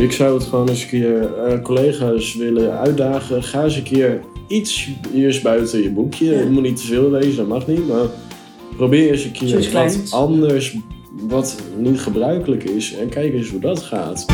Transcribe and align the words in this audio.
Ik 0.00 0.12
zou 0.12 0.34
het 0.34 0.42
gewoon 0.42 0.68
eens 0.68 0.82
een 0.82 0.88
keer 0.88 1.30
uh, 1.48 1.62
collega's 1.62 2.34
willen 2.34 2.78
uitdagen. 2.78 3.42
Ga 3.42 3.64
eens 3.64 3.76
een 3.76 3.82
keer 3.82 4.20
iets 4.46 4.88
eerst 5.14 5.42
buiten 5.42 5.82
je 5.82 5.90
boekje. 5.90 6.34
Het 6.34 6.50
moet 6.50 6.62
niet 6.62 6.76
te 6.76 6.86
veel 6.86 7.10
wezen, 7.10 7.36
dat 7.36 7.46
mag 7.46 7.66
niet. 7.66 7.88
Maar 7.88 8.06
probeer 8.76 9.10
eens 9.10 9.24
een 9.24 9.32
keer 9.32 9.72
wat 9.72 10.06
anders, 10.10 10.76
wat 11.28 11.62
niet 11.76 12.00
gebruikelijk 12.00 12.64
is. 12.64 12.94
En 12.94 13.08
kijk 13.08 13.34
eens 13.34 13.48
hoe 13.48 13.60
dat 13.60 13.82
gaat. 13.82 14.26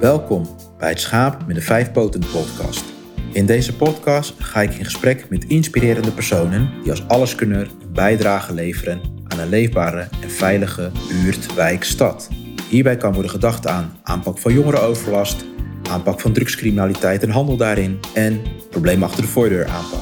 Welkom 0.00 0.46
bij 0.78 0.88
het 0.88 1.00
Schaap 1.00 1.46
met 1.46 1.56
de 1.56 1.62
Vijf 1.62 1.92
Poten 1.92 2.20
podcast. 2.32 2.89
In 3.32 3.46
deze 3.46 3.76
podcast 3.76 4.34
ga 4.38 4.62
ik 4.62 4.74
in 4.74 4.84
gesprek 4.84 5.26
met 5.28 5.44
inspirerende 5.44 6.10
personen 6.10 6.70
die 6.82 6.90
als 6.90 7.08
alleskunner 7.08 7.70
een 7.80 7.92
bijdrage 7.92 8.54
leveren 8.54 9.00
aan 9.28 9.38
een 9.38 9.48
leefbare 9.48 10.08
en 10.22 10.30
veilige 10.30 10.90
buurt, 11.08 11.54
wijk, 11.54 11.84
stad. 11.84 12.28
Hierbij 12.68 12.96
kan 12.96 13.12
worden 13.12 13.30
gedacht 13.30 13.66
aan 13.66 13.98
aanpak 14.02 14.38
van 14.38 14.52
jongerenoverlast, 14.52 15.44
aanpak 15.90 16.20
van 16.20 16.32
drugscriminaliteit 16.32 17.22
en 17.22 17.30
handel 17.30 17.56
daarin 17.56 18.00
en 18.14 18.40
probleem 18.70 19.02
achter 19.02 19.22
de 19.22 19.28
voordeur 19.28 19.66
aanpak. 19.66 20.00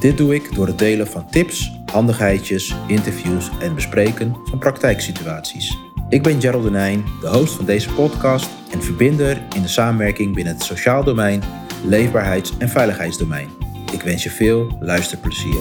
Dit 0.00 0.16
doe 0.16 0.34
ik 0.34 0.54
door 0.54 0.66
het 0.66 0.78
delen 0.78 1.06
van 1.06 1.30
tips, 1.30 1.72
handigheidjes, 1.92 2.74
interviews 2.86 3.50
en 3.60 3.74
bespreken 3.74 4.36
van 4.44 4.58
praktijksituaties. 4.58 5.76
Ik 6.08 6.22
ben 6.22 6.40
Gerald 6.40 6.62
Denijn, 6.62 7.04
de 7.20 7.28
host 7.28 7.54
van 7.54 7.64
deze 7.64 7.90
podcast 7.90 8.48
en 8.72 8.82
verbinder 8.82 9.42
in 9.54 9.62
de 9.62 9.68
samenwerking 9.68 10.34
binnen 10.34 10.54
het 10.54 10.62
sociaal 10.62 11.04
domein 11.04 11.42
leefbaarheids- 11.84 12.52
en 12.58 12.68
veiligheidsdomein. 12.68 13.48
Ik 13.92 14.02
wens 14.02 14.22
je 14.22 14.30
veel 14.30 14.76
luisterplezier. 14.80 15.60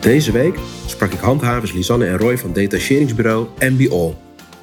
Deze 0.00 0.32
week 0.32 0.58
sprak 0.86 1.12
ik 1.12 1.18
handhavers 1.18 1.72
Lisanne 1.72 2.06
en 2.06 2.18
Roy 2.18 2.38
van 2.38 2.52
detacheringsbureau 2.52 3.48
MBO. 3.58 4.16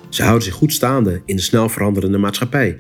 Ze 0.10 0.24
houden 0.24 0.44
zich 0.44 0.54
goed 0.54 0.74
staande 0.74 1.22
in 1.26 1.36
de 1.36 1.42
snel 1.42 1.70
veranderende 1.70 2.18
maatschappij. 2.18 2.80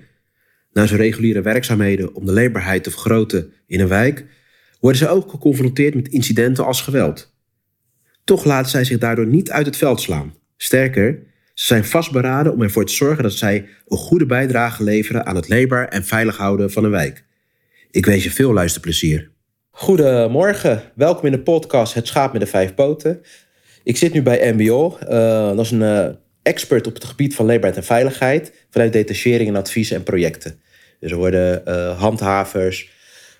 Na 0.73 0.85
zijn 0.85 0.99
reguliere 0.99 1.41
werkzaamheden 1.41 2.15
om 2.15 2.25
de 2.25 2.31
leefbaarheid 2.31 2.83
te 2.83 2.91
vergroten 2.91 3.53
in 3.67 3.79
een 3.79 3.87
wijk, 3.87 4.25
worden 4.79 4.99
ze 4.99 5.07
ook 5.07 5.29
geconfronteerd 5.29 5.95
met 5.95 6.07
incidenten 6.07 6.65
als 6.65 6.81
geweld. 6.81 7.33
Toch 8.23 8.45
laten 8.45 8.71
zij 8.71 8.83
zich 8.83 8.97
daardoor 8.97 9.27
niet 9.27 9.51
uit 9.51 9.65
het 9.65 9.77
veld 9.77 10.01
slaan. 10.01 10.33
Sterker, 10.57 11.23
ze 11.55 11.65
zijn 11.65 11.85
vastberaden 11.85 12.53
om 12.53 12.61
ervoor 12.61 12.85
te 12.85 12.93
zorgen 12.93 13.23
dat 13.23 13.33
zij 13.33 13.67
een 13.87 13.97
goede 13.97 14.25
bijdrage 14.25 14.83
leveren 14.83 15.25
aan 15.25 15.35
het 15.35 15.47
leefbaar 15.47 15.87
en 15.87 16.03
veilig 16.03 16.37
houden 16.37 16.71
van 16.71 16.83
een 16.83 16.91
wijk. 16.91 17.23
Ik 17.91 18.05
wens 18.05 18.23
je 18.23 18.31
veel 18.31 18.53
luisterplezier. 18.53 19.31
Goedemorgen, 19.69 20.81
welkom 20.95 21.25
in 21.25 21.31
de 21.31 21.39
podcast 21.39 21.93
Het 21.93 22.07
Schaap 22.07 22.31
met 22.31 22.41
de 22.41 22.47
Vijf 22.47 22.73
Poten. 22.73 23.21
Ik 23.83 23.97
zit 23.97 24.13
nu 24.13 24.21
bij 24.21 24.53
MBO, 24.53 24.97
uh, 25.03 25.09
dat 25.47 25.59
is 25.59 25.71
een 25.71 25.81
uh, 25.81 26.07
expert 26.41 26.87
op 26.87 26.93
het 26.93 27.03
gebied 27.03 27.35
van 27.35 27.45
leefbaarheid 27.45 27.81
en 27.81 27.87
veiligheid 27.87 28.53
vanuit 28.69 28.93
detachering 28.93 29.49
en 29.49 29.55
adviezen 29.55 29.95
en 29.95 30.03
projecten. 30.03 30.59
Dus 30.99 31.11
er 31.11 31.17
worden 31.17 31.63
uh, 31.67 31.99
handhavers, 31.99 32.89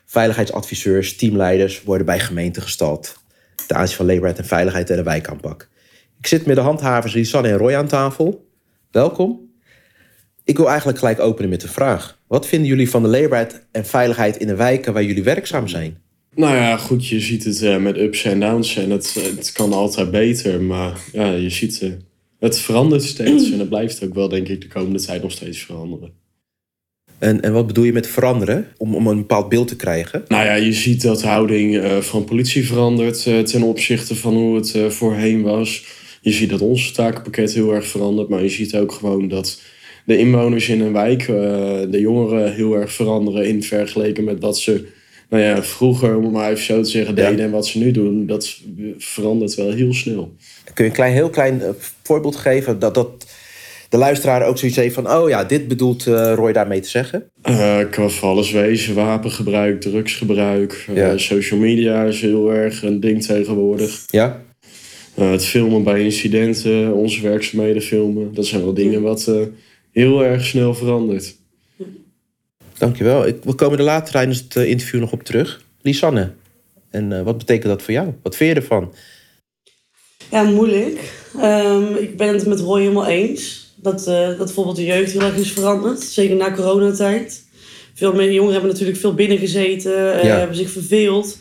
veiligheidsadviseurs, 0.06 1.16
teamleiders 1.16 1.84
worden 1.84 2.06
bij 2.06 2.20
gemeenten 2.20 2.62
gestald 2.62 3.24
ten 3.68 3.76
aanzien 3.76 3.96
van 3.96 4.06
leefbaarheid 4.06 4.40
en 4.40 4.48
veiligheid 4.48 4.90
en 4.90 4.96
de 4.96 5.04
wijkaanpak. 5.04 5.70
Ik 6.26 6.32
zit 6.32 6.46
met 6.46 6.56
de 6.56 6.62
handhavers 6.62 7.14
Lisanne 7.14 7.50
en 7.50 7.58
Roy 7.58 7.74
aan 7.74 7.88
tafel. 7.88 8.50
Welkom. 8.92 9.50
Ik 10.44 10.58
wil 10.58 10.68
eigenlijk 10.68 10.98
gelijk 10.98 11.20
openen 11.20 11.50
met 11.50 11.62
de 11.62 11.68
vraag. 11.68 12.20
Wat 12.28 12.48
vinden 12.48 12.68
jullie 12.68 12.90
van 12.90 13.02
de 13.02 13.08
leefbaarheid 13.08 13.68
en 13.72 13.86
veiligheid 13.86 14.38
in 14.38 14.48
de 14.48 14.56
wijken 14.56 14.94
waar 14.94 15.04
jullie 15.04 15.24
werkzaam 15.24 15.68
zijn? 15.68 15.98
Nou 16.36 16.56
ja, 16.56 16.78
goed, 16.78 17.08
je 17.08 17.20
ziet 17.20 17.44
het 17.44 17.62
uh, 17.62 17.78
met 17.78 17.98
ups 17.98 18.24
en 18.24 18.40
downs 18.40 18.76
en 18.76 18.90
het, 18.90 19.14
het 19.38 19.52
kan 19.52 19.74
altijd 19.74 20.12
beter. 20.12 20.62
Maar 20.62 21.00
ja, 21.12 21.32
je 21.32 21.50
ziet, 21.50 21.82
uh, 21.82 21.92
het 22.40 22.60
verandert 22.60 23.04
steeds 23.04 23.52
en 23.52 23.60
het 23.60 23.70
blijft 23.70 24.04
ook 24.04 24.14
wel, 24.14 24.30
denk 24.30 24.48
ik, 24.48 24.62
de 24.62 24.68
komende 24.68 25.02
tijd 25.02 25.22
nog 25.22 25.32
steeds 25.32 25.60
veranderen. 25.60 26.12
En, 27.18 27.42
en 27.42 27.54
wat 27.54 27.68
bedoel 27.68 27.84
je 27.84 27.94
met 27.94 28.08
veranderen? 28.08 28.68
Om, 28.78 28.96
om 28.96 29.08
een 29.08 29.18
bepaald 29.18 29.50
beeld 29.50 29.68
te 29.68 29.76
krijgen? 29.76 30.24
Nou 30.28 30.46
ja, 30.46 30.54
je 30.54 30.74
ziet 30.74 31.02
dat 31.02 31.20
de 31.20 31.28
houding 31.28 31.76
uh, 31.76 31.98
van 31.98 32.24
politie 32.24 32.68
verandert 32.68 33.24
ten 33.24 33.64
opzichte 33.64 34.16
van 34.16 34.34
hoe 34.34 34.56
het 34.56 34.94
voorheen 34.94 35.42
was 35.42 36.04
je 36.26 36.32
ziet 36.32 36.50
dat 36.50 36.62
ons 36.62 36.92
takenpakket 36.92 37.54
heel 37.54 37.74
erg 37.74 37.88
verandert. 37.88 38.30
Maar 38.30 38.44
je 38.44 38.50
ziet 38.50 38.76
ook 38.76 38.92
gewoon 38.92 39.28
dat 39.28 39.62
de 40.06 40.18
inwoners 40.18 40.70
in 40.70 40.82
een 40.82 40.94
wijk, 40.94 41.28
uh, 41.28 41.38
de 41.90 42.00
jongeren, 42.00 42.54
heel 42.54 42.76
erg 42.76 42.92
veranderen 42.92 43.48
in 43.48 43.64
vergeleken 43.64 44.24
met 44.24 44.40
wat 44.40 44.60
ze 44.60 44.88
nou 45.30 45.44
ja, 45.44 45.64
vroeger, 45.64 46.18
om 46.18 46.32
maar 46.32 46.52
even 46.52 46.64
zo 46.64 46.82
te 46.82 46.90
zeggen, 46.90 47.16
deden 47.16 47.40
en 47.40 47.52
wat 47.52 47.68
ze 47.68 47.78
nu 47.78 47.92
doen. 47.92 48.26
Dat 48.26 48.58
verandert 48.98 49.56
wel 49.56 49.72
heel 49.72 49.94
snel. 49.94 50.36
Kun 50.74 50.84
je 50.84 50.90
een 50.90 50.96
klein, 50.96 51.14
heel 51.14 51.30
klein 51.30 51.60
uh, 51.62 51.70
voorbeeld 52.04 52.36
geven 52.36 52.80
dat, 52.80 52.94
dat 52.94 53.26
de 53.90 53.98
luisteraar 53.98 54.48
ook 54.48 54.58
zoiets 54.58 54.78
heeft 54.78 54.96
van: 54.96 55.12
oh 55.12 55.30
ja, 55.30 55.44
dit 55.44 55.68
bedoelt 55.68 56.06
uh, 56.06 56.34
Roy 56.34 56.52
daarmee 56.52 56.80
te 56.80 56.90
zeggen? 56.90 57.30
Uh, 57.50 57.80
kan 57.90 58.12
van 58.12 58.30
alles 58.30 58.52
wezen: 58.52 58.96
wapengebruik, 58.96 59.82
drugsgebruik. 59.82 60.88
Ja. 60.94 61.18
social 61.18 61.60
media 61.60 62.04
is 62.04 62.22
heel 62.22 62.54
erg 62.54 62.84
een 62.84 63.00
ding 63.00 63.24
tegenwoordig. 63.24 64.04
Ja. 64.08 64.45
Uh, 65.20 65.32
het 65.32 65.46
filmen 65.46 65.84
bij 65.84 66.04
incidenten, 66.04 66.94
onze 66.94 67.22
werkzaamheden 67.22 67.82
filmen. 67.82 68.34
Dat 68.34 68.46
zijn 68.46 68.62
wel 68.62 68.74
dingen 68.74 69.02
wat 69.02 69.26
uh, 69.30 69.42
heel 69.92 70.24
erg 70.24 70.46
snel 70.46 70.74
verandert. 70.74 71.36
Dankjewel. 72.78 73.28
Ik, 73.28 73.36
we 73.44 73.54
komen 73.54 73.78
er 73.78 73.84
later 73.84 74.12
tijdens 74.12 74.40
het 74.40 74.56
uh, 74.56 74.70
interview 74.70 75.00
nog 75.00 75.12
op 75.12 75.24
terug. 75.24 75.64
Lisanne, 75.82 76.32
en 76.90 77.24
wat 77.24 77.38
betekent 77.38 77.68
dat 77.68 77.82
voor 77.82 77.94
jou? 77.94 78.14
Wat 78.24 78.36
vind 78.36 78.50
je 78.54 78.62
ervan? 78.62 78.94
Ja, 80.32 80.44
moeilijk. 80.44 81.14
Um, 81.44 81.96
ik 81.96 82.18
ben 82.18 82.34
het 82.34 82.46
met 82.46 82.60
Roy 82.60 82.80
helemaal 82.80 83.08
eens. 83.08 83.74
Dat, 83.76 84.04
dat 84.06 84.38
bijvoorbeeld 84.38 84.76
de 84.76 84.86
jeugd 84.86 85.12
heel 85.12 85.22
erg 85.22 85.38
is 85.38 85.52
veranderd. 85.52 86.02
Zeker 86.02 86.36
na 86.36 86.54
coronatijd. 86.54 87.44
Veel 87.94 88.14
meer 88.14 88.32
jongeren 88.32 88.54
hebben 88.54 88.72
natuurlijk 88.72 89.00
veel 89.00 89.14
binnen 89.14 89.38
gezeten. 89.38 89.92
Ja. 89.92 90.38
hebben 90.38 90.58
zich 90.58 90.70
verveeld 90.70 91.38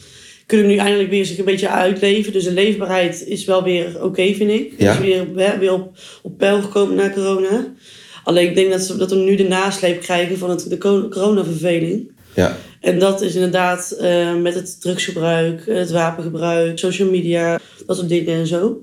kunnen 0.47 0.66
nu 0.66 0.77
eindelijk 0.77 1.10
weer 1.10 1.25
zich 1.25 1.38
een 1.38 1.44
beetje 1.44 1.69
uitleven. 1.69 2.32
Dus 2.32 2.44
de 2.44 2.53
leefbaarheid 2.53 3.27
is 3.27 3.44
wel 3.44 3.62
weer 3.62 4.03
oké, 4.03 4.34
vind 4.34 4.50
ik. 4.50 4.75
Ja. 4.78 4.93
Is 4.93 4.99
weer, 4.99 5.59
weer 5.59 5.72
op, 5.72 5.97
op 6.22 6.38
peil 6.38 6.62
gekomen 6.62 6.97
na 6.97 7.10
corona. 7.10 7.75
Alleen 8.25 8.49
ik 8.49 8.55
denk 8.55 8.71
dat, 8.71 8.82
ze, 8.82 8.97
dat 8.97 9.10
we 9.10 9.16
nu 9.16 9.37
de 9.37 9.49
nasleep 9.49 10.00
krijgen 10.00 10.38
van 10.38 10.50
het, 10.50 10.71
de 10.71 10.78
coronaverveling. 10.78 12.12
Ja. 12.34 12.56
En 12.81 12.99
dat 12.99 13.21
is 13.21 13.34
inderdaad 13.34 13.97
uh, 14.00 14.34
met 14.34 14.55
het 14.55 14.81
drugsgebruik, 14.81 15.66
het 15.66 15.91
wapengebruik, 15.91 16.78
social 16.78 17.11
media, 17.11 17.61
dat 17.87 17.97
soort 17.97 18.09
dingen 18.09 18.34
en 18.34 18.47
zo. 18.47 18.81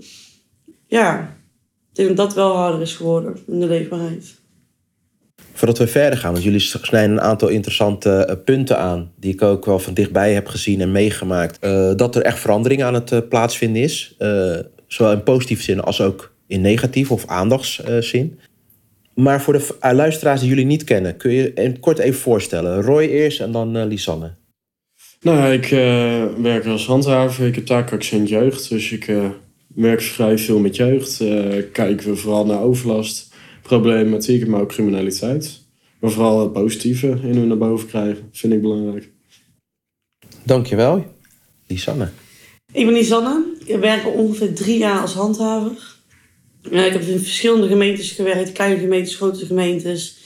Ja, 0.88 1.38
ik 1.90 1.96
denk 1.96 2.08
dat 2.08 2.18
dat 2.18 2.34
wel 2.36 2.56
harder 2.56 2.82
is 2.82 2.94
geworden 2.94 3.38
in 3.48 3.60
de 3.60 3.66
leefbaarheid. 3.68 4.41
Voordat 5.54 5.80
we 5.80 5.88
verder 5.88 6.20
gaan, 6.20 6.32
want 6.32 6.44
jullie 6.44 6.60
snijden 6.60 7.12
een 7.12 7.22
aantal 7.22 7.48
interessante 7.48 8.10
eh, 8.10 8.36
punten 8.46 8.78
aan, 8.78 9.12
die 9.20 9.34
ik 9.34 9.42
ook 9.42 9.66
wel 9.66 9.80
van 9.80 9.94
dichtbij 9.94 10.34
heb 10.34 10.48
gezien 10.48 10.82
en 10.82 10.92
meegemaakt. 10.92 11.66
Uh, 11.66 11.92
dat 11.96 12.16
er 12.16 12.22
echt 12.22 12.40
verandering 12.40 12.84
aan 12.84 12.94
het 12.94 13.12
uh, 13.12 13.20
plaatsvinden 13.30 13.82
is, 13.82 14.16
zowel 14.88 15.12
in 15.12 15.24
positieve 15.24 15.64
zin 15.64 15.80
als 15.80 16.02
ook 16.02 16.34
in 16.48 16.62
negatieve 16.62 17.14
of 17.14 17.28
aandachtszin. 17.28 18.40
Maar 19.16 19.42
voor 19.42 19.54
de 19.54 19.94
luisteraars 19.94 20.40
die 20.40 20.50
jullie 20.50 20.66
niet 20.66 20.84
kennen, 20.84 21.18
kun 21.18 21.32
je 21.32 21.74
kort 21.80 22.00
even 22.00 22.20
voorstellen. 22.20 22.82
Roy 22.82 23.04
eerst 23.04 23.40
en 23.40 23.52
dan 23.52 23.86
Lisanne. 23.86 24.32
Nou, 25.22 25.54
ik 25.54 25.70
werk 26.42 26.66
als 26.66 26.86
handhaver. 26.86 27.48
Ik 27.48 27.56
heb 27.56 27.66
taakaccent 27.66 28.30
jeugd, 28.30 28.70
dus 28.70 28.92
ik 28.92 29.12
werk 29.68 30.02
vrij 30.02 30.38
veel 30.38 30.60
met 30.60 30.76
jeugd. 30.76 31.18
kijken 31.72 32.10
we 32.10 32.16
vooral 32.16 32.46
naar 32.46 32.62
overlast 32.62 33.31
problematiek, 33.62 34.48
maar 34.48 34.62
ook 34.62 34.70
criminaliteit. 34.70 35.62
Maar 36.00 36.12
vooral 36.12 36.40
het 36.40 36.54
positieve 36.54 37.08
in 37.08 37.36
hun 37.36 37.48
naar 37.48 37.58
boven 37.58 37.88
krijgen, 37.88 38.30
vind 38.32 38.54
ik 38.54 38.62
belangrijk. 38.62 39.10
Dankjewel, 40.44 41.06
Lisanne. 41.68 42.10
Ik 42.72 42.86
ben 42.86 42.94
Lisanne. 42.94 43.44
Ik 43.66 43.78
werk 43.78 44.04
al 44.04 44.12
ongeveer 44.12 44.54
drie 44.54 44.78
jaar 44.78 45.02
als 45.02 45.14
handhaver. 45.14 45.96
ik 46.62 46.72
heb 46.72 47.02
in 47.02 47.20
verschillende 47.20 47.68
gemeentes 47.68 48.12
gewerkt, 48.12 48.52
kleine 48.52 48.80
gemeentes, 48.80 49.16
grote 49.16 49.46
gemeentes. 49.46 50.20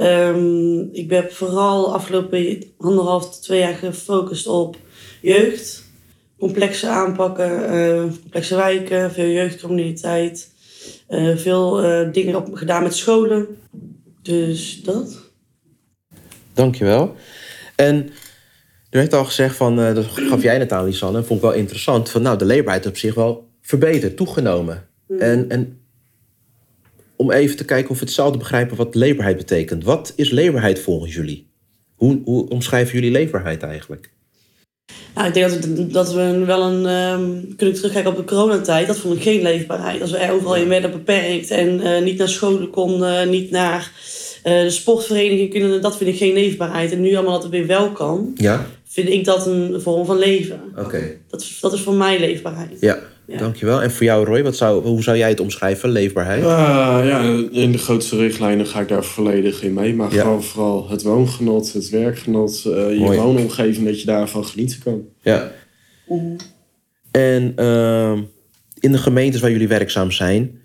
Um, 0.00 0.88
ik 0.92 1.08
ben 1.08 1.32
vooral 1.32 1.94
afgelopen 1.94 2.62
anderhalf 2.78 3.24
tot 3.24 3.42
twee 3.42 3.58
jaar 3.58 3.74
gefocust 3.74 4.46
op 4.46 4.76
jeugd. 5.22 5.84
Complexe 6.38 6.88
aanpakken, 6.88 7.74
uh, 7.74 8.02
complexe 8.20 8.56
wijken, 8.56 9.12
veel 9.12 9.28
jeugdcriminaliteit. 9.28 10.53
Uh, 11.10 11.36
veel 11.36 11.84
uh, 11.84 12.12
dingen 12.12 12.36
op, 12.36 12.54
gedaan 12.54 12.82
met 12.82 12.94
scholen. 12.94 13.46
Dus 14.22 14.82
dat. 14.82 15.30
Dankjewel. 16.54 17.16
En 17.76 17.96
er 18.90 19.00
werd 19.00 19.14
al 19.14 19.24
gezegd 19.24 19.56
van, 19.56 19.80
uh, 19.80 19.94
dat 19.94 20.04
gaf 20.04 20.42
jij 20.42 20.58
net 20.58 20.72
aan, 20.72 20.84
Lisanne, 20.84 21.22
vond 21.22 21.38
ik 21.38 21.46
wel 21.46 21.54
interessant. 21.54 22.10
Van 22.10 22.22
nou, 22.22 22.38
de 22.38 22.44
leefbaarheid 22.44 22.86
op 22.86 22.96
zich 22.96 23.14
wel 23.14 23.48
verbeterd, 23.60 24.16
toegenomen. 24.16 24.88
Mm. 25.08 25.18
En, 25.18 25.48
en 25.48 25.78
om 27.16 27.30
even 27.30 27.56
te 27.56 27.64
kijken 27.64 27.90
of 27.90 27.98
we 27.98 28.04
hetzelfde 28.04 28.38
begrijpen 28.38 28.76
wat 28.76 28.94
leefbaarheid 28.94 29.36
betekent. 29.36 29.84
Wat 29.84 30.12
is 30.16 30.30
leefbaarheid 30.30 30.78
volgens 30.78 31.14
jullie? 31.14 31.52
Hoe, 31.94 32.20
hoe 32.24 32.48
omschrijven 32.48 32.94
jullie 32.94 33.10
leefbaarheid 33.10 33.62
eigenlijk? 33.62 34.13
Nou, 35.14 35.26
ik 35.28 35.34
denk 35.34 35.50
dat 35.50 35.64
we, 35.64 35.86
dat 35.86 36.12
we 36.12 36.44
wel 36.44 36.62
een... 36.62 36.86
ehm, 36.86 37.56
kunnen 37.56 37.74
terugkijken 37.74 38.10
op 38.10 38.16
de 38.16 38.24
coronatijd. 38.24 38.86
Dat 38.86 38.98
vond 38.98 39.16
ik 39.16 39.22
geen 39.22 39.42
leefbaarheid. 39.42 40.00
Als 40.00 40.10
we 40.10 40.16
er 40.16 40.32
overal 40.32 40.56
in 40.56 40.68
werden 40.68 40.90
beperkt 40.90 41.50
en 41.50 41.80
eh, 41.80 42.02
niet 42.02 42.18
naar 42.18 42.28
scholen 42.28 42.70
konden, 42.70 43.30
niet 43.30 43.50
naar 43.50 43.92
eh, 44.42 44.60
de 44.62 44.70
sportvereniging 44.70 45.50
kunnen, 45.50 45.82
dat 45.82 45.96
vind 45.96 46.10
ik 46.10 46.16
geen 46.16 46.32
leefbaarheid. 46.32 46.92
En 46.92 47.00
nu 47.00 47.14
allemaal 47.14 47.32
dat 47.32 47.42
het 47.42 47.52
weer 47.52 47.66
wel 47.66 47.90
kan, 47.92 48.30
Ja, 48.34 48.66
vind 48.84 49.08
ik 49.08 49.24
dat 49.24 49.46
een 49.46 49.80
vorm 49.80 50.06
van 50.06 50.18
leven. 50.18 50.60
oké. 50.78 51.16
Dat 51.28 51.40
is, 51.40 51.58
dat 51.60 51.72
is 51.72 51.80
voor 51.80 51.94
mij 51.94 52.18
leefbaarheid. 52.20 52.76
Ja, 52.80 52.98
Ja. 53.26 53.38
dankjewel. 53.38 53.82
En 53.82 53.90
voor 53.90 54.04
jou, 54.04 54.24
Roy, 54.26 54.42
wat 54.42 54.56
zou, 54.56 54.84
hoe 54.86 55.02
zou 55.02 55.16
jij 55.16 55.28
het 55.28 55.40
omschrijven, 55.40 55.88
leefbaarheid? 55.90 56.44
Ah, 56.44 57.00
ja, 57.04 57.22
in 57.50 57.72
de 57.72 57.78
grootste 57.78 58.16
richtlijnen 58.16 58.66
ga 58.66 58.80
ik 58.80 58.88
daar 58.88 59.04
volledig 59.04 59.62
in 59.62 59.72
mee. 59.72 59.94
Maar 59.94 60.14
Ja. 60.14 60.20
gewoon 60.22 60.42
vooral 60.42 60.88
het 60.88 61.02
woongenot, 61.02 61.72
het 61.72 61.88
werkgenot, 61.90 62.62
eh, 62.64 62.92
je 62.92 62.98
Mooi. 62.98 63.18
woonomgeving, 63.18 63.86
dat 63.86 64.00
je 64.00 64.06
daarvan 64.06 64.44
genieten 64.44 64.78
kan. 64.84 65.02
Ja. 65.22 65.52
En 67.10 67.52
ehm, 67.56 68.22
in 68.80 68.92
de 68.92 68.98
gemeentes 68.98 69.40
waar 69.40 69.50
jullie 69.50 69.68
werkzaam 69.68 70.10
zijn, 70.10 70.60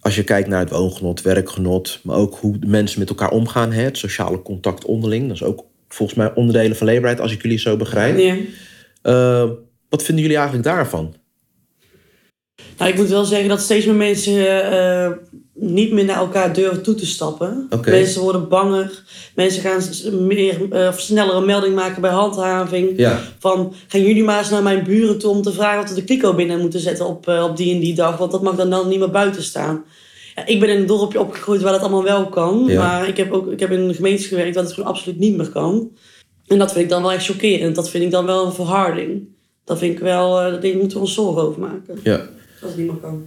als 0.00 0.14
je 0.14 0.24
kijkt 0.24 0.48
naar 0.48 0.60
het 0.60 0.70
woongenot, 0.70 1.22
werkgenot, 1.22 2.00
maar 2.02 2.16
ook 2.16 2.34
hoe 2.36 2.58
de 2.58 2.66
mensen 2.66 2.98
met 2.98 3.08
elkaar 3.08 3.30
omgaan, 3.30 3.72
hè, 3.72 3.82
het 3.82 3.98
sociale 3.98 4.42
contact 4.42 4.84
onderling, 4.84 5.26
dat 5.26 5.36
is 5.36 5.42
ook 5.42 5.64
volgens 5.88 6.18
mij 6.18 6.34
onderdelen 6.34 6.76
van 6.76 6.86
leefbaarheid, 6.86 7.20
als 7.20 7.32
ik 7.32 7.42
jullie 7.42 7.58
zo 7.58 7.76
begrijp. 7.76 8.18
Ja. 8.18 8.36
Eh, 9.02 9.50
wat 9.88 10.02
vinden 10.02 10.22
jullie 10.22 10.38
eigenlijk 10.38 10.66
daarvan? 10.68 11.14
Nou, 12.78 12.90
ik 12.90 12.96
moet 12.96 13.08
wel 13.08 13.24
zeggen 13.24 13.48
dat 13.48 13.60
steeds 13.60 13.86
meer 13.86 13.94
mensen 13.94 14.70
eh, 14.72 15.10
niet 15.54 15.92
meer 15.92 16.04
naar 16.04 16.16
elkaar 16.16 16.52
durven 16.52 16.82
toe 16.82 16.94
te 16.94 17.06
stappen. 17.06 17.68
Mensen 17.84 18.22
worden 18.22 18.48
banger. 18.48 19.02
Mensen 19.34 19.62
gaan 19.62 19.82
meer, 20.26 20.72
eh, 20.72 20.88
of 20.88 21.00
sneller 21.00 21.34
een 21.34 21.44
melding 21.44 21.74
maken 21.74 22.00
bij 22.00 22.10
handhaving. 22.10 22.92
Ja. 22.96 23.20
Van, 23.38 23.74
gaan 23.88 24.02
jullie 24.02 24.24
maar 24.24 24.38
eens 24.38 24.50
naar 24.50 24.62
mijn 24.62 24.84
buren 24.84 25.18
toe 25.18 25.30
om 25.30 25.42
te 25.42 25.52
vragen 25.52 25.82
of 25.82 25.88
ze 25.88 25.94
de 25.94 26.04
kliko 26.04 26.34
binnen 26.34 26.60
moeten 26.60 26.80
zetten 26.80 27.06
op, 27.06 27.28
eh, 27.28 27.44
op 27.44 27.56
die 27.56 27.74
en 27.74 27.80
die 27.80 27.94
dag. 27.94 28.16
Want 28.16 28.30
dat 28.30 28.42
mag 28.42 28.54
dan, 28.54 28.70
dan 28.70 28.88
niet 28.88 28.98
meer 28.98 29.10
buiten 29.10 29.42
staan. 29.42 29.84
Ja, 30.34 30.46
ik 30.46 30.60
ben 30.60 30.68
in 30.68 30.76
een 30.76 30.86
dorpje 30.86 31.20
opgegroeid 31.20 31.62
waar 31.62 31.72
dat 31.72 31.80
allemaal 31.80 32.02
wel 32.02 32.28
kan. 32.28 32.64
Ja. 32.66 32.82
Maar 32.82 33.08
ik 33.08 33.16
heb 33.16 33.32
ook 33.32 33.50
ik 33.50 33.60
heb 33.60 33.70
in 33.70 33.80
een 33.80 33.94
gemeente 33.94 34.22
gewerkt 34.22 34.54
waar 34.54 34.64
het 34.64 34.72
gewoon 34.72 34.90
absoluut 34.90 35.18
niet 35.18 35.36
meer 35.36 35.48
kan. 35.48 35.90
En 36.46 36.58
dat 36.58 36.72
vind 36.72 36.84
ik 36.84 36.90
dan 36.90 37.02
wel 37.02 37.12
echt 37.12 37.24
chockerend. 37.24 37.74
Dat 37.74 37.90
vind 37.90 38.04
ik 38.04 38.10
dan 38.10 38.26
wel 38.26 38.46
een 38.46 38.52
verharding. 38.52 39.28
Dat 39.64 39.78
vind 39.78 39.92
ik 39.92 39.98
wel, 39.98 40.40
eh 40.40 40.62
daar 40.62 40.76
moeten 40.76 40.96
we 40.96 41.04
ons 41.04 41.14
zorgen 41.14 41.42
over 41.42 41.60
maken. 41.60 41.98
Ja. 42.02 42.28
Als 42.64 42.74
meer 42.74 42.94
kan. 42.94 43.24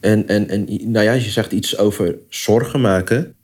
En, 0.00 0.28
en, 0.28 0.48
en 0.48 0.64
nou 0.90 1.04
ja, 1.04 1.12
je 1.12 1.30
zegt 1.30 1.52
iets 1.52 1.78
over 1.78 2.16
zorgen 2.28 2.80
maken. 2.80 3.34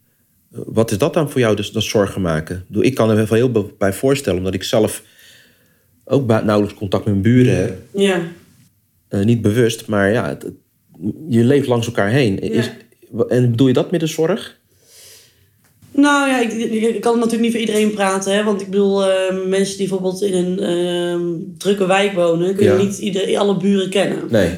Wat 0.49 0.91
is 0.91 0.99
dat 0.99 1.15
dan 1.15 1.31
voor 1.31 1.41
jou, 1.41 1.57
dus 1.57 1.71
dat 1.73 1.83
zorgen 1.83 2.21
maken? 2.21 2.65
Ik 2.81 2.95
kan 2.95 3.11
er 3.11 3.17
wel 3.17 3.27
heel 3.51 3.73
bij 3.79 3.93
voorstellen, 3.93 4.39
omdat 4.39 4.55
ik 4.55 4.63
zelf 4.63 5.03
ook 6.05 6.27
nauwelijks 6.27 6.75
contact 6.79 7.05
met 7.05 7.13
mijn 7.15 7.35
buren 7.35 7.57
heb. 7.57 7.79
Ja. 7.95 8.21
Eh, 9.09 9.25
niet 9.25 9.43
bewust, 9.43 9.87
maar 9.87 10.13
ja, 10.13 10.29
het- 10.29 10.47
je 11.29 11.45
leeft 11.45 11.67
langs 11.67 11.87
elkaar 11.87 12.11
heen. 12.11 12.39
Is, 12.39 12.71
En 13.29 13.51
bedoel 13.51 13.67
je 13.67 13.73
dat 13.73 13.91
met 13.91 14.01
de 14.01 14.07
zorg? 14.07 14.59
Nou 15.93 16.29
ja, 16.29 16.41
ik, 16.41 17.01
kan 17.01 17.15
natuurlijk 17.15 17.43
niet 17.43 17.51
voor 17.51 17.61
iedereen 17.61 17.91
praten. 17.95 18.35
Hè? 18.35 18.45
Want 18.45 18.61
ik 18.61 18.71
bedoel, 18.71 19.05
eh, 19.11 19.47
mensen 19.47 19.79
die 19.79 19.89
bijvoorbeeld 19.89 20.23
in 20.23 20.35
een 20.35 20.59
ehm, 20.59 21.23
drukke 21.59 21.87
wijk 21.87 22.13
wonen... 22.13 22.55
kunnen 22.55 22.77
Ja. 22.79 22.83
niet 22.83 22.99
ieder, 22.99 23.39
alle 23.39 23.57
buren 23.57 23.91
kennen. 23.91 24.19
Nee. 24.31 24.51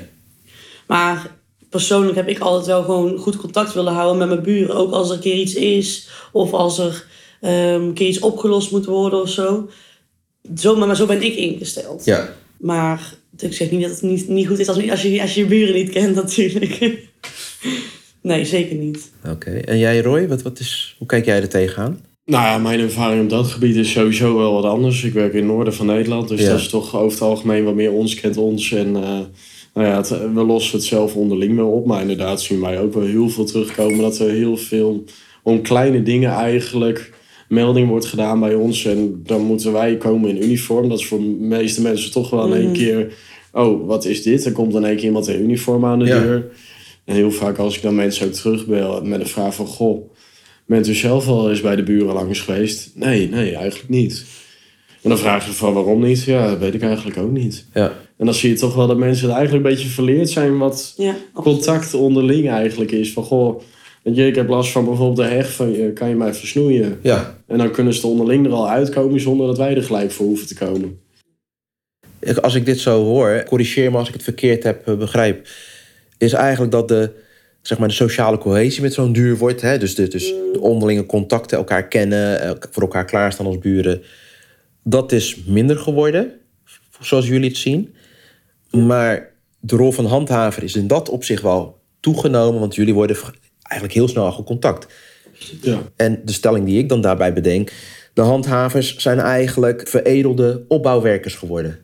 Maar 0.86 1.30
persoonlijk 1.70 2.16
heb 2.16 2.28
ik 2.28 2.38
altijd 2.38 2.66
wel 2.66 2.82
gewoon 2.82 3.18
goed 3.18 3.36
contact 3.36 3.74
willen 3.74 3.92
houden 3.92 4.18
met 4.18 4.28
mijn 4.28 4.42
buren. 4.42 4.76
Ook 4.76 4.92
als 4.92 5.08
er 5.08 5.14
een 5.14 5.20
keer 5.20 5.36
iets 5.36 5.54
is. 5.54 6.08
Of 6.32 6.52
als 6.52 6.78
er 6.78 7.06
ehm, 7.40 7.82
een 7.82 7.92
keer 7.92 8.08
iets 8.08 8.20
opgelost 8.20 8.70
moet 8.70 8.84
worden 8.84 9.20
of 9.20 9.28
zo. 9.28 9.68
Zo, 10.56 10.76
maar, 10.76 10.86
maar 10.86 10.96
zo 10.96 11.06
ben 11.06 11.22
ik 11.22 11.34
ingesteld. 11.34 12.04
Ja. 12.04 12.34
Maar 12.58 13.14
ik 13.38 13.54
zeg 13.54 13.70
niet 13.70 13.82
dat 13.82 13.90
het 13.90 14.02
niet, 14.02 14.28
niet 14.28 14.46
goed 14.46 14.58
is 14.58 14.68
als, 14.68 14.90
als, 14.90 15.02
je, 15.02 15.20
als 15.20 15.34
je 15.34 15.40
je 15.40 15.46
buren 15.46 15.74
niet 15.74 15.90
kent 15.90 16.14
natuurlijk. 16.22 17.00
nee, 18.22 18.44
zeker 18.44 18.76
niet. 18.76 19.10
Oké. 19.28 19.50
En 19.50 19.78
jij, 19.78 20.00
Roy, 20.00 20.28
wat, 20.28 20.42
wat 20.42 20.58
is, 20.58 20.94
hoe 20.98 21.06
kijk 21.06 21.24
jij 21.24 21.40
er 21.40 21.48
tegenaan? 21.48 22.00
Nou 22.24 22.44
ja, 22.44 22.58
mijn 22.58 22.80
ervaring 22.80 23.22
op 23.22 23.30
dat 23.30 23.46
gebied 23.46 23.76
is 23.76 23.90
sowieso 23.90 24.36
wel 24.36 24.52
wat 24.52 24.64
anders. 24.64 25.02
Ik 25.04 25.12
werk 25.12 25.32
in 25.32 25.38
het 25.38 25.46
noorden 25.46 25.74
van 25.74 25.86
Nederland, 25.86 26.28
dus 26.28 26.40
Ja. 26.40 26.48
dat 26.48 26.58
is 26.58 26.68
toch 26.68 26.96
over 26.96 27.12
het 27.12 27.20
algemeen 27.20 27.64
wat 27.64 27.74
meer 27.74 27.92
ons 27.92 28.14
kent 28.14 28.36
ons. 28.36 28.72
En 28.72 28.96
eh, 28.96 29.18
nou 29.74 29.86
ja, 29.86 29.96
het- 29.96 30.08
we 30.34 30.42
lossen 30.44 30.76
het 30.78 30.86
zelf 30.86 31.16
onderling 31.16 31.56
wel 31.56 31.70
op. 31.70 31.86
Maar 31.86 32.00
inderdaad 32.00 32.42
zien 32.42 32.60
wij 32.60 32.80
ook 32.80 32.94
wel 32.94 33.04
heel 33.04 33.28
veel 33.28 33.44
terugkomen 33.44 33.98
dat 33.98 34.18
er 34.18 34.30
heel 34.30 34.56
veel 34.56 35.04
om 35.42 35.62
kleine 35.62 36.02
dingen 36.02 36.30
eigenlijk 36.30 37.12
melding 37.48 37.88
wordt 37.88 38.06
gedaan 38.06 38.40
bij 38.40 38.54
ons. 38.54 38.84
En 38.84 39.20
dan 39.26 39.40
moeten 39.42 39.72
wij 39.72 39.96
komen 39.96 40.30
in 40.30 40.42
uniform. 40.42 40.88
Dat 40.88 40.98
is 40.98 41.06
voor 41.06 41.18
de 41.18 41.36
meeste 41.38 41.82
mensen 41.82 42.12
toch 42.12 42.30
wel 42.30 42.46
in 42.46 42.52
één 42.52 42.64
Mhm. 42.64 42.72
keer... 42.72 43.12
Oh, 43.52 43.86
wat 43.86 44.04
is 44.04 44.22
dit? 44.22 44.44
Er 44.44 44.52
komt 44.52 44.74
in 44.74 44.84
één 44.84 44.96
keer 44.96 45.04
iemand 45.04 45.28
in 45.28 45.42
uniform 45.42 45.84
aan 45.84 45.98
de 45.98 46.04
Ja. 46.04 46.20
deur. 46.20 46.50
En 47.04 47.14
heel 47.14 47.30
vaak 47.30 47.58
als 47.58 47.76
ik 47.76 47.82
dan 47.82 47.94
mensen 47.94 48.26
ook 48.26 48.32
terugbel 48.32 49.02
met 49.04 49.20
een 49.20 49.26
vraag 49.26 49.54
van... 49.54 49.66
Goh, 49.66 50.10
bent 50.66 50.88
u 50.88 50.94
zelf 50.94 51.28
al 51.28 51.50
eens 51.50 51.60
bij 51.60 51.76
de 51.76 51.82
buren 51.82 52.14
langs 52.14 52.40
geweest? 52.40 52.90
Nee, 52.94 53.28
nee, 53.28 53.54
eigenlijk 53.54 53.88
niet. 53.90 54.24
En 55.02 55.08
dan 55.08 55.18
vraag 55.18 55.46
je 55.46 55.52
van 55.52 55.74
waarom 55.74 56.02
niet? 56.02 56.24
Ja, 56.24 56.48
dat 56.48 56.58
weet 56.58 56.74
ik 56.74 56.82
eigenlijk 56.82 57.18
ook 57.18 57.30
niet. 57.30 57.66
Ja. 57.74 57.92
En 58.16 58.24
dan 58.24 58.34
zie 58.34 58.50
je 58.50 58.56
toch 58.56 58.74
wel 58.74 58.86
dat 58.86 58.96
mensen 58.96 59.26
het 59.26 59.36
eigenlijk 59.36 59.66
een 59.66 59.72
beetje 59.72 59.88
verleerd 59.88 60.30
zijn 60.30 60.58
wat 60.58 60.94
Ja, 60.96 61.14
contact 61.32 61.94
onderling 61.94 62.50
eigenlijk 62.50 62.90
is. 62.90 63.12
Van 63.12 63.24
goh, 63.24 63.62
weet 64.02 64.16
je, 64.16 64.26
ik 64.26 64.34
heb 64.34 64.48
last 64.48 64.70
van 64.70 64.84
bijvoorbeeld 64.84 65.28
de 65.28 65.34
heg 65.34 65.52
van 65.52 65.72
je, 65.72 65.92
kan 65.92 66.08
je 66.08 66.14
mij 66.14 66.34
versnoeien? 66.34 66.98
Ja. 67.02 67.38
En 67.46 67.58
dan 67.58 67.70
kunnen 67.70 67.94
ze 67.94 68.02
er 68.02 68.08
onderling 68.08 68.46
er 68.46 68.52
al 68.52 68.68
uitkomen 68.68 69.20
zonder 69.20 69.46
dat 69.46 69.58
wij 69.58 69.76
er 69.76 69.82
gelijk 69.82 70.10
voor 70.10 70.26
hoeven 70.26 70.46
te 70.46 70.54
komen. 70.54 71.00
Als 72.40 72.54
ik 72.54 72.66
dit 72.66 72.78
zo 72.78 73.04
hoor, 73.04 73.44
corrigeer 73.48 73.90
me 73.90 73.98
als 73.98 74.08
ik 74.08 74.14
het 74.14 74.22
verkeerd 74.22 74.62
heb 74.62 74.88
eh, 74.88 74.96
begrijp, 74.96 75.48
is 76.18 76.32
eigenlijk 76.32 76.72
dat 76.72 76.88
de, 76.88 77.10
zeg 77.62 77.78
maar, 77.78 77.88
de 77.88 77.94
sociale 77.94 78.38
cohesie 78.38 78.82
met 78.82 78.94
zo'n 78.94 79.12
duur 79.12 79.36
wordt. 79.36 79.60
Hè? 79.60 79.78
Dus, 79.78 79.94
de, 79.94 80.08
dus 80.08 80.34
de 80.52 80.60
onderlinge 80.60 81.06
contacten, 81.06 81.58
elkaar 81.58 81.88
kennen, 81.88 82.40
eh, 82.40 82.50
voor 82.70 82.82
elkaar 82.82 83.04
klaarstaan 83.04 83.46
als 83.46 83.58
buren. 83.58 84.02
Dat 84.84 85.12
is 85.12 85.36
minder 85.46 85.78
geworden, 85.78 86.32
zoals 87.00 87.26
jullie 87.26 87.48
het 87.48 87.58
zien. 87.58 87.94
Maar 88.70 89.32
de 89.60 89.76
rol 89.76 89.92
van 89.92 90.06
handhaver 90.06 90.62
is 90.62 90.74
in 90.74 90.86
dat 90.86 91.08
opzicht 91.08 91.42
wel 91.42 91.80
toegenomen, 92.00 92.60
want 92.60 92.74
jullie 92.74 92.94
worden 92.94 93.16
eigenlijk 93.62 93.92
heel 93.92 94.08
snel 94.08 94.24
al 94.24 94.32
gecontact. 94.32 94.86
Ja. 95.60 95.78
En 95.96 96.20
de 96.24 96.32
stelling 96.32 96.66
die 96.66 96.78
ik 96.78 96.88
dan 96.88 97.00
daarbij 97.00 97.32
bedenk, 97.32 97.72
de 98.14 98.20
handhavers 98.20 98.96
zijn 98.96 99.18
eigenlijk 99.18 99.88
veredelde 99.88 100.64
opbouwwerkers 100.68 101.34
geworden. 101.34 101.78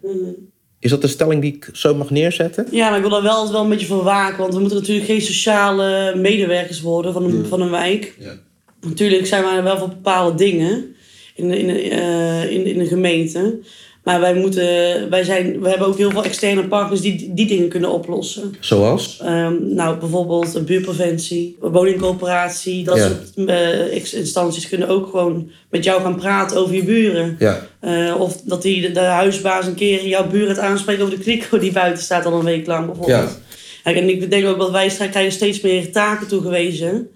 Is 0.78 0.90
dat 0.90 1.02
de 1.02 1.08
stelling 1.08 1.42
die 1.42 1.54
ik 1.54 1.68
zo 1.72 1.94
mag 1.94 2.10
neerzetten? 2.10 2.66
Ja, 2.70 2.88
maar 2.88 2.96
ik 2.96 3.02
wil 3.02 3.10
daar 3.10 3.22
wel 3.22 3.32
altijd 3.32 3.52
wel 3.52 3.62
een 3.62 3.68
beetje 3.68 3.86
voor 3.86 4.02
waken. 4.02 4.38
Want 4.38 4.54
we 4.54 4.60
moeten 4.60 4.78
natuurlijk 4.78 5.06
geen 5.06 5.20
sociale 5.20 6.14
medewerkers 6.16 6.80
worden 6.80 7.12
van 7.12 7.24
een, 7.24 7.46
van 7.46 7.60
een 7.60 7.70
wijk. 7.70 8.14
Ja. 8.18 8.34
Natuurlijk 8.80 9.26
zijn 9.26 9.44
wij 9.44 9.56
er 9.56 9.62
wel 9.62 9.78
voor 9.78 9.88
bepaalde 9.88 10.36
dingen 10.36 10.96
in, 11.38 11.48
de- 11.48 11.58
in, 11.58 11.90
eh, 11.90 12.50
in, 12.50 12.66
in 12.66 12.86
gemeente. 12.86 13.58
Maar 14.04 14.20
wij, 14.20 14.34
moeten, 14.34 15.10
wij, 15.10 15.24
zijn, 15.24 15.60
we 15.60 15.68
hebben 15.68 15.86
ook 15.86 15.96
heel 15.98 16.10
veel 16.10 16.24
externe 16.24 16.68
partners 16.68 17.00
die 17.00 17.34
die 17.34 17.46
dingen 17.46 17.68
kunnen 17.68 17.90
oplossen. 17.90 18.54
Zoals? 18.60 19.18
Ehm, 19.22 19.74
nou, 19.74 19.98
bijvoorbeeld 19.98 20.64
buurpreventie, 20.66 21.56
woningcoöperatie. 21.60 22.84
Dat 22.84 22.96
Ja. 22.96 23.08
soort 23.08 23.48
eh, 23.48 24.14
instanties 24.14 24.68
kunnen 24.68 24.88
ook 24.88 25.06
gewoon 25.10 25.50
met 25.70 25.84
jou 25.84 26.02
gaan 26.02 26.16
praten 26.16 26.56
over 26.56 26.74
je 26.74 26.84
buren. 26.84 27.36
Ja. 27.38 27.66
Eh, 27.80 28.14
of 28.20 28.40
dat 28.44 28.62
die, 28.62 28.80
de, 28.80 28.92
de 28.92 29.00
huisbaas 29.00 29.66
een 29.66 29.74
keer 29.74 30.06
jouw 30.06 30.26
buren 30.28 30.48
het 30.48 30.58
aanspreekt 30.58 31.00
over 31.02 31.16
de 31.18 31.22
kliko 31.24 31.58
die 31.58 31.72
buiten 31.72 32.02
staat 32.02 32.26
al 32.26 32.38
een 32.38 32.44
week 32.44 32.66
lang 32.66 32.86
bijvoorbeeld. 32.86 33.30
Ja. 33.30 33.36
Kijk, 33.82 33.96
en 33.96 34.08
ik 34.08 34.30
denk 34.30 34.46
ook 34.46 34.58
dat 34.58 34.70
wij 34.70 34.88
krijgen 35.10 35.32
steeds 35.32 35.60
meer 35.60 35.92
taken 35.92 36.26
toegewezen. 36.28 37.08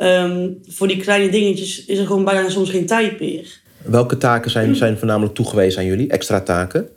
Ehm, 0.00 0.48
voor 0.68 0.88
die 0.88 0.96
kleine 0.96 1.30
dingetjes 1.30 1.84
is 1.84 1.98
er 1.98 2.06
gewoon 2.06 2.24
bijna 2.24 2.48
soms 2.48 2.70
geen 2.70 2.86
tijd 2.86 3.20
meer. 3.20 3.60
Welke 3.82 4.18
taken 4.18 4.50
zijn, 4.50 4.76
zijn 4.76 4.98
voornamelijk 4.98 5.34
toegewezen 5.34 5.80
aan 5.80 5.86
jullie? 5.86 6.08
Extra 6.08 6.40
taken? 6.40 6.88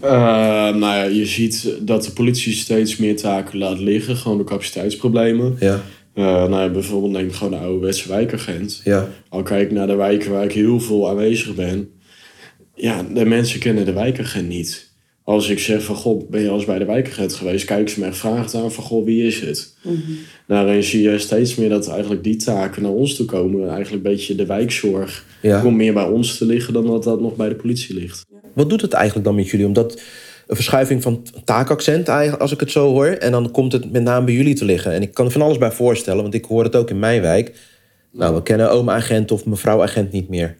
Eh, 0.00 0.10
nou 0.10 0.78
ja, 0.78 1.02
je 1.02 1.26
ziet 1.26 1.76
dat 1.80 2.04
de 2.04 2.12
politie 2.12 2.52
steeds 2.52 2.96
meer 2.96 3.16
taken 3.16 3.58
laat 3.58 3.78
liggen, 3.78 4.16
gewoon 4.16 4.36
door 4.36 4.46
capaciteitsproblemen. 4.46 5.56
Ja. 5.60 5.80
Eh, 6.14 6.24
nou 6.24 6.56
ja, 6.56 6.68
bijvoorbeeld 6.68 7.12
neem 7.12 7.32
gewoon 7.32 7.52
de 7.52 7.58
ouderwetse 7.58 8.08
wijkagent. 8.08 8.80
Ja. 8.84 9.08
Al 9.28 9.42
kijk 9.42 9.62
ik 9.62 9.72
naar 9.72 9.86
de 9.86 9.94
wijken 9.94 10.30
waar 10.30 10.44
ik 10.44 10.52
heel 10.52 10.80
veel 10.80 11.08
aanwezig 11.08 11.54
ben. 11.54 11.90
Ja, 12.74 13.02
de 13.14 13.24
mensen 13.24 13.60
kennen 13.60 13.84
de 13.84 13.92
wijkagent 13.92 14.48
niet. 14.48 14.91
Als 15.24 15.48
ik 15.48 15.58
zeg 15.58 15.82
van, 15.82 15.94
goh, 15.96 16.30
ben 16.30 16.40
je 16.42 16.48
al 16.48 16.54
eens 16.56 16.64
bij 16.64 16.78
de 16.78 16.84
wijkagent 16.84 17.34
geweest? 17.34 17.64
Kijken 17.64 17.90
ze 17.90 18.00
me 18.00 18.06
echt 18.06 18.16
vragen 18.16 18.60
aan 18.60 18.72
van, 18.72 18.84
goh, 18.84 19.04
wie 19.04 19.26
is 19.26 19.40
het? 19.40 19.74
Daarin 20.46 20.82
zie 20.82 21.02
je 21.10 21.18
steeds 21.18 21.54
meer 21.54 21.68
dat 21.68 21.88
eigenlijk 21.88 22.24
die 22.24 22.36
taken 22.36 22.82
naar 22.82 22.90
ons 22.90 23.14
toe 23.16 23.26
komen. 23.26 23.60
Eigenlijk 23.60 23.90
een 24.04 24.12
beetje 24.12 24.34
de 24.34 24.46
wijkzorg 24.46 25.24
Ja. 25.42 25.60
komt 25.60 25.76
meer 25.76 25.92
bij 25.92 26.04
ons 26.04 26.38
te 26.38 26.46
liggen 26.46 26.72
dan 26.72 26.86
dat 26.86 27.04
dat 27.04 27.20
nog 27.20 27.36
bij 27.36 27.48
de 27.48 27.54
politie 27.54 27.94
ligt. 27.94 28.24
Wat 28.52 28.70
doet 28.70 28.80
het 28.80 28.92
eigenlijk 28.92 29.26
dan 29.26 29.34
met 29.34 29.48
jullie? 29.48 29.66
Omdat 29.66 30.00
een 30.46 30.56
verschuiving 30.56 31.02
van 31.02 31.26
taakaccent, 31.44 32.08
eigenlijk, 32.08 32.42
als 32.42 32.52
ik 32.52 32.60
het 32.60 32.70
zo 32.70 32.88
hoor. 32.88 33.06
En 33.06 33.30
dan 33.32 33.50
komt 33.50 33.72
het 33.72 33.92
met 33.92 34.02
name 34.02 34.24
bij 34.24 34.34
jullie 34.34 34.54
te 34.54 34.64
liggen. 34.64 34.92
En 34.92 35.02
ik 35.02 35.14
kan 35.14 35.26
er 35.26 35.32
van 35.32 35.42
alles 35.42 35.58
bij 35.58 35.70
voorstellen, 35.72 36.22
want 36.22 36.34
ik 36.34 36.44
hoor 36.44 36.64
het 36.64 36.76
ook 36.76 36.90
in 36.90 36.98
mijn 36.98 37.20
wijk. 37.20 37.52
Nou, 38.12 38.34
we 38.34 38.42
kennen 38.42 38.70
oma-agent 38.70 39.30
of 39.30 39.44
mevrouw-agent 39.44 40.12
niet 40.12 40.28
meer. 40.28 40.56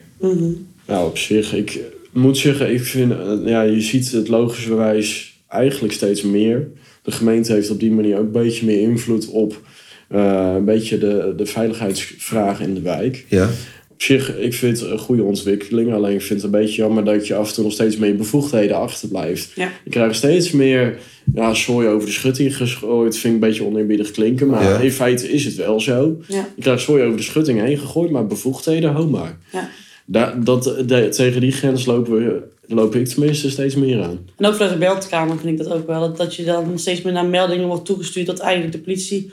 Nou, 0.87 1.07
op 1.09 1.19
zich, 1.19 1.55
ik, 1.55 1.81
moet 2.13 2.39
zeggen, 2.39 2.73
ik 2.73 2.83
vind, 2.83 3.13
eh, 3.13 3.33
ja, 3.45 3.63
je 3.63 3.81
ziet 3.81 4.11
het 4.13 4.29
logisch 4.29 4.67
bewijs 4.67 5.41
eigenlijk 5.49 5.95
steeds 5.95 6.23
meer. 6.23 6.69
De 7.03 7.11
gemeente 7.11 7.53
heeft 7.53 7.71
op 7.71 7.81
die 7.81 7.91
manier 7.93 8.17
ook 8.19 8.25
een 8.25 8.31
beetje 8.33 8.67
meer 8.67 8.81
invloed 8.81 9.29
op 9.29 9.61
eh, 10.09 10.53
een 10.57 10.65
beetje 10.65 10.99
de, 10.99 11.35
de 11.37 11.47
veiligheidsvragen 11.47 12.67
in 12.67 12.75
de 12.75 12.81
wijk. 12.81 13.25
Ja. 13.29 13.49
Op 13.89 14.03
zich, 14.03 14.37
ik 14.39 14.55
vind 14.55 14.81
het 14.81 14.91
een 14.91 14.99
goede 14.99 15.23
ontwikkeling. 15.23 15.93
Alleen 15.93 16.15
ik 16.15 16.23
vind 16.23 16.43
het 16.43 16.53
een 16.53 16.61
beetje 16.61 16.83
jammer 16.83 17.05
dat 17.05 17.27
je 17.27 17.35
af 17.35 17.49
en 17.49 17.55
toe 17.55 17.65
nog 17.65 17.73
steeds 17.73 17.97
meer 17.97 18.17
bevoegdheden 18.17 18.77
achterblijft. 18.77 19.53
Ja. 19.55 19.71
Je 19.85 19.91
krijgt 19.91 20.17
steeds 20.17 20.51
meer 20.51 20.99
ja, 21.35 21.55
zooi 21.55 21.89
over 21.89 22.07
de 22.07 22.13
schutting 22.15 22.57
gegooid. 22.57 23.17
Vind 23.17 23.35
ik 23.37 23.43
een 23.43 23.49
beetje 23.49 23.65
oneerbiedig 23.65 24.11
klinken. 24.11 24.47
Maar 24.47 24.63
Ja. 24.63 24.79
in 24.79 24.93
feite 24.93 25.33
is 25.33 25.45
het 25.45 25.55
wel 25.55 25.81
zo. 25.81 26.21
Ja. 26.29 26.49
Je 26.57 26.63
krijgt 26.63 26.83
zooi 26.83 27.03
over 27.03 27.17
de 27.17 27.23
schutting 27.23 27.61
heen 27.61 27.79
gegooid, 27.79 28.11
maar 28.11 28.27
bevoegdheden, 28.27 28.93
ho 28.93 29.07
maar. 29.09 29.39
Ja. 29.53 29.69
Daar, 30.13 30.45
dat, 30.45 30.63
de- 30.87 31.09
tegen 31.09 31.41
die 31.41 31.53
grens 31.53 31.87
lopen, 31.87 32.13
we, 32.13 32.43
loop 32.67 32.95
ik 32.95 33.07
tenminste 33.07 33.51
steeds 33.51 33.75
meer 33.75 34.03
aan. 34.03 34.19
En 34.37 34.47
ook 34.47 34.55
vanuit 34.55 34.73
de 34.73 34.79
meldkamer 34.79 35.39
vind 35.39 35.61
ik 35.61 35.65
dat 35.67 35.75
ook 35.75 35.87
wel. 35.87 36.01
Dat, 36.01 36.17
dat 36.17 36.35
je 36.35 36.45
dan 36.45 36.79
steeds 36.79 37.03
meer 37.03 37.13
naar 37.13 37.27
meldingen 37.27 37.67
wordt 37.67 37.85
toegestuurd 37.85 38.27
dat 38.27 38.39
eigenlijk 38.39 38.73
de 38.73 38.81
politie 38.81 39.33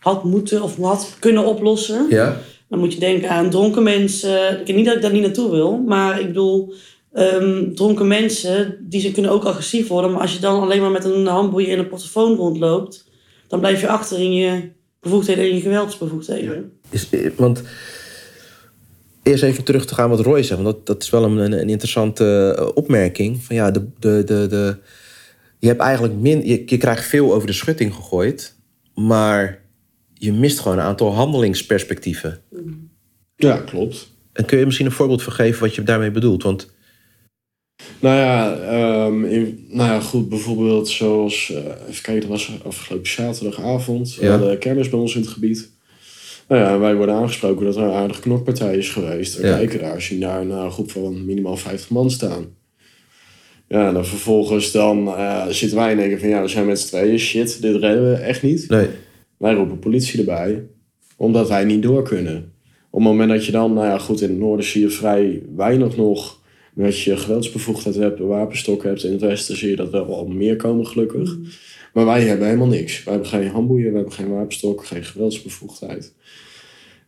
had 0.00 0.24
moeten 0.24 0.62
of 0.62 0.76
had 0.76 1.16
kunnen 1.18 1.44
oplossen. 1.44 2.06
Ja. 2.08 2.40
Dan 2.68 2.78
moet 2.78 2.92
je 2.92 3.00
denken 3.00 3.30
aan 3.30 3.50
dronken 3.50 3.82
mensen. 3.82 4.60
Ik 4.60 4.66
weet 4.66 4.76
niet 4.76 4.84
dat 4.84 4.94
ik 4.94 5.02
daar 5.02 5.12
niet 5.12 5.22
naartoe 5.22 5.50
wil, 5.50 5.78
maar 5.78 6.20
ik 6.20 6.26
bedoel, 6.26 6.74
ehm, 7.12 7.74
dronken 7.74 8.06
mensen, 8.06 8.76
die 8.80 9.00
ze 9.00 9.12
kunnen 9.12 9.30
ook 9.30 9.44
agressief 9.44 9.88
worden. 9.88 10.10
Maar 10.10 10.20
als 10.20 10.32
je 10.34 10.40
dan 10.40 10.60
alleen 10.60 10.80
maar 10.80 10.90
met 10.90 11.04
een 11.04 11.26
handboeien 11.26 11.70
en 11.70 11.78
een 11.78 11.88
portofoon 11.88 12.36
rondloopt, 12.36 13.08
dan 13.48 13.60
blijf 13.60 13.80
je 13.80 13.88
achter 13.88 14.18
in 14.18 14.32
je 14.32 14.60
bevoegdheden 15.00 15.44
en 15.44 15.54
je 15.54 15.60
geweldsbevoegdheden. 15.60 16.72
Is, 16.90 17.10
eh, 17.10 17.30
want 17.36 17.62
eerst 19.30 19.42
even 19.42 19.64
terug 19.64 19.86
te 19.86 19.94
gaan 19.94 20.10
wat 20.10 20.20
Roy 20.20 20.42
zegt. 20.42 20.62
Want 20.62 20.76
dat, 20.76 20.86
dat 20.86 21.02
is 21.02 21.10
wel 21.10 21.24
een, 21.24 21.52
een, 21.52 21.68
interessante 21.68 22.54
eh, 22.58 22.68
opmerking. 22.74 23.42
Van 23.42 23.56
ja, 23.56 23.70
de, 23.70 23.86
de, 23.98 24.24
de, 24.24 24.46
de, 24.46 24.76
je 25.58 25.66
hebt 25.66 25.80
eigenlijk 25.80 26.14
min, 26.14 26.46
je, 26.46 26.62
je 26.66 26.76
krijgt 26.76 27.04
veel 27.04 27.34
over 27.34 27.46
de 27.46 27.52
schutting 27.52 27.94
gegooid. 27.94 28.54
Maar 28.94 29.62
je 30.14 30.32
mist 30.32 30.58
gewoon 30.58 30.78
een 30.78 30.84
aantal 30.84 31.14
handelingsperspectieven. 31.14 32.40
Ja, 33.36 33.56
klopt. 33.56 34.12
En 34.32 34.44
kun 34.44 34.58
je 34.58 34.64
misschien 34.64 34.86
een 34.86 34.92
voorbeeld 34.92 35.22
vergeven 35.22 35.60
wat 35.60 35.74
je 35.74 35.82
daarmee 35.82 36.10
bedoelt? 36.10 36.42
Want 36.42 36.70
Nou 38.00 38.16
ja, 38.16 38.56
ehm, 38.56 39.24
in, 39.24 39.66
nou 39.68 39.90
ja, 39.90 40.00
goed, 40.00 40.28
bijvoorbeeld 40.28 40.88
zoals, 40.88 41.50
eh, 41.50 41.88
even 41.88 42.02
kijken, 42.02 42.20
dat 42.20 42.30
was 42.30 42.58
afgelopen 42.64 43.10
zaterdagavond, 43.10 44.14
Ja. 44.14 44.38
de 44.38 44.58
kermis 44.58 44.88
bij 44.88 44.98
ons 44.98 45.14
in 45.14 45.20
het 45.20 45.30
gebied. 45.30 45.70
Nou 46.50 46.62
ja, 46.62 46.78
wij 46.78 46.94
worden 46.94 47.14
aangesproken 47.14 47.64
dat 47.66 47.76
er 47.76 47.82
een 47.82 47.90
aardige 47.92 48.20
knokpartij 48.20 48.76
is 48.76 48.88
geweest. 48.88 49.36
We 49.36 49.46
Ja. 49.46 49.56
kijken 49.56 49.80
daar, 49.80 50.00
zien 50.02 50.20
daar 50.20 50.46
nou, 50.46 50.64
een 50.64 50.70
groep 50.70 50.90
van 50.90 51.24
minimaal 51.24 51.56
50 51.56 51.90
man 51.90 52.10
staan. 52.10 52.44
Ja, 53.68 53.88
en 53.88 53.94
dan 53.94 54.04
vervolgens 54.06 54.72
dan 54.72 55.06
eh, 55.08 55.46
zitten 55.48 55.78
wij 55.78 55.90
en 55.90 55.96
denken 55.96 56.20
van 56.20 56.28
ja, 56.28 56.42
we 56.42 56.48
zijn 56.48 56.66
met 56.66 56.80
z'n 56.80 56.86
tweeën, 56.86 57.18
shit, 57.18 57.62
dit 57.62 57.76
redden 57.76 58.10
we 58.10 58.16
echt 58.16 58.42
niet. 58.42 58.68
nee, 58.68 58.86
Wij 59.36 59.54
roepen 59.54 59.78
politie 59.78 60.18
erbij, 60.18 60.62
omdat 61.16 61.48
wij 61.48 61.64
niet 61.64 61.82
door 61.82 62.02
kunnen. 62.02 62.52
Op 62.90 63.00
het 63.00 63.08
moment 63.08 63.30
dat 63.30 63.46
je 63.46 63.52
dan, 63.52 63.72
nou 63.72 63.86
ja, 63.86 63.98
goed, 63.98 64.20
in 64.20 64.28
het 64.28 64.38
noorden 64.38 64.66
zie 64.66 64.80
je 64.80 64.90
vrij 64.90 65.42
weinig 65.56 65.96
nog 65.96 66.38
dat 66.74 67.00
je 67.00 67.16
geweldsbevoegdheid 67.16 67.96
hebt, 67.96 68.20
een 68.20 68.26
wapenstok 68.26 68.82
hebt. 68.84 69.04
In 69.04 69.12
het 69.12 69.20
westen 69.20 69.56
zie 69.56 69.68
je 69.70 69.76
dat 69.76 69.90
wel 69.90 70.14
al 70.14 70.26
meer 70.26 70.56
komen, 70.56 70.86
gelukkig. 70.86 71.36
Maar 71.92 72.04
wij 72.04 72.22
hebben 72.22 72.46
helemaal 72.46 72.66
niks. 72.68 73.04
Wij 73.04 73.12
hebben 73.12 73.30
geen 73.30 73.48
handboeien, 73.48 73.90
we 73.90 73.94
hebben 73.96 74.12
geen 74.14 74.28
wapenstok, 74.34 74.86
geen 74.86 75.04
geweldsbevoegdheid. 75.04 76.12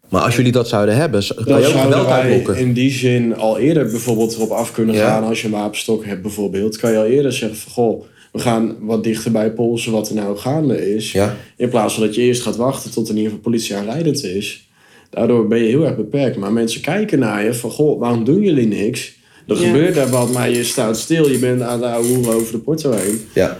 maar 0.09 0.23
als 0.23 0.37
jullie 0.37 0.53
dat 0.53 0.69
zouden 0.69 0.97
hebben, 0.97 1.25
kan 1.35 1.45
Dan 1.45 1.61
je 1.61 1.67
ook 1.67 1.73
zouden 1.73 1.91
geweld 1.93 2.07
wij 2.09 2.21
uitlokken. 2.21 2.57
in 2.57 2.73
die 2.73 2.91
zin 2.91 3.37
al 3.37 3.59
eerder 3.59 3.91
bijvoorbeeld 3.91 4.35
erop 4.35 4.51
af 4.51 4.73
kunnen 4.73 4.95
Ja. 4.95 5.07
gaan. 5.07 5.25
Als 5.25 5.41
je 5.41 5.47
een 5.47 5.53
wapenstok 5.53 6.05
hebt 6.05 6.23
bijvoorbeeld, 6.23 6.77
kan 6.77 6.91
je 6.93 6.97
al 6.99 7.05
eerder 7.07 7.33
zeggen 7.33 7.59
van... 7.59 7.73
Goh, 7.73 8.05
we 8.33 8.39
gaan 8.39 8.77
wat 8.81 9.05
dichter 9.05 9.33
bij 9.33 9.51
polsen 9.53 9.93
wat 9.93 10.09
er 10.09 10.15
nou 10.15 10.37
gaande 10.37 10.95
is. 10.95 11.13
Ja. 11.13 11.37
In 11.57 11.69
plaats 11.69 11.95
van 11.95 12.03
dat 12.03 12.15
je 12.15 12.21
eerst 12.23 12.43
gaat 12.43 12.57
wachten 12.57 12.91
tot 12.91 13.09
in 13.09 13.15
ieder 13.17 13.29
geval 13.31 13.43
politie 13.45 13.77
aanrijdend 13.77 14.25
is. 14.25 14.69
Daardoor 15.11 15.49
ben 15.49 15.59
je 15.59 15.69
heel 15.69 15.85
erg 15.85 15.97
beperkt. 15.97 16.37
Maar 16.37 16.53
mensen 16.53 16.81
kijken 16.81 17.19
naar 17.19 17.45
je 17.45 17.55
van, 17.55 17.71
goh, 17.71 18.01
waarom 18.01 18.25
doen 18.25 18.41
jullie 18.43 18.67
niks? 18.67 19.13
Er 19.47 19.57
Ja. 19.61 19.67
gebeurt 19.67 19.95
daar 19.95 20.09
wat, 20.11 20.33
maar 20.33 20.51
je 20.51 20.65
staat 20.65 20.99
stil. 20.99 21.29
Je 21.31 21.39
bent 21.39 21.61
aan 21.63 21.81
de 21.81 21.87
oude 21.87 22.29
over 22.35 22.53
de 22.53 22.59
porto 22.59 22.93
heen. 22.93 23.21
Ja. 23.35 23.59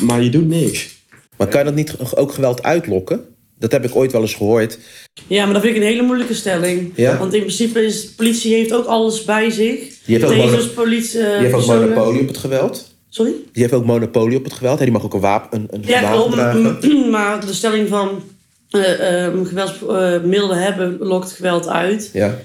Maar 0.00 0.22
je 0.22 0.30
doet 0.30 0.48
niks. 0.48 0.88
Maar 1.36 1.48
kan 1.48 1.58
je 1.58 1.64
dat 1.64 1.74
niet 1.74 1.94
ook 2.14 2.32
geweld 2.32 2.62
uitlokken? 2.62 3.20
Dat 3.58 3.72
heb 3.72 3.84
ik 3.84 3.96
ooit 3.96 4.12
wel 4.12 4.20
eens 4.20 4.34
gehoord. 4.34 4.78
Ja, 5.26 5.44
maar 5.44 5.52
dat 5.54 5.62
vind 5.62 5.76
ik 5.76 5.80
een 5.82 5.86
hele 5.88 6.02
moeilijke 6.02 6.34
stelling. 6.34 6.92
Ja? 6.94 7.18
Want 7.18 7.34
in 7.34 7.40
principe 7.40 7.84
is 7.84 8.02
de 8.02 8.14
politie 8.16 8.54
heeft 8.54 8.72
ook 8.72 8.86
alles 8.86 9.24
bij 9.24 9.50
zich. 9.50 9.78
Die 9.78 10.18
heeft 10.18 10.24
ook, 10.24 10.36
mono- 10.36 10.66
politie, 10.74 11.20
eh, 11.20 11.38
die 11.38 11.48
heeft 11.48 11.54
ook 11.54 11.66
monopolie 11.66 12.20
op 12.20 12.26
het 12.28 12.36
geweld. 12.36 12.94
Sorry? 13.08 13.32
Die 13.52 13.62
heeft 13.62 13.74
ook 13.74 13.84
monopolie 13.84 14.38
op 14.38 14.44
het 14.44 14.52
geweld. 14.52 14.78
Hè? 14.78 14.84
Die 14.84 14.92
mag 14.92 15.04
ook 15.04 15.14
een 15.14 15.20
wapen, 15.20 15.58
een, 15.60 15.66
een 15.70 15.82
Ja, 15.86 16.12
klopt. 16.12 16.86
Maar 17.10 17.46
de 17.46 17.52
stelling 17.54 17.88
van 17.88 18.22
geweldsmiddelen 19.46 20.62
hebben 20.62 20.96
lokt 20.98 21.32
geweld 21.32 21.68
uit. 21.68 22.10
Ja. 22.12 22.38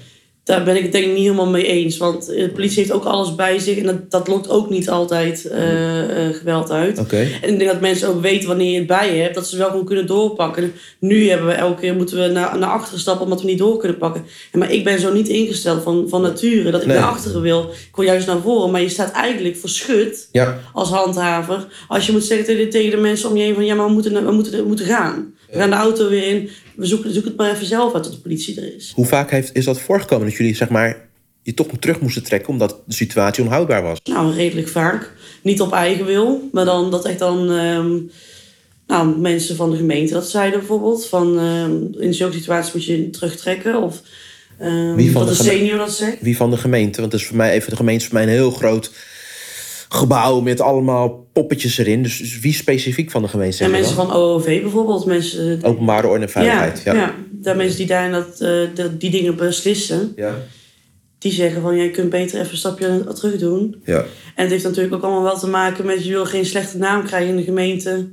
Daar 0.44 0.64
ben 0.64 0.76
ik 0.76 0.82
het 0.82 0.92
denk 0.92 1.04
ik 1.04 1.12
niet 1.12 1.22
helemaal 1.22 1.46
mee 1.50 1.66
eens. 1.66 1.96
Want 1.96 2.28
eh, 2.28 2.42
de 2.42 2.48
politie 2.50 2.78
heeft 2.78 2.92
ook 2.92 3.04
alles 3.04 3.34
bij 3.34 3.58
zich. 3.58 3.78
En 3.78 3.86
dat, 3.86 4.10
dat 4.10 4.28
lokt 4.28 4.48
ook 4.50 4.70
niet 4.70 4.88
altijd 4.90 5.46
eh, 5.46 6.26
eh, 6.28 6.34
geweld 6.34 6.70
uit. 6.70 6.98
En 7.42 7.52
ik 7.52 7.58
denk 7.58 7.70
dat 7.70 7.80
mensen 7.80 8.08
ook 8.08 8.20
weten 8.20 8.48
wanneer 8.48 8.70
je 8.70 8.78
het 8.78 8.86
bij 8.86 9.14
je 9.16 9.22
hebt. 9.22 9.34
Dat 9.34 9.48
ze 9.48 9.56
wel 9.56 9.68
gewoon 9.70 9.84
kunnen 9.84 10.06
doorpakken. 10.06 10.72
Nu 10.98 11.28
hebben 11.28 11.46
we 11.46 11.52
elke 11.52 11.80
keer 11.80 11.94
moeten 11.94 12.18
we 12.22 12.26
naar, 12.26 12.58
naar 12.58 12.70
achteren 12.70 13.00
stappen 13.00 13.24
omdat 13.24 13.40
we 13.40 13.46
niet 13.46 13.58
door 13.58 13.76
kunnen 13.78 13.98
pakken. 13.98 14.24
Maar 14.52 14.72
ik 14.72 14.84
ben 14.84 15.00
zo 15.00 15.12
niet 15.12 15.28
ingesteld 15.28 15.82
van, 15.82 16.06
van 16.08 16.22
nature 16.22 16.70
dat 16.70 16.80
ik 16.80 16.86
Nee. 16.86 16.96
naar 16.96 17.06
achteren 17.06 17.40
wil. 17.42 17.60
Ik 17.62 17.96
wil 17.96 18.04
juist 18.04 18.26
naar 18.26 18.40
voren. 18.40 18.70
Maar 18.70 18.82
je 18.82 18.88
staat 18.88 19.12
eigenlijk 19.12 19.56
verschut 19.56 20.28
Ja. 20.32 20.58
als 20.72 20.88
handhaver. 20.90 21.66
Als 21.88 22.06
je 22.06 22.12
moet 22.12 22.24
zeggen 22.24 22.46
tegen 22.46 22.64
de, 22.64 22.68
tegen 22.70 22.90
de 22.90 22.96
mensen 22.96 23.28
om 23.30 23.36
je 23.36 23.42
heen 23.42 23.54
van 23.54 23.64
ja, 23.64 23.74
maar 23.74 23.86
we 23.86 23.92
moeten, 23.92 24.24
we 24.24 24.32
moeten, 24.32 24.52
we 24.52 24.66
moeten 24.68 24.86
gaan. 24.86 25.34
We 25.50 25.58
gaan 25.58 25.70
de 25.70 25.76
auto 25.76 26.08
weer 26.08 26.26
in. 26.26 26.50
We 26.82 26.88
zoeken, 26.88 27.14
zoek 27.14 27.24
het 27.24 27.36
maar 27.36 27.50
even 27.50 27.66
zelf 27.66 27.94
uit 27.94 28.02
tot 28.02 28.12
de 28.12 28.18
politie 28.18 28.60
er 28.60 28.74
is. 28.76 28.92
Hoe 28.94 29.06
vaak 29.06 29.30
heeft, 29.30 29.54
is 29.54 29.64
dat 29.64 29.80
voorgekomen 29.80 30.26
dat 30.26 30.36
jullie 30.36 30.54
zeg 30.54 30.68
maar, 30.68 31.08
je 31.42 31.54
toch 31.54 31.66
terug 31.78 32.00
moesten 32.00 32.22
trekken 32.22 32.48
omdat 32.48 32.82
de 32.86 32.94
situatie 32.94 33.44
onhoudbaar 33.44 33.82
was? 33.82 34.00
Nou, 34.04 34.34
redelijk 34.34 34.68
vaak. 34.68 35.12
Niet 35.42 35.60
op 35.60 35.72
eigen 35.72 36.04
wil, 36.04 36.48
maar 36.52 36.64
dan 36.64 36.90
dat 36.90 37.04
echt 37.04 37.18
dan 37.18 37.50
ehm, 37.50 37.98
nou, 38.86 39.18
mensen 39.18 39.56
van 39.56 39.70
de 39.70 39.76
gemeente 39.76 40.12
dat 40.12 40.28
zeiden 40.28 40.58
bijvoorbeeld. 40.58 41.06
Van 41.06 41.38
ehm, 41.38 42.02
in 42.02 42.14
zulke 42.14 42.36
situaties 42.36 42.72
moet 42.72 42.84
je 42.84 42.96
je 42.96 43.10
terugtrekken. 43.10 43.82
Of 43.82 44.02
ehm, 44.58 44.94
Wie 44.94 45.12
van 45.12 45.26
dat 45.26 45.36
de 45.36 45.42
senior 45.42 45.78
dat 45.78 45.92
zegt. 45.92 46.16
Wie 46.20 46.36
van 46.36 46.50
de 46.50 46.56
gemeente? 46.56 47.00
Want 47.00 47.12
het 47.12 47.20
is 47.20 47.26
voor 47.26 47.36
mij 47.36 47.52
even 47.52 47.70
de 47.70 47.76
gemeente 47.76 48.02
is 48.02 48.10
voor 48.10 48.18
mij 48.18 48.26
een 48.26 48.34
heel 48.34 48.50
groot 48.50 48.90
gebouw 49.92 50.40
met 50.40 50.60
allemaal 50.60 51.26
poppetjes 51.32 51.78
erin. 51.78 52.02
Dus, 52.02 52.18
dus 52.18 52.38
wie 52.38 52.52
specifiek 52.52 53.10
van 53.10 53.22
de 53.22 53.28
gemeente 53.28 53.64
En 53.64 53.70
mensen 53.70 53.96
dan? 53.96 54.06
van 54.06 54.16
OOV 54.16 54.44
bijvoorbeeld. 54.62 55.06
Mensen, 55.06 55.58
Openbare 55.62 56.06
orde 56.06 56.24
en 56.24 56.30
veiligheid. 56.30 56.82
Ja, 56.84 57.14
Ja. 57.42 57.54
mensen 57.54 57.76
die 57.76 57.86
daar 57.86 58.10
dat, 58.10 58.40
eh, 58.40 58.60
dat- 58.74 59.00
die 59.00 59.10
dingen 59.10 59.36
beslissen. 59.36 60.12
Ja. 60.16 60.34
Die 61.18 61.32
zeggen 61.32 61.62
van, 61.62 61.76
jij 61.76 61.90
kunt 61.90 62.10
beter 62.10 62.38
even 62.40 62.50
een 62.52 62.56
stapje 62.58 63.04
terug 63.14 63.36
doen. 63.38 63.82
ja. 63.84 63.98
En 64.34 64.42
het 64.42 64.50
heeft 64.50 64.64
natuurlijk 64.64 64.94
ook 64.94 65.02
allemaal 65.02 65.22
wel 65.22 65.38
te 65.38 65.48
maken 65.48 65.86
met... 65.86 66.04
je 66.04 66.10
wil 66.10 66.24
geen 66.26 66.46
slechte 66.46 66.78
naam 66.78 67.04
krijgen 67.04 67.28
in 67.30 67.36
de 67.36 67.42
gemeente... 67.42 68.08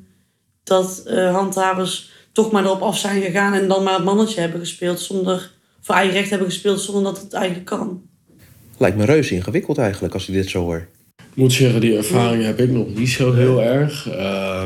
dat 0.63 1.03
eh, 1.05 1.33
handhavers 1.35 2.11
toch 2.31 2.51
maar 2.51 2.63
erop 2.65 2.81
af 2.81 2.97
zijn 2.97 3.21
gegaan... 3.21 3.53
en 3.53 3.67
dan 3.67 3.83
maar 3.83 3.93
het 3.93 4.03
mannetje 4.03 4.39
hebben 4.41 4.59
gespeeld 4.59 4.99
zonder... 4.99 5.51
voor 5.81 5.95
eigen 5.95 6.13
recht 6.15 6.29
hebben 6.29 6.47
gespeeld 6.47 6.81
zonder 6.81 7.03
dat 7.03 7.21
het 7.21 7.33
eigenlijk 7.33 7.65
kan. 7.65 8.01
Lijkt 8.77 8.97
me 8.97 9.05
reuze 9.05 9.35
ingewikkeld 9.35 9.77
eigenlijk 9.77 10.13
als 10.13 10.27
ik 10.27 10.33
dit 10.33 10.49
zo 10.49 10.61
hoor. 10.63 10.87
Ik 11.39 11.45
moet 11.45 11.53
zeggen, 11.53 11.81
die 11.81 11.97
ervaring 11.97 12.43
heb 12.43 12.59
ik 12.59 12.71
nog 12.71 12.95
niet 12.95 13.09
zo 13.09 13.33
heel 13.33 13.61
erg. 13.61 14.09
Eh, 14.09 14.65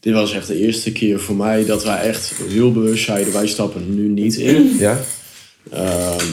dit 0.00 0.12
was 0.12 0.34
echt 0.34 0.46
de 0.46 0.58
eerste 0.58 0.92
keer 0.92 1.20
voor 1.20 1.34
mij 1.34 1.64
dat 1.64 1.84
wij 1.84 2.00
echt 2.00 2.32
heel 2.48 2.72
bewust 2.72 3.04
zeiden... 3.04 3.32
wij 3.32 3.46
stappen 3.46 3.94
nu 3.94 4.08
niet 4.08 4.36
in. 4.36 4.76
Ja? 4.78 5.00
Ehm, 5.70 6.26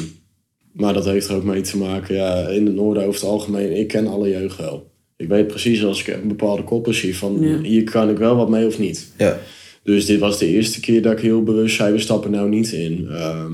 maar 0.74 0.94
dat 0.94 1.06
heeft 1.06 1.28
er 1.28 1.36
ook 1.36 1.44
mee 1.44 1.62
te 1.62 1.78
maken, 1.78 2.16
ja, 2.16 2.48
in 2.48 2.66
het 2.66 2.76
noorden 2.76 3.04
over 3.04 3.22
het 3.22 3.30
algemeen, 3.30 3.78
ik 3.78 3.88
ken 3.88 4.08
alle 4.08 4.30
jeugd 4.30 4.58
wel. 4.58 4.92
Ik 5.18 5.28
weet 5.28 5.48
precies 5.48 5.84
als 5.84 6.00
ik 6.00 6.08
een 6.08 6.28
bepaalde 6.28 6.64
koppen 6.64 6.94
zie 6.94 7.18
van 7.18 7.38
Ja. 7.42 7.62
hier 7.62 7.84
kan 7.84 8.10
ik 8.10 8.18
wel 8.18 8.36
wat 8.36 8.50
mee 8.50 8.66
of 8.66 8.80
niet. 8.80 9.12
Ja. 9.18 9.40
Dus 9.84 10.06
dit 10.06 10.20
was 10.20 10.40
de 10.40 10.48
eerste 10.48 10.80
keer 10.80 11.02
dat 11.02 11.12
ik 11.12 11.20
heel 11.20 11.44
bewust 11.44 11.76
zei, 11.76 11.94
we 11.94 12.00
stappen 12.00 12.32
nou 12.32 12.50
niet 12.50 12.72
in. 12.72 13.08
Ehm, 13.12 13.52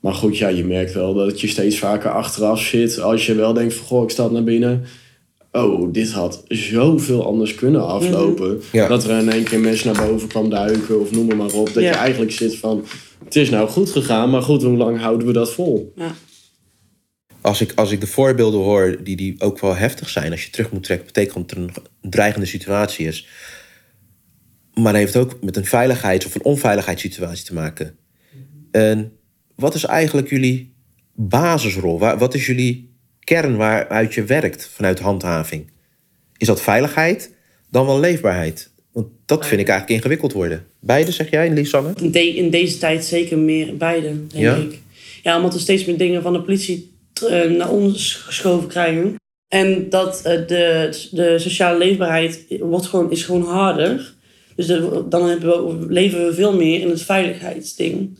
maar 0.00 0.14
goed, 0.14 0.38
ja, 0.38 0.48
je 0.48 0.64
merkt 0.64 0.92
wel 0.92 1.14
dat 1.14 1.40
je 1.40 1.46
steeds 1.46 1.78
vaker 1.78 2.10
achteraf 2.10 2.60
zit. 2.60 3.00
Als 3.00 3.26
je 3.26 3.34
wel 3.34 3.52
denkt 3.52 3.74
van, 3.74 3.86
goh, 3.86 4.02
ik 4.02 4.10
stap 4.10 4.30
naar 4.30 4.44
binnen. 4.44 4.84
Oh, 5.56 5.92
dit 5.92 6.10
had 6.10 6.42
zoveel 6.48 7.26
anders 7.26 7.54
kunnen 7.54 7.86
aflopen. 7.86 8.60
Ja. 8.72 8.88
Dat 8.88 9.04
er 9.04 9.18
in 9.18 9.30
één 9.30 9.44
keer 9.44 9.60
mensen 9.60 9.92
naar 9.92 10.06
boven 10.06 10.28
kwam 10.28 10.50
duiken 10.50 11.00
of 11.00 11.10
noem 11.10 11.26
maar, 11.26 11.36
maar 11.36 11.52
op. 11.52 11.66
Dat 11.72 11.82
Ja. 11.82 11.90
je 11.90 11.96
eigenlijk 11.96 12.32
zit 12.32 12.56
van, 12.56 12.84
het 13.24 13.36
is 13.36 13.50
nou 13.50 13.68
goed 13.68 13.90
gegaan, 13.90 14.30
maar 14.30 14.42
goed, 14.42 14.62
hoe 14.62 14.76
lang 14.76 15.00
houden 15.00 15.26
we 15.26 15.32
dat 15.32 15.52
vol? 15.52 15.92
Ja. 15.96 16.14
Als 17.40 17.60
ik, 17.60 17.72
als 17.74 17.90
ik 17.90 18.00
de 18.00 18.06
voorbeelden 18.06 18.60
hoor 18.60 18.98
die, 19.04 19.16
die 19.16 19.34
ook 19.40 19.60
wel 19.60 19.74
heftig 19.74 20.08
zijn... 20.08 20.30
als 20.30 20.44
je 20.44 20.50
terug 20.50 20.70
moet 20.72 20.82
trekken, 20.82 21.06
betekent 21.06 21.34
dat 21.48 21.50
er 21.50 21.64
een 21.64 22.10
dreigende 22.10 22.46
situatie 22.46 23.06
is. 23.06 23.26
Maar 24.74 24.92
dat 24.92 25.02
heeft 25.02 25.16
ook 25.16 25.42
met 25.42 25.56
een 25.56 25.64
veiligheids- 25.64 26.26
of 26.26 26.34
een 26.34 26.44
onveiligheidssituatie 26.44 27.44
te 27.44 27.54
maken. 27.54 27.96
En 28.70 29.12
wat 29.54 29.74
is 29.74 29.84
eigenlijk 29.84 30.28
jullie 30.30 30.74
basisrol? 31.14 31.98
Wat 31.98 32.34
is 32.34 32.46
jullie 32.46 32.95
kern 33.26 33.56
waaruit 33.56 34.14
je 34.14 34.24
werkt 34.24 34.70
vanuit 34.74 34.98
handhaving? 34.98 35.70
Is 36.36 36.46
dat 36.46 36.60
veiligheid, 36.62 37.32
dan 37.70 37.86
wel 37.86 38.00
leefbaarheid? 38.00 38.70
Want 38.92 39.06
dat 39.26 39.46
vind 39.46 39.60
ik 39.60 39.68
eigenlijk 39.68 39.98
ingewikkeld 39.98 40.32
worden. 40.32 40.66
Beide, 40.80 41.12
zeg 41.12 41.30
jij, 41.30 41.50
Lisanne? 41.50 41.92
In, 42.00 42.10
de- 42.10 42.36
in 42.36 42.50
deze 42.50 42.78
tijd 42.78 43.04
zeker 43.04 43.38
meer 43.38 43.76
beide, 43.76 44.06
denk 44.26 44.32
Ja? 44.32 44.54
ik. 44.54 44.78
Ja, 45.22 45.36
omdat 45.36 45.52
we 45.52 45.58
steeds 45.58 45.84
meer 45.84 45.96
dingen 45.98 46.22
van 46.22 46.32
de 46.32 46.42
politie 46.42 46.92
eh, 47.30 47.50
naar 47.50 47.70
ons 47.70 48.14
geschoven 48.14 48.68
krijgen. 48.68 49.14
En 49.48 49.88
dat 49.90 50.22
eh, 50.22 50.32
de, 50.46 50.88
de 51.10 51.38
sociale 51.38 51.78
leefbaarheid 51.78 52.44
wordt 52.60 52.86
gewoon, 52.86 53.10
is 53.10 53.24
gewoon 53.24 53.42
harder. 53.42 54.14
Dus 54.56 54.66
de- 54.66 55.04
dan 55.08 55.38
we, 55.38 55.86
leven 55.88 56.26
we 56.26 56.34
veel 56.34 56.56
meer 56.56 56.80
in 56.80 56.88
het 56.88 57.02
veiligheidsding 57.02 58.18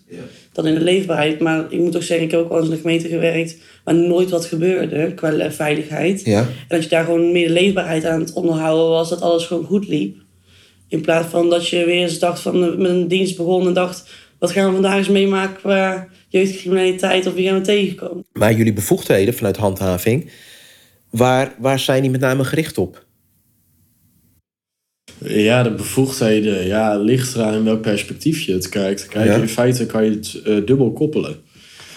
dan 0.53 0.67
in 0.67 0.75
de 0.75 0.81
leefbaarheid. 0.81 1.39
Maar 1.41 1.67
ik 1.73 1.79
moet 1.79 1.97
ook 1.97 2.03
zeggen, 2.03 2.27
ik 2.27 2.33
heb 2.33 2.41
ook 2.41 2.49
wel 2.49 2.59
eens 2.59 2.67
in 2.67 2.73
een 2.73 2.81
gemeente 2.81 3.09
gewerkt 3.09 3.57
waar 3.85 3.95
nooit 3.95 4.31
wat 4.31 4.45
gebeurde 4.45 5.15
qua 5.15 5.51
veiligheid. 5.51 6.25
Ja. 6.25 6.39
En 6.41 6.47
dat 6.69 6.83
je 6.83 6.89
daar 6.89 7.05
gewoon 7.05 7.33
meer 7.33 7.47
de 7.47 7.53
leefbaarheid 7.53 8.05
aan 8.05 8.21
het 8.21 8.33
onderhouden 8.33 8.89
was, 8.89 9.09
dat 9.09 9.21
alles 9.21 9.47
gewoon 9.47 9.65
goed 9.65 9.89
liep. 9.89 10.17
In 10.89 11.01
plaats 11.01 11.29
van 11.29 11.51
dat 11.51 11.69
je 11.69 11.85
weer 11.85 12.03
eens 12.03 12.19
dacht 12.19 12.41
van 12.41 12.65
eh, 12.65 12.77
met 12.77 12.91
een 12.91 13.09
dienst 13.09 13.37
begon 13.37 13.67
en 13.67 13.73
dacht, 13.73 14.09
wat 14.39 14.51
gaan 14.51 14.67
we 14.67 14.73
vandaag 14.73 14.97
eens 14.97 15.09
meemaken 15.09 15.57
qua 15.57 16.09
jeugdcriminaliteit 16.29 17.27
of 17.27 17.35
wie 17.35 17.47
gaan 17.47 17.59
we 17.59 17.65
tegenkomen? 17.65 18.25
Maar 18.33 18.53
jullie 18.53 18.73
bevoegdheden 18.73 19.35
vanuit 19.35 19.57
handhaving, 19.57 20.31
waar, 21.11 21.55
waar 21.59 21.79
zijn 21.79 22.03
die 22.03 22.11
met 22.11 22.21
name 22.21 22.45
gericht 22.45 22.79
op? 22.79 23.06
Ja, 25.25 25.63
de 25.63 25.71
bevoegdheden, 25.71 26.67
ja, 26.67 26.99
ligt 26.99 27.35
eraan 27.35 27.55
in 27.55 27.65
welk 27.65 27.81
perspectief 27.81 28.41
je 28.41 28.53
het 28.53 28.69
kijkt. 28.69 29.07
Kijk, 29.09 29.27
Ja. 29.27 29.35
in 29.35 29.49
feite 29.49 29.87
kan 29.87 30.05
je 30.05 30.11
het 30.11 30.41
eh, 30.45 30.57
dubbel 30.67 30.93
koppelen. 30.93 31.37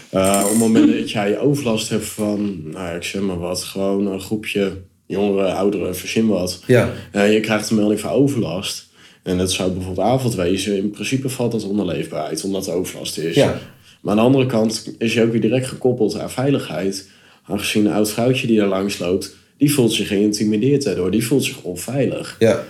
Eh, 0.09 0.41
op 0.43 0.49
het 0.49 0.57
moment 0.59 0.93
dat 0.99 1.11
jij 1.11 1.39
overlast 1.39 1.89
hebt 1.89 2.05
van, 2.05 2.61
nou, 2.71 2.95
ik 2.95 3.03
zeg 3.03 3.21
maar 3.21 3.39
wat, 3.39 3.63
gewoon 3.63 4.07
een 4.07 4.21
groepje 4.21 4.71
jongeren, 5.05 5.55
ouderen, 5.55 5.95
verzin 5.95 6.27
wat. 6.27 6.63
Ja. 6.67 6.89
En 7.11 7.31
je 7.31 7.39
krijgt 7.39 7.69
een 7.69 7.75
melding 7.75 7.99
van 7.99 8.11
overlast. 8.11 8.87
En 9.23 9.37
dat 9.37 9.51
zou 9.51 9.71
bijvoorbeeld 9.71 10.07
avond 10.07 10.35
wezen. 10.35 10.77
In 10.77 10.89
principe 10.89 11.29
valt 11.29 11.51
dat 11.51 11.63
onder 11.63 11.85
leefbaarheid, 11.85 12.43
omdat 12.43 12.65
het 12.65 12.75
overlast 12.75 13.17
is. 13.17 13.35
Ja. 13.35 13.59
Maar 14.01 14.11
aan 14.11 14.17
de 14.19 14.23
andere 14.25 14.45
kant 14.45 14.95
is 14.97 15.13
je 15.13 15.23
ook 15.23 15.31
weer 15.31 15.41
direct 15.41 15.67
gekoppeld 15.67 16.19
aan 16.19 16.31
veiligheid. 16.31 17.09
Aangezien 17.43 17.85
een 17.85 17.91
oud 17.91 18.11
vrouwtje 18.11 18.47
die 18.47 18.57
daar 18.57 18.67
langs 18.67 18.99
loopt, 18.99 19.35
die 19.57 19.73
voelt 19.73 19.93
zich 19.93 20.07
geïntimideerd 20.07 20.83
daardoor. 20.83 21.11
Die 21.11 21.25
voelt 21.25 21.43
zich 21.43 21.61
onveilig. 21.61 22.35
Ja. 22.39 22.63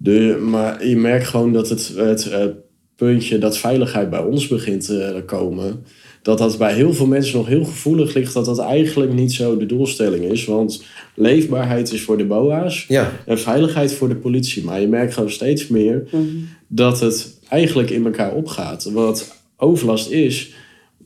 De, 0.00 0.38
maar 0.50 0.86
je 0.86 0.96
merkt 0.96 1.26
gewoon 1.26 1.52
dat 1.52 1.68
het, 1.68 1.92
het 1.96 2.26
eh, 2.26 2.44
puntje 2.96 3.38
dat 3.38 3.58
veiligheid 3.58 4.10
bij 4.10 4.20
ons 4.20 4.48
begint 4.48 4.84
te 4.84 5.22
komen, 5.26 5.84
dat 6.22 6.38
dat 6.38 6.58
bij 6.58 6.74
heel 6.74 6.94
veel 6.94 7.06
mensen 7.06 7.36
nog 7.36 7.46
heel 7.46 7.64
gevoelig 7.64 8.14
ligt 8.14 8.34
dat 8.34 8.44
dat 8.44 8.58
eigenlijk 8.58 9.12
niet 9.12 9.32
zo 9.32 9.56
de 9.56 9.66
doelstelling 9.66 10.24
is. 10.24 10.44
Want 10.44 10.84
leefbaarheid 11.14 11.92
is 11.92 12.02
voor 12.02 12.18
de 12.18 12.24
BOA's 12.24 12.84
Ja. 12.88 13.12
en 13.26 13.38
veiligheid 13.38 13.92
voor 13.92 14.08
de 14.08 14.16
politie. 14.16 14.64
Maar 14.64 14.80
je 14.80 14.88
merkt 14.88 15.14
gewoon 15.14 15.30
steeds 15.30 15.68
meer 15.68 16.08
dat 16.66 17.00
het 17.00 17.38
eigenlijk 17.48 17.90
in 17.90 18.04
elkaar 18.04 18.34
opgaat. 18.34 18.84
Wat 18.84 19.36
overlast 19.56 20.10
is, 20.10 20.52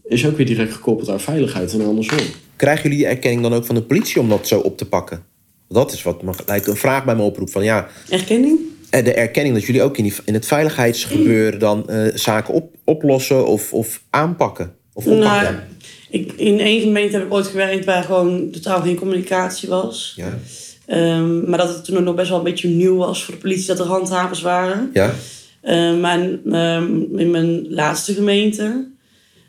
is 0.04 0.26
ook 0.26 0.36
weer 0.36 0.46
direct 0.46 0.72
gekoppeld 0.72 1.08
aan 1.08 1.20
veiligheid 1.20 1.72
en 1.72 1.86
andersom. 1.86 2.18
Krijgen 2.56 2.82
jullie 2.82 2.98
die 2.98 3.06
erkenning 3.06 3.42
dan 3.42 3.52
ook 3.54 3.64
van 3.64 3.74
de 3.74 3.82
politie 3.82 4.20
om 4.20 4.28
dat 4.28 4.46
zo 4.48 4.58
op 4.58 4.78
te 4.78 4.88
pakken? 4.88 5.24
Dat 5.68 5.92
is 5.92 6.02
wat 6.02 6.22
me 6.22 6.32
lijkt 6.46 6.66
een 6.66 6.76
vraag 6.76 7.04
bij 7.04 7.16
me 7.16 7.22
oproep 7.22 7.50
van 7.50 7.64
ja, 7.64 7.88
Erkenning? 8.08 8.58
En 8.92 9.04
de 9.04 9.14
erkenning 9.14 9.54
dat 9.54 9.64
jullie 9.64 9.82
ook 9.82 9.96
in, 9.96 10.04
die, 10.04 10.14
in 10.24 10.34
het 10.34 10.46
veiligheidsgebeuren 10.46 11.58
dan 11.58 11.88
eh, 11.88 12.06
zaken 12.14 12.54
op, 12.54 12.74
oplossen 12.84 13.46
of, 13.46 13.72
of 13.72 14.02
aanpakken. 14.10 14.74
Of 14.92 15.06
oppakken. 15.06 15.52
Nou, 15.52 15.54
ik, 16.10 16.32
in 16.32 16.60
één 16.60 16.80
gemeente 16.80 17.16
heb 17.16 17.26
ik 17.26 17.32
ooit 17.32 17.46
gewerkt 17.46 17.84
waar 17.84 18.02
gewoon 18.02 18.50
totaal 18.50 18.80
geen 18.82 18.96
communicatie 18.96 19.68
was. 19.68 20.12
ja. 20.16 20.38
Ehm, 20.86 21.48
maar 21.50 21.58
dat 21.58 21.68
het 21.68 21.84
toen 21.84 22.02
nog 22.04 22.14
best 22.14 22.28
wel 22.28 22.38
een 22.38 22.44
beetje 22.44 22.68
nieuw 22.68 22.96
was 22.96 23.24
voor 23.24 23.34
de 23.34 23.40
politie 23.40 23.66
dat 23.66 23.78
er 23.78 23.84
handhavers 23.86 24.40
waren. 24.42 24.90
Ja. 24.92 25.14
Ehm, 25.60 26.00
maar 26.00 26.18
ehm, 26.50 27.18
in 27.18 27.30
mijn 27.30 27.66
laatste 27.68 28.14
gemeente, 28.14 28.88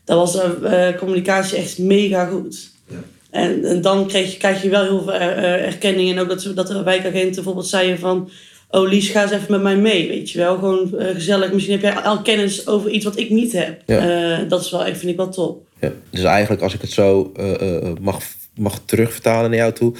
daar 0.05 0.17
was 0.17 0.31
de 0.33 0.57
eh, 0.67 0.97
communicatie 0.99 1.57
echt 1.57 1.77
mega 1.77 2.25
goed. 2.25 2.71
Ja. 2.89 2.95
En, 3.29 3.63
en 3.65 3.81
dan 3.81 4.07
kreeg 4.07 4.31
je, 4.31 4.37
krijg 4.37 4.61
je 4.63 4.69
wel 4.69 4.83
heel 4.83 5.03
veel 5.03 5.13
eh, 5.13 5.27
eh, 5.27 5.65
erkenning. 5.65 6.11
En 6.11 6.19
ook 6.19 6.29
dat, 6.29 6.41
ze- 6.41 6.53
dat 6.53 6.67
de 6.67 6.83
wijkagenten 6.83 7.33
bijvoorbeeld 7.35 7.67
zeiden 7.67 7.99
van... 7.99 8.29
Oh 8.75 8.89
Lies, 8.89 9.09
ga 9.09 9.21
eens 9.21 9.31
even 9.31 9.51
met 9.51 9.61
mij 9.61 9.77
mee, 9.77 10.07
weet 10.07 10.31
je 10.31 10.37
wel. 10.37 10.55
Gewoon 10.57 10.97
eh, 10.99 11.13
gezellig. 11.13 11.51
Misschien 11.51 11.79
heb 11.79 11.93
jij 11.93 12.03
al 12.03 12.21
kennis 12.21 12.67
over 12.67 12.89
iets 12.89 13.05
wat 13.05 13.17
ik 13.17 13.29
niet 13.29 13.51
heb. 13.51 13.81
Ja. 13.85 13.97
Eh, 14.39 14.49
dat 14.49 14.61
is 14.61 14.71
wel, 14.71 14.87
ik 14.87 14.95
vind 14.95 15.11
ik 15.11 15.17
wel 15.17 15.29
top. 15.29 15.67
Ja. 15.81 15.91
Dus 16.09 16.23
eigenlijk, 16.23 16.61
als 16.61 16.73
ik 16.73 16.81
het 16.81 16.91
zo 16.91 17.31
eh, 17.35 17.77
eh, 17.77 17.93
mag, 18.01 18.19
mag 18.55 18.79
terugvertalen 18.85 19.49
naar 19.49 19.59
jou 19.59 19.73
toe, 19.73 19.93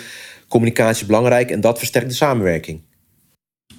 communicatie 0.48 1.02
is 1.02 1.08
belangrijk 1.08 1.52
en 1.52 1.62
dat 1.62 1.78
versterkt 1.78 2.10
de 2.10 2.16
samenwerking. 2.16 2.82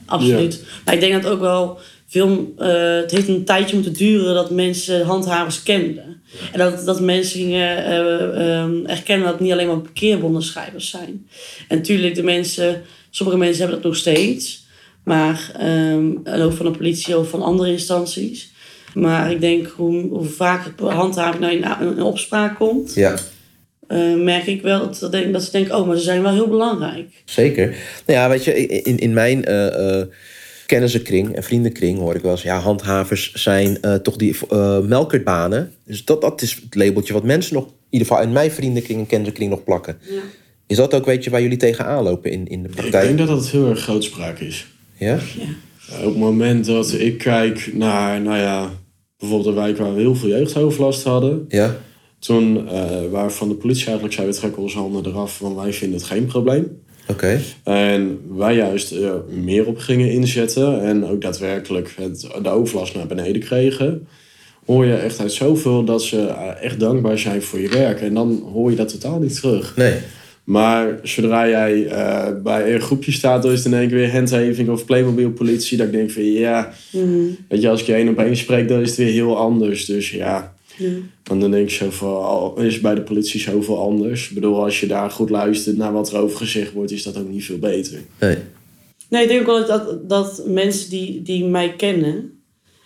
Absoluut. 0.06 0.64
Maar 0.84 0.94
ik 0.94 1.00
denk 1.00 1.22
dat 1.22 1.32
ook 1.32 1.40
wel 1.40 1.78
veel. 2.06 2.54
eh, 2.58 2.96
het 2.96 3.10
heeft 3.10 3.28
een 3.28 3.44
tijdje 3.44 3.74
moeten 3.74 3.92
duren 3.92 4.34
dat 4.34 4.50
mensen 4.50 5.04
handhavers 5.06 5.62
kenden. 5.62 6.22
En 6.52 6.58
dat, 6.58 6.84
dat 6.84 7.00
mensen 7.00 7.40
gingen 7.40 7.84
eh, 7.84 8.58
ehm, 8.58 8.84
erkennen 8.86 9.24
dat 9.24 9.34
het 9.34 9.42
niet 9.42 9.52
alleen 9.52 9.66
maar 9.66 9.78
parkeerbondenschrijvers 9.78 10.90
zijn. 10.90 11.26
En 11.68 11.76
natuurlijk, 11.76 12.14
de 12.14 12.22
mensen, 12.22 12.82
sommige 13.10 13.38
mensen 13.38 13.58
hebben 13.62 13.76
dat 13.82 13.90
nog 13.90 13.96
steeds. 14.00 14.63
Maar 15.04 15.52
ehm, 15.58 16.10
en 16.24 16.40
ook 16.40 16.52
van 16.52 16.66
de 16.66 16.78
politie 16.78 17.18
of 17.18 17.28
van 17.28 17.42
andere 17.42 17.70
instanties. 17.70 18.52
Maar 18.94 19.30
ik 19.30 19.40
denk 19.40 19.66
hoe, 19.66 20.08
hoe 20.08 20.24
vaker 20.24 20.92
handhaving 20.92 21.60
nou 21.60 21.84
in, 21.84 21.96
in 21.96 22.02
opspraak 22.02 22.56
komt, 22.56 22.94
Ja, 22.94 23.14
eh, 23.86 24.14
merk 24.14 24.46
ik 24.46 24.62
wel 24.62 24.78
dat, 24.78 24.98
dat, 24.98 25.12
denk, 25.12 25.32
dat 25.32 25.42
ze 25.42 25.50
denken: 25.50 25.76
oh, 25.76 25.86
maar 25.86 25.96
ze 25.96 26.02
zijn 26.02 26.22
wel 26.22 26.32
heel 26.32 26.48
belangrijk. 26.48 27.22
zeker. 27.24 27.66
Nou 28.06 28.18
ja, 28.18 28.28
weet 28.28 28.44
je, 28.44 28.66
in, 28.66 28.98
in 28.98 29.12
mijn 29.12 29.44
eh, 29.44 29.98
eh, 30.00 30.06
kennissenkring 30.66 31.34
en 31.34 31.42
vriendenkring 31.42 31.98
hoor 31.98 32.14
ik 32.14 32.22
wel 32.22 32.30
eens... 32.30 32.42
ja, 32.42 32.58
handhavers 32.58 33.32
zijn 33.32 33.80
eh, 33.82 33.94
toch 33.94 34.16
die 34.16 34.36
melkertbanen. 34.82 35.72
Dus 35.84 36.04
dat, 36.04 36.20
dat 36.20 36.42
is 36.42 36.54
het 36.54 36.74
labeltje 36.74 37.12
wat 37.12 37.24
mensen 37.24 37.54
nog... 37.54 37.64
in 37.64 37.72
ieder 37.90 38.08
geval 38.08 38.22
in 38.22 38.32
mijn 38.32 38.50
vriendenkring 38.50 38.98
en 39.00 39.06
kennissenkring 39.06 39.50
nog 39.50 39.64
plakken. 39.64 39.98
Is 40.66 40.76
dat 40.76 40.94
ook, 40.94 41.04
weet 41.04 41.24
je, 41.24 41.30
waar 41.30 41.42
jullie 41.42 41.56
tegenaan 41.58 42.02
lopen 42.02 42.30
in, 42.30 42.46
in 42.46 42.62
de 42.62 42.68
Ik 42.68 42.74
praktijk? 42.74 43.04
denk 43.04 43.18
dat 43.18 43.28
dat 43.28 43.48
heel 43.48 43.68
erg 43.68 43.80
grootspraak 43.82 44.38
is. 44.38 44.66
Ja? 44.98 45.18
Op 45.98 46.04
het 46.04 46.16
moment 46.16 46.64
dat 46.64 46.92
ik 46.92 47.18
kijk 47.18 47.70
naar, 47.72 48.20
nou 48.20 48.38
ja, 48.38 48.70
bijvoorbeeld 49.18 49.48
een 49.48 49.62
wijk 49.62 49.76
waar 49.76 49.94
we 49.94 50.00
heel 50.00 50.14
veel 50.14 50.28
jeugdoverlast 50.28 51.02
hadden. 51.02 51.44
Ja? 51.48 51.76
Toen 52.18 52.64
uh, 52.64 53.10
waar 53.10 53.32
van 53.32 53.48
de 53.48 53.54
politie 53.54 53.84
eigenlijk 53.84 54.14
zei, 54.14 54.26
we 54.26 54.34
trekken 54.34 54.62
onze 54.62 54.78
handen 54.78 55.06
eraf, 55.06 55.38
want 55.38 55.56
wij 55.56 55.72
vinden 55.72 55.98
het 55.98 56.06
geen 56.06 56.24
probleem. 56.24 56.82
Oké. 57.08 57.40
En 57.64 58.20
wij 58.36 58.54
juist 58.54 58.92
uh, 58.92 59.12
meer 59.28 59.66
op 59.66 59.78
gingen 59.78 60.10
inzetten 60.10 60.82
en 60.82 61.06
ook 61.06 61.20
daadwerkelijk 61.20 61.94
het, 61.96 62.28
de 62.42 62.48
overlast 62.48 62.94
naar 62.94 63.06
beneden 63.06 63.42
kregen. 63.42 64.06
Hoor 64.66 64.84
je 64.84 64.94
echt 64.94 65.20
uit 65.20 65.32
zoveel 65.32 65.84
dat 65.84 66.02
ze 66.02 66.16
uh, 66.16 66.62
echt 66.62 66.80
dankbaar 66.80 67.18
zijn 67.18 67.42
voor 67.42 67.60
je 67.60 67.68
werk. 67.68 68.00
En 68.00 68.14
dan 68.14 68.48
hoor 68.52 68.70
je 68.70 68.76
dat 68.76 68.88
totaal 68.88 69.18
niet 69.18 69.34
terug. 69.40 69.76
Nee. 69.76 69.98
Maar 70.44 70.98
zodra 71.02 71.48
jij 71.48 71.74
uh, 71.76 72.28
bij 72.42 72.74
een 72.74 72.80
groepje 72.80 73.12
staat, 73.12 73.42
dan 73.42 73.52
is 73.52 73.64
het 73.64 73.72
in 73.72 73.78
één 73.78 73.88
keer 73.88 73.96
weer 73.96 74.12
handhaving 74.12 74.68
of 74.68 74.84
Playmobil 74.84 75.30
politie. 75.30 75.76
Dat 75.76 75.86
ik 75.86 75.92
denk 75.92 76.10
van 76.10 76.24
ja, 76.24 76.72
Mm. 76.92 77.36
weet 77.48 77.62
je, 77.62 77.68
als 77.68 77.80
ik 77.80 77.86
je 77.86 77.94
één 77.94 78.08
op 78.08 78.18
één 78.18 78.36
spreek, 78.36 78.68
dan 78.68 78.80
is 78.80 78.88
het 78.88 78.96
weer 78.98 79.12
heel 79.12 79.36
anders. 79.36 79.84
Dus 79.84 80.10
ja, 80.10 80.54
Ja. 80.76 80.86
en 81.30 81.38
dan 81.40 81.50
denk 81.50 81.68
ik 81.68 81.74
zo 81.74 81.90
van, 81.90 82.08
al 82.24 82.58
is 82.60 82.80
bij 82.80 82.94
de 82.94 83.00
politie 83.02 83.40
zoveel 83.40 83.78
anders. 83.78 84.28
Ik 84.28 84.34
bedoel, 84.34 84.62
als 84.64 84.80
je 84.80 84.86
daar 84.86 85.10
goed 85.10 85.30
luistert 85.30 85.76
naar 85.76 85.92
wat 85.92 86.12
er 86.12 86.18
over 86.18 86.36
gezegd 86.36 86.72
wordt, 86.72 86.90
is 86.92 87.02
dat 87.02 87.18
ook 87.18 87.28
niet 87.28 87.44
veel 87.44 87.58
beter. 87.58 87.98
Nee. 88.20 88.36
Nee, 89.08 89.22
ik 89.22 89.28
denk 89.28 89.40
ook 89.40 89.46
wel 89.46 89.66
dat, 89.66 90.08
dat 90.08 90.42
mensen 90.46 90.90
die, 90.90 91.22
die 91.22 91.44
mij 91.44 91.74
kennen, 91.76 92.38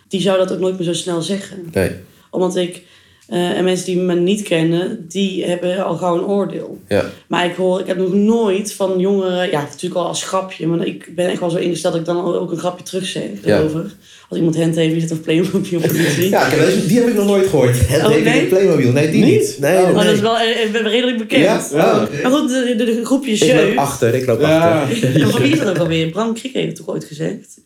die 0.07 0.21
zouden 0.21 0.47
dat 0.47 0.55
ook 0.55 0.61
nooit 0.61 0.75
meer 0.77 0.87
zo 0.87 0.93
snel 0.93 1.21
zeggen. 1.21 1.57
Nee. 1.73 1.91
Omdat 2.31 2.55
ik, 2.55 2.81
eh, 3.29 3.57
en 3.57 3.63
mensen 3.63 3.85
die 3.85 3.97
me 3.97 4.15
niet 4.15 4.41
kennen, 4.41 5.05
die 5.07 5.45
hebben 5.45 5.85
al 5.85 5.95
gauw 5.97 6.15
een 6.17 6.25
oordeel. 6.25 6.79
Ja. 6.87 7.05
Maar 7.27 7.45
ik 7.45 7.55
hoor, 7.55 7.79
ik 7.79 7.87
heb 7.87 7.97
nog 7.97 8.13
nooit 8.13 8.73
van 8.73 8.99
jongeren, 8.99 9.49
ja, 9.51 9.61
natuurlijk 9.61 10.01
al 10.01 10.07
als 10.07 10.23
grapje, 10.23 10.67
maar 10.67 10.85
ik 10.87 11.11
ben 11.15 11.29
echt 11.29 11.39
wel 11.39 11.49
zo 11.49 11.57
ingesteld 11.57 11.93
dat 11.93 12.01
ik 12.01 12.07
dan 12.07 12.23
ook 12.35 12.51
een 12.51 12.57
grapje 12.57 12.83
terug 12.83 13.05
zeg 13.05 13.23
Ja. 13.43 13.57
erover. 13.57 13.91
Als 14.29 14.37
iemand 14.37 14.57
hand 14.57 14.75
heeft, 14.75 14.91
die 14.91 15.01
zit 15.01 15.11
of 15.11 15.21
Playmobil 15.21 15.79
politie. 15.79 16.29
Ja, 16.29 16.49
die 16.87 16.99
heb 16.99 17.07
ik 17.07 17.15
nog 17.15 17.25
nooit 17.25 17.47
gehoord. 17.47 17.75
Het 17.87 18.03
Oh, 18.05 18.23
nee? 18.23 18.45
Playmobil. 18.45 18.91
Nee, 18.91 19.11
die 19.11 19.23
Niet? 19.23 19.39
niet. 19.39 19.57
Nee, 19.59 19.77
Oh. 19.77 19.83
nee, 19.85 19.93
Maar 19.93 20.05
dat 20.05 20.13
is 20.13 20.19
wel 20.19 20.37
eh, 20.37 20.63
eh, 20.75 20.81
redelijk 20.85 21.17
bekend. 21.17 21.43
Ja? 21.43 21.61
Ja. 21.71 21.91
Oh. 21.91 22.21
Maar 22.23 22.31
goed, 22.31 22.49
de, 22.49 22.73
de, 22.77 22.83
de 22.85 23.05
groepjes 23.05 23.41
Ik 23.41 23.53
loop 23.55 23.77
achter, 23.77 24.15
ik 24.15 24.25
loop 24.25 24.39
Ja, 24.41 24.81
achter. 24.81 25.15
En 25.21 25.29
van 25.29 25.41
wie 25.41 25.51
is 25.51 25.59
dat 25.59 25.69
ook 25.69 25.77
alweer? 25.77 26.09
Bram 26.09 26.33
Kriek 26.33 26.53
heeft 26.53 26.67
het 26.67 26.75
toch 26.75 26.87
ooit 26.87 27.03
gezegd? 27.03 27.59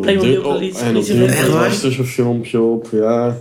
Playmobil 0.00 0.36
op- 0.36 0.42
politie, 0.42 0.82
En 0.82 0.96
op 0.96 1.28
waar? 1.30 1.68
was 1.68 1.82
er 1.82 1.92
zo'n 1.92 2.04
filmpje 2.04 2.60
op, 2.60 2.88
ja. 2.92 3.38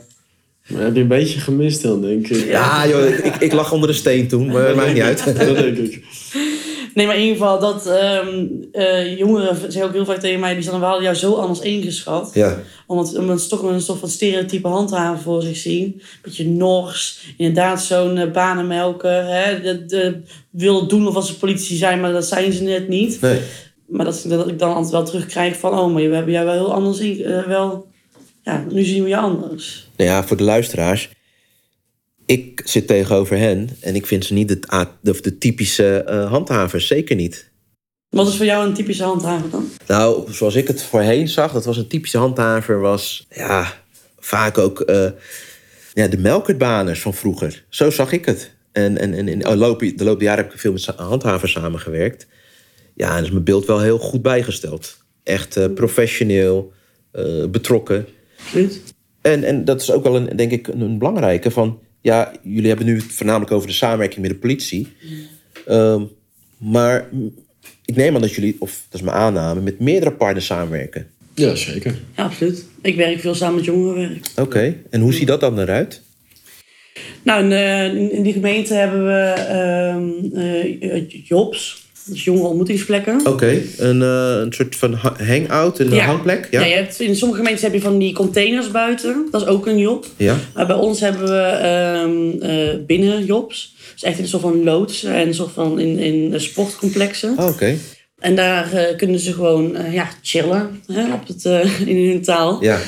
Maar 0.67 0.81
heb 0.83 0.95
je 0.95 1.01
een 1.01 1.07
beetje 1.07 1.39
gemist 1.39 1.81
dan, 1.81 2.01
denk 2.01 2.27
ik. 2.27 2.45
Ja, 2.47 2.87
joh, 2.87 3.05
ik, 3.05 3.35
ik, 3.35 3.53
lag 3.53 3.71
onder 3.71 3.89
de 3.89 3.95
steen 3.95 4.27
toen, 4.27 4.47
maar 4.47 4.75
maakt 4.75 4.93
niet 4.93 5.01
uit. 5.01 5.25
Dat 5.37 5.57
denk 5.57 5.77
ik. 5.77 6.03
Nee, 6.95 7.05
maar 7.05 7.15
in 7.15 7.21
ieder 7.21 7.37
geval, 7.37 7.59
dat 7.59 7.87
ehm, 7.87 8.45
eh, 8.71 9.17
jongeren 9.17 9.55
zeggen 9.55 9.83
ook 9.83 9.93
heel 9.93 10.05
vaak 10.05 10.19
tegen 10.19 10.39
mij... 10.39 10.53
die 10.53 10.63
zijn 10.63 10.79
we 10.79 10.85
hadden 10.85 11.03
jou 11.03 11.15
zo 11.15 11.33
anders 11.33 11.59
ingeschat. 11.59 12.31
Ja. 12.33 12.59
Omdat, 12.87 13.17
omdat 13.17 13.41
ze 13.41 13.47
toch 13.47 13.63
een 13.63 13.81
soort 13.81 13.99
van 13.99 14.09
stereotype 14.09 14.67
handhaven 14.67 15.23
voor 15.23 15.41
zich 15.41 15.57
zien. 15.57 16.01
Beetje 16.21 16.47
nors, 16.47 17.33
inderdaad 17.37 17.83
zo'n 17.83 18.17
uh, 18.17 18.31
banenmelker. 18.31 19.25
Hè? 19.25 19.61
De, 19.61 19.85
de, 19.85 20.21
wil 20.49 20.87
doen 20.87 21.07
of 21.07 21.15
als 21.15 21.27
ze 21.27 21.37
politici 21.37 21.75
zijn, 21.75 21.99
maar 21.99 22.11
dat 22.11 22.25
zijn 22.25 22.53
ze 22.53 22.63
net 22.63 22.87
niet. 22.87 23.21
Nee. 23.21 23.39
Maar 23.87 24.05
dat, 24.05 24.25
dat 24.27 24.47
ik 24.47 24.59
dan 24.59 24.73
altijd 24.73 24.91
wel 24.91 25.05
terugkrijg 25.05 25.57
van... 25.57 25.79
oh, 25.79 25.93
maar 25.93 26.09
we 26.09 26.15
hebben 26.15 26.33
jou 26.33 26.45
wel 26.45 26.53
heel 26.53 26.73
anders 26.73 26.99
in... 26.99 27.23
eh, 27.23 27.43
wel, 27.43 27.87
ja, 28.45 28.65
nu 28.69 28.83
zien 28.83 29.03
we 29.03 29.09
je 29.09 29.17
anders. 29.17 29.89
Nou 29.95 30.09
ja, 30.09 30.23
voor 30.23 30.37
de 30.37 30.43
luisteraars. 30.43 31.09
Ik 32.25 32.61
zit 32.65 32.87
tegenover 32.87 33.37
hen 33.37 33.69
en 33.79 33.95
ik 33.95 34.05
vind 34.05 34.25
ze 34.25 34.33
niet 34.33 34.47
de, 34.47 34.87
de, 35.01 35.21
de 35.21 35.37
typische 35.37 36.03
eh, 36.03 36.29
handhavers. 36.29 36.87
Zeker 36.87 37.15
niet. 37.15 37.51
Wat 38.09 38.27
is 38.27 38.35
voor 38.35 38.45
jou 38.45 38.67
een 38.67 38.73
typische 38.73 39.03
handhaver 39.03 39.49
dan? 39.49 39.69
Nou, 39.87 40.33
zoals 40.33 40.55
ik 40.55 40.67
het 40.67 40.83
voorheen 40.83 41.27
zag, 41.27 41.51
dat 41.51 41.65
was 41.65 41.77
een 41.77 41.87
typische 41.87 42.17
handhaver, 42.17 42.79
was 42.79 43.25
ja, 43.29 43.73
vaak 44.19 44.57
ook 44.57 44.81
eh, 44.81 45.09
ja, 45.93 46.07
de 46.07 46.17
melkertbaners 46.17 47.01
van 47.01 47.13
vroeger. 47.13 47.65
Zo 47.69 47.89
zag 47.89 48.11
ik 48.11 48.25
het. 48.25 48.51
En, 48.71 48.97
en, 48.97 49.13
en 49.13 49.27
in 49.27 49.39
de 49.39 49.55
loop, 49.55 49.79
de 49.79 50.03
loop 50.03 50.19
der 50.19 50.27
jaren 50.27 50.43
heb 50.43 50.53
ik 50.53 50.59
veel 50.59 50.71
met 50.71 50.85
handhavers 50.85 51.51
samengewerkt. 51.51 52.27
Ja, 52.95 53.17
en 53.17 53.23
is 53.23 53.31
mijn 53.31 53.43
beeld 53.43 53.65
wel 53.65 53.79
heel 53.79 53.99
goed 53.99 54.21
bijgesteld. 54.21 54.97
Echt 55.23 55.57
eh, 55.57 55.65
professioneel, 55.73 56.73
betrokken. 57.49 58.07
Absoluut. 58.45 58.93
En, 59.21 59.43
en 59.43 59.65
dat 59.65 59.81
is 59.81 59.91
ook 59.91 60.03
wel 60.03 60.15
een, 60.15 60.35
denk 60.35 60.51
ik 60.51 60.67
een, 60.67 60.97
belangrijke 60.97 61.51
van... 61.51 61.79
Ja, 62.01 62.31
jullie 62.43 62.67
hebben 62.67 62.85
nu 62.85 62.95
het 62.95 63.13
voornamelijk 63.13 63.51
over 63.51 63.67
de 63.67 63.73
samenwerking 63.73 64.21
met 64.21 64.29
de 64.29 64.37
politie. 64.37 64.87
Ehm, 65.65 66.03
maar 66.57 67.09
ik 67.85 67.95
neem 67.95 68.15
aan 68.15 68.21
dat 68.21 68.33
jullie, 68.33 68.55
of 68.59 68.85
dat 68.89 68.99
is 68.99 69.05
mijn 69.05 69.17
aanname... 69.17 69.61
met 69.61 69.79
meerdere 69.79 70.11
partners 70.11 70.45
samenwerken. 70.45 71.07
Ja, 71.35 71.55
zeker. 71.55 71.99
Ja, 72.15 72.23
absoluut. 72.23 72.65
Ik 72.81 72.95
werk 72.95 73.19
veel 73.19 73.35
samen 73.35 73.55
met 73.55 73.65
jongerenwerk. 73.65 74.27
Oké, 74.35 74.75
en 74.89 75.01
hoe 75.01 75.13
ziet 75.13 75.27
dat 75.27 75.39
dan 75.39 75.59
eruit? 75.59 76.01
Nou, 77.23 77.43
in, 77.43 77.51
eh, 77.51 77.85
in, 77.85 78.11
in 78.11 78.23
die 78.23 78.33
gemeente 78.33 78.73
hebben 78.73 79.05
we 79.05 79.31
ehm 79.31 80.37
eh, 80.37 81.25
jobs. 81.27 81.84
Dus 82.07 82.23
jongere 82.23 82.47
ontmoetingsplekken. 82.47 83.25
Oké, 83.27 83.61
een, 83.77 84.01
eh, 84.01 84.35
een 84.41 84.53
soort 84.53 84.75
van 84.75 84.93
ha- 84.93 85.15
hangout, 85.25 85.79
een 85.79 85.99
hangplek? 85.99 86.47
Ja? 86.51 86.59
Ja, 86.59 86.65
je 86.65 86.75
hebt, 86.75 86.99
in 86.99 87.15
sommige 87.15 87.39
gemeentes 87.39 87.63
heb 87.63 87.73
je 87.73 87.81
van 87.81 87.97
die 87.97 88.13
containers 88.13 88.71
buiten. 88.71 89.27
Dat 89.31 89.41
is 89.41 89.47
ook 89.47 89.67
een 89.67 89.77
job. 89.77 90.05
Ja. 90.17 90.35
Maar 90.53 90.67
bij 90.67 90.75
ons 90.75 90.99
hebben 90.99 91.23
we 91.27 91.37
ehm 91.41 92.41
eh 92.51 92.85
binnenjobs. 92.85 93.75
Dus 93.93 94.03
echt 94.03 94.17
in 94.17 94.23
een 94.23 94.29
soort 94.29 94.41
van 94.41 94.63
loods 94.63 95.03
en 95.03 95.27
een 95.27 95.33
soort 95.33 95.51
van 95.53 95.79
in, 95.79 95.99
in 95.99 96.33
eh, 96.33 96.39
sportcomplexen. 96.39 97.35
Oh, 97.37 97.47
Oké, 97.47 97.75
En 98.19 98.35
daar 98.35 98.93
kunnen 98.97 99.19
ze 99.19 99.33
gewoon 99.33 99.77
ja, 99.91 100.07
chillen 100.21 100.81
hè, 100.91 101.13
op 101.13 101.27
het, 101.27 101.45
in 101.91 102.09
hun 102.09 102.21
taal. 102.21 102.63
ja. 102.63 102.79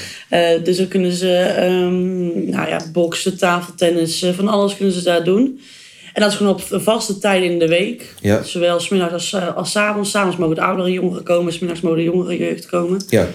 Dus 0.63 0.77
dan 0.77 0.87
kunnen 0.87 1.11
ze 1.11 1.31
ehm, 1.37 2.49
nou 2.49 2.69
ja, 2.69 2.81
boksen, 2.93 3.37
tafeltennis, 3.37 4.25
van 4.35 4.47
alles 4.47 4.75
kunnen 4.75 4.93
ze 4.93 5.03
daar 5.03 5.23
doen. 5.23 5.59
En 6.17 6.23
dat 6.23 6.31
is 6.31 6.37
gewoon 6.37 6.53
op 6.53 6.81
vaste 6.83 7.17
tijden 7.17 7.51
in 7.51 7.59
de 7.59 7.67
week. 7.67 8.13
Ja. 8.21 8.43
Zowel 8.43 8.79
smiddags 8.79 9.13
als, 9.13 9.33
eh, 9.33 9.55
als 9.55 9.71
's 9.71 9.75
avonds. 9.75 10.11
's 10.11 10.15
avonds 10.15 10.37
mogen 10.37 10.55
de 10.55 10.61
oudere 10.61 10.91
jongeren 10.91 11.23
komen, 11.23 11.53
smiddags 11.53 11.81
mogen 11.81 11.97
de 11.97 12.03
jongere 12.03 12.37
jeugd 12.37 12.65
komen. 12.65 13.01
ja. 13.09 13.27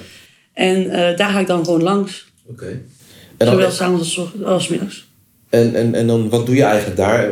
En 0.52 0.90
eh, 0.90 1.16
daar 1.16 1.30
ga 1.30 1.38
ik 1.40 1.46
dan 1.46 1.64
gewoon 1.64 1.82
langs. 1.82 2.26
Oké. 2.46 2.80
Zowel 3.38 3.58
dan, 3.58 3.72
s'avonds 3.72 4.18
als, 4.18 4.44
als 4.44 4.68
middags. 4.68 5.06
en, 5.48 5.74
en, 5.74 5.94
en 5.94 6.06
dan, 6.06 6.28
wat 6.28 6.46
doe 6.46 6.54
je 6.54 6.62
eigenlijk 6.62 6.96
daar? 6.96 7.30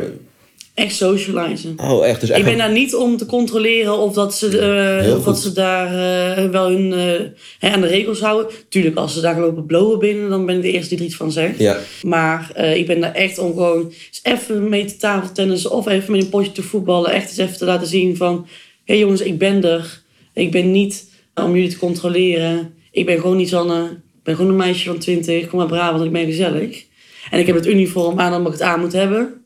Echt 0.73 0.95
socializen. 0.95 1.73
Oh, 1.77 2.07
echt? 2.07 2.19
Dus 2.19 2.29
echt 2.29 2.39
Ik 2.39 2.45
ben 2.45 2.57
daar 2.57 2.71
niet 2.71 2.95
om 2.95 3.17
te 3.17 3.25
controleren 3.25 3.97
of 3.97 4.13
dat 4.13 4.35
ze, 4.35 4.59
eh, 4.59 5.17
of 5.17 5.23
dat 5.23 5.39
ze 5.39 5.51
daar 5.51 5.87
eh, 5.87 6.49
wel 6.49 6.69
hun 6.69 6.93
eh, 6.93 7.27
hè, 7.59 7.69
aan 7.69 7.81
de 7.81 7.87
regels 7.87 8.19
houden. 8.19 8.51
Tuurlijk, 8.69 8.95
als 8.95 9.13
ze 9.13 9.21
daar 9.21 9.39
lopen 9.39 9.65
blowen 9.65 9.99
binnen, 9.99 10.29
dan 10.29 10.45
ben 10.45 10.55
ik 10.55 10.61
de 10.61 10.71
eerste 10.71 10.89
die 10.89 10.97
er 10.97 11.03
iets 11.03 11.15
van 11.15 11.31
zegt. 11.31 11.59
Ja, 11.59 11.79
Maar 12.01 12.61
ik 12.75 12.85
ben 12.85 12.99
daar 12.99 13.13
echt 13.13 13.37
om 13.37 13.53
gewoon 13.53 13.93
eens 14.07 14.19
even 14.23 14.69
mee 14.69 14.85
te 14.85 14.97
tafeltennissen 14.97 15.71
of 15.71 15.87
even 15.87 16.11
met 16.11 16.21
een 16.21 16.29
potje 16.29 16.51
te 16.51 16.63
voetballen. 16.63 17.11
Echt 17.11 17.29
eens 17.29 17.37
even 17.37 17.57
te 17.57 17.65
laten 17.65 17.87
zien 17.87 18.17
van... 18.17 18.47
Hé 18.85 18.93
hey 18.93 18.97
jongens, 18.97 19.21
ik 19.21 19.37
ben 19.37 19.63
er. 19.63 20.01
Ik 20.33 20.51
ben 20.51 20.71
niet 20.71 21.05
om 21.35 21.55
jullie 21.55 21.69
te 21.69 21.77
controleren. 21.77 22.73
Ik 22.91 23.05
ben 23.05 23.19
gewoon 23.19 23.37
niet 23.37 23.49
Sanne. 23.49 23.83
Ik 23.83 24.23
ben 24.23 24.35
gewoon 24.35 24.51
een 24.51 24.57
meisje 24.57 24.85
van 24.85 24.97
20. 24.97 25.47
Kom 25.47 25.59
maar 25.59 25.67
braaf, 25.67 25.91
want 25.91 26.05
ik 26.05 26.11
ben 26.11 26.25
gezellig. 26.25 26.83
En 27.31 27.39
ik 27.39 27.47
heb 27.47 27.55
het 27.55 27.67
uniform 27.67 28.19
aan 28.19 28.33
omdat 28.33 28.53
ik 28.53 28.59
het 28.59 28.67
aan 28.67 28.79
moet 28.79 28.93
hebben. 28.93 29.40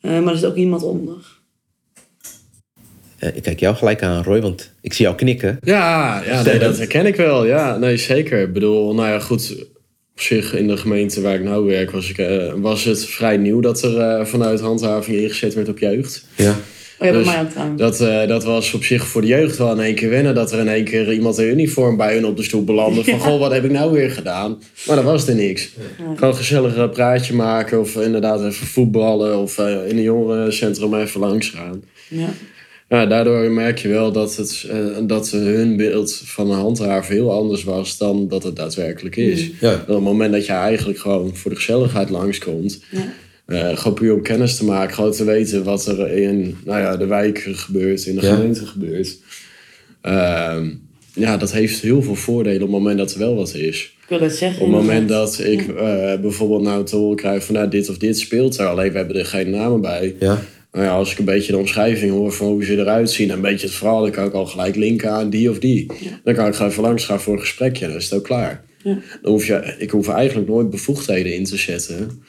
Eh, 0.00 0.20
maar 0.20 0.32
er 0.32 0.38
zit 0.38 0.48
ook 0.48 0.56
niemand 0.56 0.82
onder. 0.82 1.38
Eh, 3.18 3.36
ik 3.36 3.42
kijk 3.42 3.60
jou 3.60 3.76
gelijk 3.76 4.02
aan, 4.02 4.22
Roy, 4.22 4.40
want 4.40 4.72
ik 4.80 4.92
zie 4.92 5.04
jou 5.04 5.16
knikken. 5.16 5.58
Ja, 5.60 6.22
ja 6.26 6.42
nee, 6.42 6.58
dat 6.58 6.78
herken 6.78 7.06
ik 7.06 7.16
wel. 7.16 7.46
Ja, 7.46 7.76
nee, 7.76 7.96
zeker. 7.96 8.40
Ik 8.40 8.52
bedoel, 8.52 8.94
nou 8.94 9.08
ja, 9.08 9.18
goed. 9.18 9.66
Op 10.12 10.20
zich, 10.26 10.54
in 10.54 10.66
de 10.66 10.76
gemeente 10.76 11.20
waar 11.20 11.34
ik 11.34 11.42
nou 11.42 11.66
werk, 11.66 11.90
was, 11.90 12.10
ik, 12.10 12.18
eh, 12.18 12.52
was 12.56 12.84
het 12.84 13.06
vrij 13.06 13.36
nieuw 13.36 13.60
dat 13.60 13.82
er 13.82 14.26
vanuit 14.26 14.60
handhaving 14.60 15.16
ingezet 15.16 15.54
werd 15.54 15.68
op 15.68 15.78
jeugd. 15.78 16.26
Ja. 16.36 16.56
Oh 17.00 17.06
ja, 17.06 17.12
bij 17.12 17.22
Dus 17.22 17.32
mij 17.32 17.40
ook 17.40 17.50
trouwens. 17.50 17.80
Dat, 17.80 18.00
eh, 18.00 18.28
dat 18.28 18.44
was 18.44 18.74
op 18.74 18.84
zich 18.84 19.06
voor 19.06 19.20
de 19.20 19.26
jeugd 19.26 19.56
wel 19.56 19.72
in 19.72 19.80
één 19.80 19.94
keer 19.94 20.10
wennen. 20.10 20.34
Dat 20.34 20.52
er 20.52 20.58
in 20.58 20.68
één 20.68 20.84
keer 20.84 21.12
iemand 21.12 21.38
in 21.38 21.48
uniform 21.48 21.96
bij 21.96 22.14
hun 22.14 22.26
op 22.26 22.36
de 22.36 22.42
stoel 22.42 22.64
belandde. 22.64 23.04
Van, 23.04 23.20
goh, 23.30 23.40
wat 23.40 23.52
heb 23.52 23.64
ik 23.64 23.70
nou 23.70 23.92
weer 23.92 24.10
gedaan? 24.10 24.58
Maar 24.86 24.96
dan 24.96 25.04
was 25.04 25.28
er 25.28 25.34
niks. 25.34 25.70
Gewoon 26.14 26.34
gezellig 26.34 26.76
een 26.76 26.90
praatje 26.90 27.34
maken. 27.34 27.80
Of 27.80 27.96
inderdaad 27.96 28.40
even 28.40 28.66
voetballen. 28.66 29.38
Of 29.38 29.58
eh, 29.58 29.88
in 29.88 29.96
een 29.96 30.02
jongerencentrum 30.02 30.94
even 30.94 31.20
langs 31.20 31.48
gaan. 31.48 31.82
Ja. 32.08 32.28
Ja, 32.88 33.06
daardoor 33.06 33.50
merk 33.50 33.78
je 33.78 33.88
wel 33.88 34.12
dat, 34.12 34.36
het, 34.36 34.66
eh, 34.70 34.76
dat 35.02 35.30
hun 35.30 35.76
beeld 35.76 36.22
van 36.24 36.50
een 36.50 36.58
handhaver 36.58 37.12
heel 37.12 37.32
anders 37.32 37.64
was 37.64 37.98
dan 37.98 38.28
dat 38.28 38.42
het 38.42 38.56
daadwerkelijk 38.56 39.16
is. 39.16 39.50
Ja. 39.60 39.74
Op 39.74 39.86
het 39.86 40.00
moment 40.00 40.32
dat 40.32 40.46
je 40.46 40.52
eigenlijk 40.52 40.98
gewoon 40.98 41.36
voor 41.36 41.50
de 41.50 41.56
gezelligheid 41.56 42.10
langskomt, 42.10 42.80
eh 43.50 43.76
gewoon 43.76 43.94
puur 43.94 44.14
om 44.14 44.22
kennis 44.22 44.56
te 44.56 44.64
maken, 44.64 44.94
gewoon 44.94 45.12
te 45.12 45.24
weten 45.24 45.64
wat 45.64 45.86
er 45.86 46.10
in 46.12 46.56
nou 46.64 46.80
ja, 46.80 46.96
de 46.96 47.06
wijken 47.06 47.54
gebeurt, 47.54 48.06
in 48.06 48.14
de 48.14 48.26
Ja. 48.26 48.34
gemeente 48.34 48.66
gebeurt. 48.66 49.18
Ehm, 50.00 50.70
ja, 51.14 51.36
dat 51.36 51.52
heeft 51.52 51.80
heel 51.80 52.02
veel 52.02 52.14
voordelen 52.14 52.62
op 52.62 52.68
het 52.68 52.78
moment 52.78 52.98
dat 52.98 53.12
er 53.12 53.18
wel 53.18 53.34
wat 53.34 53.54
is. 53.54 53.94
Ik 54.02 54.18
wil 54.18 54.20
het 54.28 54.36
zeggen. 54.36 54.62
Op 54.66 54.72
het 54.72 54.82
moment 54.82 55.08
dat 55.08 55.38
ik 55.44 55.68
eh, 55.68 56.20
bijvoorbeeld 56.20 56.62
nou 56.62 56.84
te 56.84 56.96
horen 56.96 57.16
krijg 57.16 57.44
van 57.44 57.54
nou, 57.54 57.68
dit 57.68 57.88
of 57.88 57.98
dit 57.98 58.18
speelt 58.18 58.58
er, 58.58 58.66
alleen 58.66 58.90
we 58.92 58.96
hebben 58.98 59.16
er 59.16 59.26
geen 59.26 59.50
namen 59.50 59.80
bij. 59.80 60.16
Ja. 60.20 60.38
Nou 60.72 60.84
ja, 60.84 60.90
als 60.92 61.12
ik 61.12 61.18
een 61.18 61.24
beetje 61.24 61.52
de 61.52 61.58
omschrijving 61.58 62.12
hoor 62.12 62.32
van 62.32 62.46
hoe 62.46 62.64
ze 62.64 62.76
eruit 62.76 63.10
zien 63.10 63.28
en 63.28 63.34
een 63.34 63.40
beetje 63.40 63.66
het 63.66 63.76
verhaal, 63.76 64.00
dan 64.02 64.10
kan 64.10 64.26
ik 64.26 64.32
al 64.32 64.46
gelijk 64.46 64.76
linken 64.76 65.10
aan 65.10 65.30
die 65.30 65.50
of 65.50 65.58
die. 65.58 65.86
Dan 66.24 66.34
kan 66.34 66.46
ik 66.46 66.54
gewoon 66.54 66.70
even 66.70 66.82
langs 66.82 67.04
gaan 67.04 67.20
voor 67.20 67.32
een 67.32 67.40
gesprekje 67.40 67.84
en 67.84 67.90
dan 67.90 68.00
is 68.00 68.04
het 68.04 68.18
ook 68.18 68.24
klaar. 68.24 68.64
Ja. 68.82 68.98
Dan 69.22 69.32
hoef 69.32 69.46
je, 69.46 69.74
ik 69.78 69.90
hoef 69.90 70.08
eigenlijk 70.08 70.48
nooit 70.48 70.70
bevoegdheden 70.70 71.34
in 71.34 71.44
te 71.44 71.56
zetten 71.56 72.22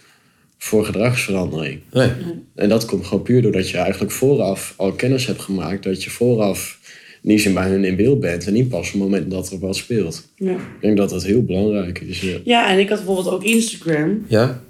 voor 0.64 0.86
gedragsverandering. 0.86 1.80
Nee. 1.92 2.10
En 2.56 2.70
dat 2.70 2.86
komt 2.86 3.06
gewoon 3.06 3.24
puur 3.24 3.42
doordat 3.42 3.70
je 3.70 3.78
eigenlijk 3.78 4.12
vooraf 4.12 4.74
al 4.78 4.92
kennis 4.92 5.26
hebt 5.26 5.42
gemaakt, 5.42 5.84
dat 5.84 6.04
je 6.04 6.10
vooraf 6.10 6.80
niet 7.22 7.42
zin 7.42 7.54
bij 7.54 7.70
hun 7.70 7.84
in 7.84 7.96
beeld 7.96 8.20
bent 8.20 8.46
en 8.48 8.54
niet 8.54 8.70
pas 8.70 8.86
op 8.88 8.94
het 8.94 9.02
moment 9.02 9.32
dat 9.32 9.52
er 9.52 9.60
wat 9.60 9.76
speelt. 9.76 10.28
Ja. 10.36 10.52
Ik 10.52 10.58
denk 10.82 10.98
dat 10.98 11.10
dat 11.10 11.24
heel 11.24 11.44
belangrijk 11.44 12.00
is. 12.00 12.22
Ja. 12.22 12.38
ja, 12.44 12.70
en 12.72 12.80
ik 12.80 12.90
had 12.90 12.98
bijvoorbeeld 12.98 13.30
ook 13.36 13.44
Instagram 13.44 14.26
Ja. 14.28 14.62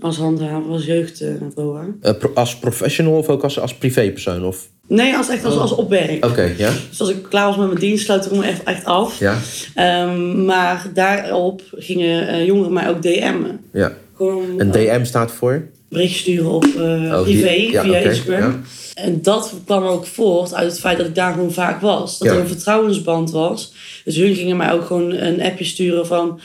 als 0.00 0.16
handhaver, 0.16 0.70
als 0.70 0.84
jeugdboa. 0.84 1.86
Eh, 2.00 2.12
pro- 2.18 2.30
als 2.34 2.56
professional 2.58 3.16
of 3.18 3.28
ook 3.28 3.42
als, 3.42 3.58
als 3.60 3.74
privépersoon? 3.74 4.44
Of... 4.44 4.68
nee, 4.88 5.14
als 5.16 5.28
echt 5.28 5.44
als, 5.44 5.56
als 5.56 5.72
opwerk. 5.74 6.24
Oké, 6.24 6.52
ja. 6.56 6.72
Dus 6.88 7.00
als 7.00 7.10
ik 7.10 7.22
klaar 7.22 7.46
was 7.46 7.56
met 7.56 7.66
mijn 7.66 7.80
dienst, 7.80 8.04
sluit 8.04 8.26
ik 8.26 8.32
me 8.32 8.44
echt, 8.46 8.62
echt 8.62 8.84
af. 8.84 9.18
Ja. 9.18 9.38
Ehm, 9.74 10.44
maar 10.44 10.90
daarop 10.94 11.62
gingen 11.76 12.28
eh, 12.28 12.46
jongeren 12.46 12.72
mij 12.72 12.88
ook 12.88 13.02
DM'en. 13.02 13.60
ja. 13.72 13.92
Gewoon 14.16 14.60
En 14.60 14.72
eh, 14.74 14.94
DM 14.98 15.04
staat 15.04 15.30
voor? 15.32 15.68
bericht 15.88 16.16
sturen 16.18 16.50
op 16.50 16.64
eh, 16.64 16.82
Oh, 16.82 17.22
privé 17.22 17.50
ja, 17.50 17.82
via 17.82 17.98
Instagram. 17.98 18.50
ja. 18.50 18.60
En 19.02 19.22
dat 19.22 19.54
kwam 19.64 19.84
ook 19.84 20.06
voort 20.06 20.54
uit 20.54 20.70
het 20.70 20.80
feit 20.80 20.98
dat 20.98 21.06
ik 21.06 21.14
daar 21.14 21.32
gewoon 21.32 21.52
vaak 21.52 21.80
was. 21.80 22.18
Dat 22.18 22.28
Ja. 22.28 22.34
er 22.34 22.40
een 22.40 22.48
vertrouwensband 22.48 23.30
was. 23.30 23.72
Dus 24.04 24.16
hun 24.16 24.34
gingen 24.34 24.56
mij 24.56 24.72
ook 24.72 24.84
gewoon 24.86 25.12
een 25.12 25.42
appje 25.42 25.64
sturen 25.64 26.06
van... 26.06 26.40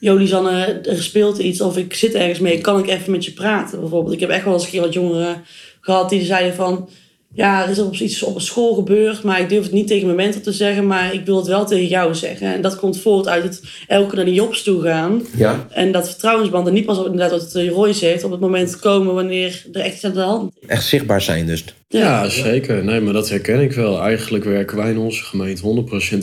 Yo, 0.00 0.16
Lisanne, 0.16 0.64
er 0.64 1.02
speelt 1.02 1.38
iets 1.38 1.60
of 1.60 1.76
ik 1.76 1.94
zit 1.94 2.14
ergens 2.14 2.38
mee. 2.38 2.60
Kan 2.60 2.78
ik 2.78 2.88
even 2.88 3.10
met 3.10 3.24
je 3.24 3.32
praten, 3.32 3.80
bijvoorbeeld? 3.80 4.14
Ik 4.14 4.20
heb 4.20 4.30
echt 4.30 4.44
wel 4.44 4.52
eens 4.54 4.64
een 4.64 4.70
keer 4.70 4.80
wat 4.80 4.92
jongeren 4.92 5.42
gehad 5.80 6.10
die 6.10 6.24
zeiden 6.24 6.54
van... 6.54 6.88
Ja, 7.34 7.64
er 7.64 7.70
is 7.70 7.78
op 7.78 7.94
iets 7.94 8.22
op 8.22 8.34
een 8.34 8.40
school 8.40 8.74
gebeurd, 8.74 9.22
maar 9.22 9.40
ik 9.40 9.48
durf 9.48 9.62
het 9.62 9.72
niet 9.72 9.86
tegen 9.86 10.04
mijn 10.04 10.16
mentor 10.16 10.42
te 10.42 10.52
zeggen. 10.52 10.86
Maar 10.86 11.14
ik 11.14 11.24
wil 11.26 11.36
het 11.36 11.46
wel 11.46 11.66
tegen 11.66 11.86
jou 11.86 12.14
zeggen. 12.14 12.54
En 12.54 12.60
dat 12.60 12.76
komt 12.76 13.00
voort 13.00 13.28
uit 13.28 13.42
het 13.42 13.62
elke 13.86 14.06
keer 14.06 14.16
naar 14.16 14.24
die 14.24 14.34
jobs 14.34 14.62
toe 14.62 14.82
gaan. 14.82 15.22
Ja. 15.36 15.66
En 15.70 15.92
dat 15.92 16.08
vertrouwensband. 16.08 16.66
En 16.66 16.72
niet 16.72 16.86
pas 16.86 16.98
op, 16.98 17.04
inderdaad 17.06 17.30
wat 17.30 17.54
eh, 17.54 17.68
Roy 17.70 17.92
zegt. 17.92 18.24
Op 18.24 18.30
het 18.30 18.40
moment 18.40 18.78
komen 18.78 19.14
wanneer 19.14 19.64
er 19.72 19.80
echt 19.80 19.94
iets 19.94 20.04
aan 20.04 20.12
de 20.12 20.20
hand 20.20 20.52
is. 20.60 20.68
Echt 20.68 20.86
zichtbaar 20.86 21.20
zijn 21.22 21.46
dus. 21.46 21.64
Ja, 21.88 22.28
zeker. 22.28 22.84
Nee, 22.84 23.00
maar 23.00 23.12
dat 23.12 23.28
herken 23.28 23.60
ik 23.60 23.72
wel. 23.72 24.00
Eigenlijk 24.02 24.44
werken 24.44 24.76
wij 24.76 24.90
in 24.90 24.98
onze 24.98 25.22
gemeente 25.24 25.62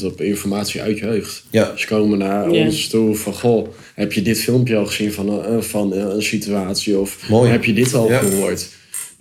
100% 0.01 0.05
op 0.05 0.21
informatie 0.21 0.81
uit 0.81 0.97
jeugd. 0.97 1.43
Ja. 1.51 1.71
Ze 1.75 1.87
komen 1.87 2.17
naar 2.17 2.51
Ja. 2.51 2.65
ons 2.65 2.87
toe 2.87 3.15
van, 3.15 3.33
goh, 3.33 3.67
heb 3.95 4.13
je 4.13 4.21
dit 4.21 4.39
filmpje 4.41 4.75
al 4.75 4.85
gezien 4.85 5.13
van, 5.13 5.29
een- 5.45 5.63
van 5.63 5.93
een 5.93 6.21
situatie? 6.23 6.97
Of 6.99 7.29
Mooi. 7.29 7.51
heb 7.51 7.63
je 7.63 7.73
dit 7.73 7.93
al 7.93 8.09
Ja. 8.09 8.17
gehoord? 8.19 8.67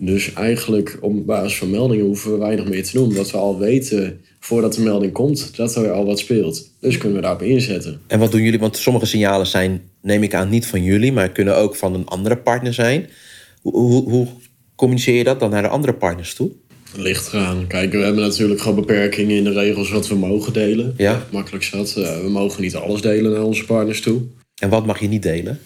Dus 0.01 0.33
eigenlijk 0.33 0.97
op 1.01 1.25
basis 1.25 1.57
van 1.57 1.69
meldingen 1.69 2.05
hoeven 2.05 2.31
we 2.31 2.37
weinig 2.37 2.67
meer 2.67 2.83
te 2.83 2.91
doen. 2.91 3.07
Omdat 3.07 3.31
we 3.31 3.37
al 3.37 3.59
weten 3.59 4.21
voordat 4.39 4.73
de 4.73 4.81
melding 4.81 5.11
komt 5.11 5.55
dat 5.55 5.75
er 5.75 5.91
al 5.91 6.05
wat 6.05 6.19
speelt. 6.19 6.71
Dus 6.79 6.97
kunnen 6.97 7.17
we 7.17 7.23
daarop 7.23 7.41
inzetten. 7.41 8.01
En 8.07 8.19
wat 8.19 8.31
doen 8.31 8.41
jullie? 8.41 8.59
Want 8.59 8.77
sommige 8.77 9.05
signalen 9.05 9.47
zijn, 9.47 9.81
neem 10.01 10.23
ik 10.23 10.33
aan, 10.33 10.49
niet 10.49 10.65
van 10.65 10.83
jullie, 10.83 11.11
maar 11.11 11.29
kunnen 11.29 11.57
ook 11.57 11.75
van 11.75 11.93
een 11.93 12.05
andere 12.05 12.37
partner 12.37 12.73
zijn. 12.73 13.09
Hoe, 13.61 13.73
hoe, 13.73 14.09
hoe 14.09 14.27
communiceer 14.75 15.15
je 15.15 15.23
dat 15.23 15.39
dan 15.39 15.49
naar 15.49 15.61
de 15.61 15.67
andere 15.67 15.93
partners 15.93 16.33
toe? 16.33 16.51
Ligt 16.95 17.27
eraan. 17.33 17.67
Kijk, 17.67 17.91
we 17.91 17.97
hebben 17.97 18.23
natuurlijk 18.23 18.61
gewoon 18.61 18.75
beperkingen 18.75 19.37
in 19.37 19.43
de 19.43 19.51
regels 19.51 19.91
wat 19.91 20.07
we 20.07 20.15
mogen 20.15 20.53
delen. 20.53 20.93
Ja. 20.97 21.25
Makkelijk 21.31 21.63
zat. 21.63 21.95
Eh, 21.97 22.21
we 22.21 22.29
mogen 22.29 22.61
niet 22.61 22.75
alles 22.75 23.01
delen 23.01 23.31
naar 23.31 23.43
onze 23.43 23.65
partners 23.65 24.01
toe. 24.01 24.21
En 24.61 24.69
wat 24.69 24.85
mag 24.85 24.99
je 24.99 25.07
niet 25.07 25.23
delen? 25.23 25.59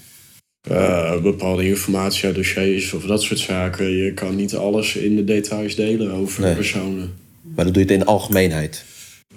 Eh, 0.74 1.22
bepaalde 1.22 1.68
informatie 1.68 2.26
uit 2.26 2.36
dossiers 2.36 2.94
of 2.94 3.04
dat 3.06 3.22
soort 3.22 3.40
zaken. 3.40 3.90
Je 3.90 4.14
kan 4.14 4.36
niet 4.36 4.56
alles 4.56 4.96
in 4.96 5.16
de 5.16 5.24
details 5.24 5.76
delen 5.76 6.12
over 6.12 6.42
Nee. 6.44 6.54
personen. 6.56 7.14
Maar 7.56 7.64
dan 7.64 7.74
doe 7.74 7.84
je 7.84 7.88
het 7.90 7.92
in 7.92 8.00
de 8.00 8.06
algemeenheid. 8.06 8.84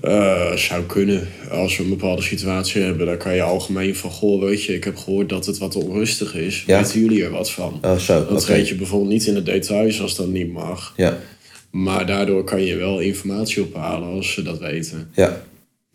Eh, 0.01 0.53
zou 0.57 0.85
kunnen. 0.85 1.29
Als 1.51 1.77
we 1.77 1.83
een 1.83 1.89
bepaalde 1.89 2.23
situatie 2.23 2.83
hebben, 2.83 3.07
dan 3.07 3.17
kan 3.17 3.35
je 3.35 3.43
algemeen 3.43 3.97
van... 3.97 4.11
Goh, 4.11 4.43
weet 4.43 4.65
je, 4.65 4.75
ik 4.75 4.85
heb 4.85 4.97
gehoord 4.97 5.29
dat 5.29 5.47
het 5.47 5.59
wat 5.59 5.75
onrustig 5.77 6.35
is. 6.35 6.65
Ja. 6.67 6.83
Weten 6.83 7.01
jullie 7.01 7.25
er 7.25 7.31
wat 7.31 7.51
van? 7.51 7.79
Oh, 7.83 7.97
zo. 7.99 8.27
Dat 8.29 8.41
treed 8.41 8.69
je 8.69 8.75
bijvoorbeeld 8.75 9.11
niet 9.13 9.27
in 9.27 9.35
de 9.35 9.43
details 9.43 10.01
als 10.01 10.17
dat 10.17 10.29
niet 10.29 10.53
mag. 10.53 10.93
Ja, 10.97 11.19
Maar 11.71 12.07
daardoor 12.07 12.45
kan 12.45 12.63
je 12.65 12.77
wel 12.77 12.99
informatie 13.01 13.63
ophalen 13.63 14.09
als 14.09 14.33
ze 14.33 14.43
dat 14.43 14.59
weten. 14.59 15.09
ja. 15.15 15.43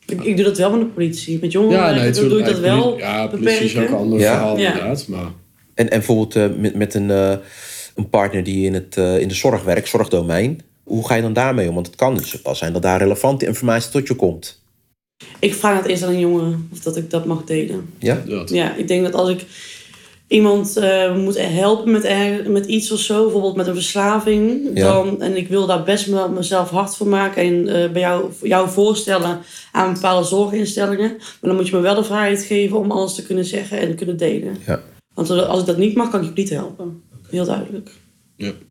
Ik, 0.05 0.23
ik 0.23 0.35
doe 0.35 0.45
dat 0.45 0.57
wel 0.57 0.71
met 0.71 0.79
de 0.79 0.85
politie. 0.85 1.37
Met 1.41 1.51
jongeren 1.51 2.13
doe 2.13 2.39
ik 2.39 2.45
dat 2.45 2.59
wel 2.59 2.97
Ja, 2.97 3.27
politie 3.27 3.65
is 3.65 3.77
ook 3.77 3.87
een 3.87 3.93
ander 3.95 4.19
Ja. 4.19 4.31
verhaal 4.33 4.57
Ja. 4.57 4.67
inderdaad. 4.67 5.07
Maar 5.07 5.25
En, 5.73 5.89
en 5.89 5.89
bijvoorbeeld 5.89 6.35
eh, 6.35 6.47
met, 6.57 6.75
met 6.75 6.93
een, 6.93 7.11
eh, 7.11 7.33
een 7.95 8.09
partner 8.09 8.43
die 8.43 8.65
in, 8.65 8.73
het, 8.73 8.97
eh, 8.97 9.19
in 9.19 9.27
de 9.27 9.33
zorg 9.33 9.63
werkt, 9.63 9.87
zorgdomein. 9.87 10.61
Hoe 10.83 11.07
ga 11.07 11.15
je 11.15 11.21
dan 11.21 11.33
daarmee 11.33 11.67
om? 11.67 11.73
Want 11.73 11.87
het 11.87 11.95
kan 11.95 12.15
dus 12.15 12.41
pas 12.41 12.57
zijn 12.57 12.73
dat 12.73 12.81
daar 12.81 12.99
relevante 12.99 13.45
informatie 13.45 13.91
tot 13.91 14.07
je 14.07 14.15
komt. 14.15 14.59
Ik 15.39 15.53
vraag 15.53 15.77
het 15.77 15.85
eerst 15.85 16.03
aan 16.03 16.09
een 16.09 16.19
jongen 16.19 16.69
of 16.71 16.79
dat 16.79 16.97
ik 16.97 17.09
dat 17.09 17.25
mag 17.25 17.43
delen. 17.43 17.89
Ja? 17.99 18.23
dat. 18.27 18.49
Ja, 18.49 18.75
ik 18.75 18.87
denk 18.87 19.03
dat 19.03 19.13
als 19.13 19.29
ik 19.29 19.45
iemand 20.31 20.77
eh, 20.77 21.15
moet 21.15 21.37
helpen 21.39 21.91
met, 21.91 22.05
er, 22.05 22.51
met 22.51 22.65
iets 22.65 22.91
of 22.91 22.99
zo, 22.99 23.23
bijvoorbeeld 23.23 23.55
met 23.55 23.67
een 23.67 23.73
verslaving, 23.73 24.69
Ja. 24.73 24.93
dan, 24.93 25.21
en 25.21 25.37
ik 25.37 25.47
wil 25.47 25.65
daar 25.65 25.83
best 25.83 26.05
wel 26.05 26.29
mezelf 26.29 26.69
hard 26.69 26.95
voor 26.95 27.07
maken 27.07 27.43
en 27.43 27.67
eh, 27.67 27.91
bij 27.91 28.01
jou, 28.01 28.31
jou 28.41 28.69
voorstellen 28.69 29.39
aan 29.71 29.93
bepaalde 29.93 30.27
zorginstellingen, 30.27 31.09
maar 31.17 31.37
dan 31.41 31.55
moet 31.55 31.67
je 31.67 31.75
me 31.75 31.81
wel 31.81 31.95
de 31.95 32.03
vrijheid 32.03 32.43
geven 32.43 32.77
om 32.77 32.91
alles 32.91 33.15
te 33.15 33.23
kunnen 33.23 33.45
zeggen 33.45 33.79
en 33.79 33.89
te 33.89 33.95
kunnen 33.95 34.17
delen. 34.17 34.57
Ja. 34.67 34.81
Want 35.13 35.29
als 35.29 35.59
ik 35.59 35.65
dat 35.65 35.77
niet 35.77 35.95
mag, 35.95 36.09
kan 36.09 36.19
ik 36.21 36.25
je 36.25 36.41
niet 36.41 36.49
helpen. 36.49 37.01
Heel 37.29 37.45
duidelijk. 37.45 37.89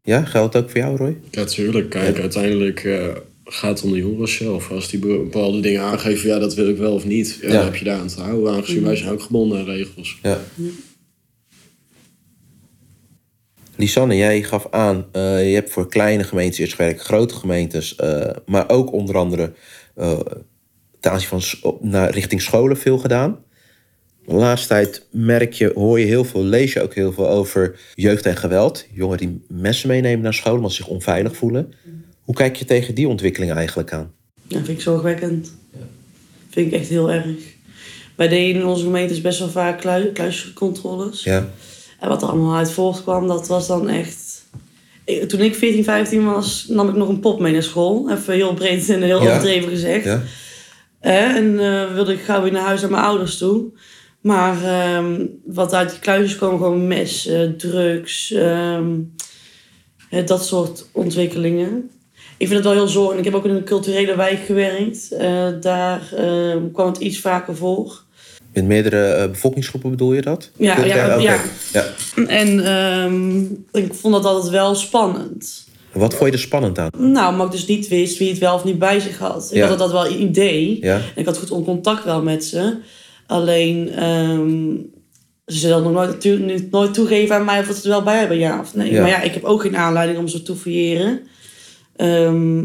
Ja, 0.03 0.25
geldt 0.25 0.53
dat 0.53 0.62
ook 0.62 0.70
voor 0.70 0.81
jou, 0.81 0.96
Roy? 0.96 1.16
Ja, 1.31 1.44
tuurlijk. 1.44 1.90
Kijk, 1.90 2.20
uiteindelijk 2.20 2.85
eh, 2.85 3.07
gaat 3.44 3.70
het 3.70 3.83
om 3.83 3.92
de 3.92 3.99
jongeren 3.99 4.29
zelf. 4.29 4.70
Als 4.70 4.88
die 4.88 5.01
bepaalde 5.01 5.61
dingen 5.61 5.81
aangeven, 5.83 6.29
ja, 6.29 6.38
dat 6.38 6.55
wil 6.55 6.68
ik 6.68 6.77
wel 6.77 6.92
of 6.92 7.05
niet. 7.05 7.38
Ja, 7.40 7.49
Ja. 7.49 7.55
Dan 7.55 7.64
heb 7.64 7.77
je 7.77 7.85
daar 7.85 8.01
aan 8.01 8.07
te 8.09 8.20
houden, 8.20 8.53
aangezien 8.53 8.83
wij 8.85 8.96
zijn 8.96 9.11
ook 9.11 9.23
gebonden 9.23 9.59
aan 9.59 9.64
regels. 9.64 10.18
Ja. 10.23 10.40
Lisanne, 13.81 14.16
jij 14.16 14.43
gaf 14.43 14.66
aan, 14.71 15.07
eh, 15.12 15.49
je 15.49 15.55
hebt 15.55 15.71
voor 15.71 15.88
kleine 15.88 16.25
gemeentes 16.25 16.59
eerst 16.59 16.75
gewerkt, 16.75 17.01
grote 17.01 17.35
gemeentes, 17.35 17.97
eh, 17.97 18.31
maar 18.47 18.69
ook 18.69 18.93
onder 18.93 19.16
andere 19.16 19.53
eh 19.95 20.21
ten 21.01 21.12
aanzien 21.12 21.29
van 21.29 21.43
naar, 21.81 22.11
richting 22.11 22.43
scholen 22.43 22.77
veel 22.77 22.99
gedaan. 22.99 23.38
De 24.27 24.35
laatste 24.35 24.69
tijd 24.69 25.07
merk 25.11 25.53
je, 25.53 25.73
hoor 25.75 26.01
je 26.01 26.07
heel 26.07 26.25
veel, 26.25 26.43
lees 26.43 26.73
je 26.73 26.83
ook 26.83 26.95
heel 26.95 27.12
veel 27.12 27.29
over 27.29 27.81
jeugd 27.95 28.27
en 28.27 28.37
geweld. 28.37 28.87
Jongeren 28.93 29.19
die 29.19 29.45
messen 29.49 29.88
meenemen 29.88 30.21
naar 30.21 30.35
school 30.35 30.55
omdat 30.55 30.71
ze 30.71 30.77
zich 30.77 30.87
onveilig 30.87 31.37
voelen. 31.37 31.73
Hoe 32.23 32.35
kijk 32.35 32.57
je 32.57 32.64
tegen 32.64 32.95
die 32.95 33.09
ontwikkeling 33.09 33.53
eigenlijk 33.53 33.93
aan? 33.93 34.12
Ja, 34.47 34.57
vind 34.57 34.69
ik 34.69 34.81
zorgwekkend. 34.81 35.53
Vind 36.51 36.73
ik 36.73 36.81
echt 36.81 36.88
heel 36.88 37.11
erg. 37.11 37.27
Wij 38.16 38.29
deden 38.29 38.61
in 38.61 38.66
onze 38.66 38.85
gemeentes 38.85 39.21
best 39.21 39.38
wel 39.38 39.49
vaak 39.49 39.81
klui- 39.81 40.12
kluiscontroles. 40.12 41.23
Ja, 41.25 41.49
En 42.01 42.09
wat 42.09 42.23
er 42.23 42.29
allemaal 42.29 42.57
uit 42.57 42.71
voortkwam, 42.73 43.27
dat 43.29 43.49
was 43.49 43.67
dan 43.67 43.89
echt... 43.89 44.45
Ik- 45.05 45.29
Toen 45.29 45.41
ik 45.41 45.55
14, 45.55 45.85
15 45.85 46.25
was, 46.25 46.67
nam 46.69 46.89
ik 46.89 46.95
nog 46.95 47.09
een 47.09 47.21
pop 47.21 47.41
mee 47.41 47.53
naar 47.53 47.63
school. 47.63 48.11
Even 48.11 48.35
heel 48.35 48.55
breed 48.55 48.89
en 48.89 49.03
heel 49.03 49.23
Ja. 49.23 49.29
overdreven 49.29 49.69
gezegd. 49.71 50.05
ja, 50.05 50.23
Eh, 51.01 51.35
en 51.37 51.59
eh, 51.59 51.95
wilde 51.95 52.13
ik 52.13 52.21
gauw 52.21 52.43
weer 52.43 52.53
naar 52.53 52.63
huis 52.65 52.81
naar 52.81 52.91
mijn 52.91 53.03
ouders 53.03 53.39
toe. 53.39 53.65
Maar 54.21 54.65
ehm, 54.65 55.27
wat 55.45 55.75
uit 55.75 55.91
die 55.91 55.99
kluisjes 55.99 56.37
kwam, 56.37 56.51
gewoon 56.51 56.87
messen, 56.87 57.57
drugs, 57.57 58.33
ehm, 58.33 58.91
eh, 60.11 60.27
dat 60.27 60.47
soort 60.47 60.89
ontwikkelingen. 60.93 61.91
Ik 62.37 62.47
vind 62.47 62.53
het 62.59 62.65
wel 62.65 62.73
heel 62.73 62.89
zorgelijk. 62.89 63.19
Ik 63.19 63.33
heb 63.33 63.35
ook 63.35 63.45
in 63.49 63.55
een 63.57 63.65
culturele 63.65 64.17
wijk 64.17 64.39
gewerkt. 64.47 65.13
Eh, 65.13 65.47
daar 65.61 66.13
ehm, 66.17 66.71
kwam 66.73 66.87
het 66.87 66.99
iets 66.99 67.19
vaker 67.19 67.57
voor. 67.57 68.03
Met 68.53 68.65
meerdere 68.65 69.07
eh, 69.07 69.29
bevolkingsgroepen 69.31 69.91
bedoel 69.91 70.13
je 70.13 70.23
dat? 70.23 70.51
Ja, 70.57 70.85
ja, 70.85 71.19
ja. 71.19 71.41
ja. 71.73 71.85
En 72.27 72.65
ehm, 72.65 73.41
ik 73.85 73.95
vond 73.95 74.15
dat 74.15 74.25
altijd 74.25 74.53
wel 74.53 74.75
spannend. 74.75 75.69
Wat 75.93 76.15
vond 76.15 76.27
je 76.31 76.37
er 76.37 76.43
spannend 76.43 76.79
aan? 76.79 76.91
Nou, 77.13 77.37
maar 77.37 77.47
ik 77.47 77.53
dus 77.53 77.67
niet 77.67 77.89
wist 77.89 78.19
wie 78.19 78.29
het 78.29 78.39
wel 78.39 78.55
of 78.55 78.65
niet 78.65 78.79
bij 78.79 79.01
zich 79.01 79.19
had. 79.19 79.49
Ik 79.51 79.57
Ja. 79.57 79.69
had 79.69 79.79
dat 79.79 79.93
wel 79.93 80.07
een 80.07 80.23
idee. 80.23 80.79
Ja, 80.81 80.95
En 80.95 81.03
ik 81.15 81.27
had 81.27 81.39
goed 81.39 81.51
on- 81.51 81.65
contact 81.65 82.05
wel 82.05 82.23
met 82.23 82.45
ze. 82.45 82.77
Alleen, 83.27 83.89
ehm, 83.91 84.69
ze 85.47 85.59
zullen 85.59 85.83
nog 85.83 85.93
nooit, 85.93 86.71
nooit 86.71 86.95
toegeven 86.95 87.35
aan 87.37 87.45
mij 87.45 87.59
of 87.61 87.67
ze 87.67 87.83
er 87.83 87.89
wel 87.89 88.03
bij 88.03 88.19
hebben, 88.19 88.39
ja 88.39 88.61
of 88.61 88.75
nee. 88.75 88.93
Ja. 88.93 89.01
Maar 89.01 89.11
ja, 89.11 89.21
ik 89.23 89.35
heb 89.35 89.45
ook 89.45 89.61
geen 89.61 89.77
aanleiding 89.77 90.19
om 90.19 90.29
ze 90.29 90.43
te 90.43 90.57
fouilleren. 90.57 91.21
Ehm, 91.97 92.63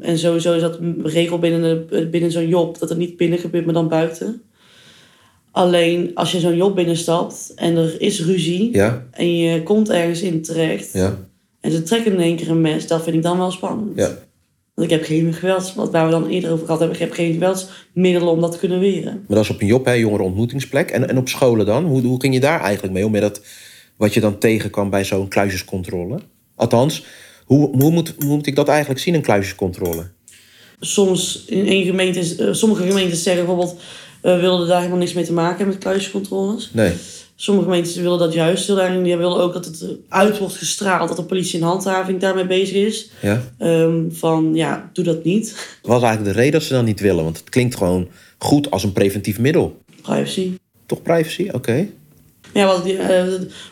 en 0.00 0.18
sowieso 0.18 0.52
is 0.54 0.60
dat 0.60 0.78
een 0.78 1.00
regel 1.04 1.38
binnen, 1.38 1.86
de, 1.88 2.06
binnen 2.08 2.30
zo'n 2.30 2.48
job, 2.48 2.78
dat 2.78 2.90
er 2.90 2.96
niet 2.96 3.16
binnen 3.16 3.38
gebeurt, 3.38 3.64
maar 3.64 3.74
dan 3.74 3.88
buiten. 3.88 4.42
Alleen, 5.52 6.10
als 6.14 6.32
je 6.32 6.40
zo'n 6.40 6.56
job 6.56 6.74
binnenstapt 6.74 7.52
en 7.54 7.76
er 7.76 8.00
is 8.00 8.24
ruzie 8.24 8.72
ja, 8.72 9.06
en 9.10 9.36
je 9.36 9.62
komt 9.62 9.90
ergens 9.90 10.22
in 10.22 10.42
terecht 10.42 10.92
ja, 10.92 11.18
en 11.60 11.70
ze 11.70 11.82
trekken 11.82 12.12
in 12.12 12.20
één 12.20 12.36
keer 12.36 12.50
een 12.50 12.60
mes, 12.60 12.86
dat 12.86 13.02
vind 13.02 13.16
ik 13.16 13.22
dan 13.22 13.38
wel 13.38 13.50
spannend. 13.50 13.96
ja. 13.96 14.18
Want 14.74 14.92
ik 14.92 14.98
heb 14.98 15.06
geen 15.06 15.32
gewelds, 15.34 15.74
wat 15.74 15.90
waar 15.90 16.04
we 16.04 16.10
dan 16.10 16.26
eerder 16.26 16.50
over 16.50 16.64
gehad 16.64 16.78
hebben, 16.78 16.98
ik 16.98 17.02
heb 17.02 17.12
geen 17.12 17.32
geweldsmiddelen 17.32 18.28
om 18.28 18.40
dat 18.40 18.52
te 18.52 18.58
kunnen 18.58 18.80
weren. 18.80 19.12
Maar 19.12 19.36
dat 19.36 19.44
is 19.44 19.50
op 19.50 19.60
een 19.60 19.66
job, 19.66 19.84
hè, 19.84 19.92
jongerenontmoetingsplek. 19.92 20.90
En, 20.90 21.08
en 21.08 21.18
op 21.18 21.28
scholen 21.28 21.66
dan? 21.66 21.84
Hoe, 21.84 22.02
hoe 22.02 22.20
ging 22.20 22.34
je 22.34 22.40
daar 22.40 22.60
eigenlijk 22.60 22.94
mee 22.94 23.04
om? 23.04 23.10
Met 23.10 23.20
dat, 23.20 23.40
wat 23.96 24.14
je 24.14 24.20
dan 24.20 24.38
tegenkwam 24.38 24.90
bij 24.90 25.04
zo'n 25.04 25.28
kluisjescontrole? 25.28 26.18
Althans, 26.54 27.04
hoe, 27.44 27.76
hoe, 27.76 27.90
moet, 27.90 28.14
hoe 28.18 28.36
moet 28.36 28.46
ik 28.46 28.54
dat 28.54 28.68
eigenlijk 28.68 29.00
zien, 29.00 29.14
een 29.14 29.22
kluisjescontrole? 29.22 30.06
Soms 30.80 31.44
in 31.46 31.66
één 31.66 31.84
gemeente, 31.84 32.44
eh, 32.44 32.52
sommige 32.52 32.86
gemeentes 32.86 33.22
zeggen 33.22 33.46
bijvoorbeeld, 33.46 33.80
we 34.22 34.36
willen 34.36 34.68
daar 34.68 34.78
helemaal 34.78 34.98
niks 34.98 35.12
mee 35.12 35.24
te 35.24 35.32
maken 35.32 35.56
hebben 35.56 35.74
met 35.74 35.84
kluisjescontroles. 35.84 36.70
Nee. 36.72 36.92
Sommige 37.34 37.66
gemeentes 37.66 37.96
willen 37.96 38.18
dat 38.18 38.32
juist 38.32 38.66
heel 38.66 38.80
erg. 38.80 39.02
Die 39.02 39.16
willen 39.16 39.38
ook 39.40 39.52
dat 39.52 39.64
het 39.64 39.84
uit 40.08 40.38
wordt 40.38 40.54
gestraald, 40.54 41.08
dat 41.08 41.16
de 41.16 41.24
politie 41.24 41.60
en 41.60 41.66
handhaving 41.66 42.20
daarmee 42.20 42.46
bezig 42.46 42.74
is. 42.74 43.10
Ja. 43.22 43.42
Ehm, 43.58 44.10
van 44.10 44.54
ja, 44.54 44.90
doe 44.92 45.04
dat 45.04 45.24
niet. 45.24 45.78
Wat 45.82 45.96
is 45.96 46.02
eigenlijk 46.02 46.34
de 46.34 46.40
reden 46.40 46.52
dat 46.52 46.62
ze 46.68 46.72
dan 46.72 46.84
niet 46.84 47.00
willen? 47.00 47.24
Want 47.24 47.38
het 47.38 47.48
klinkt 47.48 47.76
gewoon 47.76 48.08
goed 48.38 48.70
als 48.70 48.84
een 48.84 48.92
preventief 48.92 49.38
middel. 49.38 49.78
Privacy. 50.02 50.52
Toch 50.86 51.02
privacy? 51.02 51.48
Oké. 51.52 51.88
Ja, 52.52 52.66
wat, 52.66 52.84
die, 52.84 52.96
eh, 52.96 53.24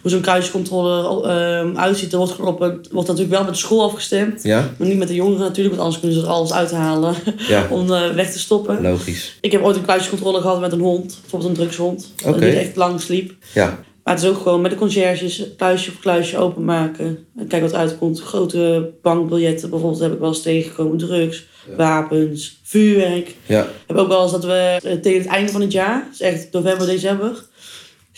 hoe 0.02 0.10
zo'n 0.10 0.20
kruiscontrole 0.20 1.28
ehm, 1.28 1.76
uitziet, 1.76 2.10
dat 2.10 2.36
wordt, 2.36 2.40
op, 2.40 2.58
wordt 2.90 3.08
natuurlijk 3.08 3.30
wel 3.30 3.44
met 3.44 3.52
de 3.52 3.58
school 3.58 3.82
afgestemd. 3.82 4.42
Ja? 4.42 4.70
Maar 4.78 4.88
niet 4.88 4.98
met 4.98 5.08
de 5.08 5.14
jongeren 5.14 5.40
natuurlijk, 5.40 5.74
want 5.74 5.86
anders 5.86 6.00
kunnen 6.00 6.18
ze 6.18 6.26
er 6.26 6.32
alles 6.32 6.52
uithalen 6.52 7.14
Ja. 7.48 7.66
om 7.70 7.92
eh, 7.92 8.10
weg 8.10 8.32
te 8.32 8.38
stoppen. 8.38 8.82
Logisch. 8.82 9.38
Ik 9.40 9.52
heb 9.52 9.62
ooit 9.62 9.76
een 9.76 9.84
kluiscontrole 9.84 10.40
gehad 10.40 10.60
met 10.60 10.72
een 10.72 10.80
hond, 10.80 11.18
bijvoorbeeld 11.20 11.50
een 11.50 11.56
drugshond. 11.56 12.12
Die 12.38 12.48
echt 12.48 12.76
lang 12.76 13.00
sliep. 13.00 13.34
Ja. 13.54 13.78
Maar 14.08 14.16
het 14.16 14.26
is 14.26 14.30
ook 14.30 14.42
gewoon 14.42 14.60
met 14.60 14.70
de 14.70 14.76
conciërges 14.76 15.44
kluisje 15.56 15.90
voor 15.90 16.00
kluisje 16.00 16.38
openmaken. 16.38 17.26
En 17.36 17.46
kijk 17.46 17.62
wat 17.62 17.74
uitkomt. 17.74 18.20
Grote 18.20 18.90
bankbiljetten 19.02 19.70
bijvoorbeeld 19.70 20.02
heb 20.02 20.12
ik 20.12 20.18
wel 20.18 20.28
eens 20.28 20.42
tegengekomen. 20.42 20.98
Drugs, 20.98 21.46
wapens, 21.76 22.60
vuurwerk. 22.62 23.34
Ja. 23.46 23.62
Ik 23.62 23.68
heb 23.86 23.96
ook 23.96 24.08
wel 24.08 24.22
eens 24.22 24.32
dat 24.32 24.44
we 24.44 24.78
tegen 25.02 25.18
het 25.18 25.26
einde 25.26 25.52
van 25.52 25.60
het 25.60 25.72
jaar, 25.72 26.06
dus 26.10 26.20
echt 26.20 26.52
november, 26.52 26.86
december, 26.86 27.44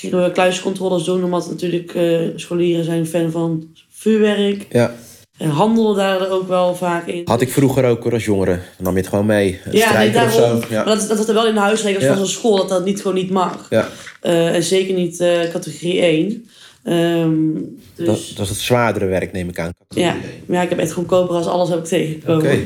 gingen 0.00 0.24
we 0.24 0.32
kluiscontroles 0.32 1.04
doen. 1.04 1.24
Omdat 1.24 1.48
natuurlijk 1.48 1.94
eh, 1.94 2.18
scholieren 2.36 2.84
zijn 2.84 3.06
fan 3.06 3.30
van 3.30 3.66
vuurwerk. 3.90 4.66
Ja. 4.70 4.94
En 5.38 5.48
handelen 5.50 5.96
daar 5.96 6.30
ook 6.30 6.48
wel 6.48 6.74
vaak 6.74 7.06
in. 7.06 7.22
Had 7.24 7.40
ik 7.40 7.50
vroeger 7.50 7.84
ook 7.84 8.12
als 8.12 8.24
jongere. 8.24 8.50
Dan 8.52 8.62
nam 8.78 8.92
je 8.94 9.00
het 9.00 9.08
gewoon 9.08 9.26
mee. 9.26 9.60
Een 9.64 9.72
Ja, 9.76 9.92
nee, 9.98 10.24
of 10.24 10.32
zo. 10.32 10.60
Ja. 10.70 10.84
Maar 10.84 10.96
dat, 10.98 11.08
dat 11.16 11.28
er 11.28 11.34
wel 11.34 11.46
in 11.46 11.54
de 11.54 11.60
huisregels 11.60 12.02
Ja. 12.04 12.08
van 12.08 12.18
zo'n 12.18 12.26
school 12.26 12.56
dat 12.56 12.68
dat 12.68 12.84
niet, 12.84 13.00
gewoon 13.00 13.16
niet 13.16 13.30
mag. 13.30 13.66
Ja. 13.70 13.88
Eh, 14.20 14.54
en 14.54 14.62
zeker 14.62 14.94
niet 14.94 15.20
eh, 15.20 15.50
categorie 15.50 16.00
1. 16.00 16.46
Ehm, 16.84 17.52
dus 17.94 18.06
Dat, 18.06 18.18
dat 18.36 18.44
is 18.44 18.48
het 18.50 18.58
zwaardere 18.58 19.06
werk, 19.06 19.32
neem 19.32 19.48
ik 19.48 19.58
aan. 19.58 19.72
ja. 19.88 20.16
Maar 20.46 20.56
ja, 20.56 20.62
ik 20.62 20.68
heb 20.68 20.78
echt 20.78 20.92
gewoon 20.92 21.08
koper 21.08 21.34
als 21.36 21.46
alles 21.46 21.68
heb 21.68 21.78
ik 21.78 21.84
tegengekomen. 21.84 22.36
Oké. 22.46 22.58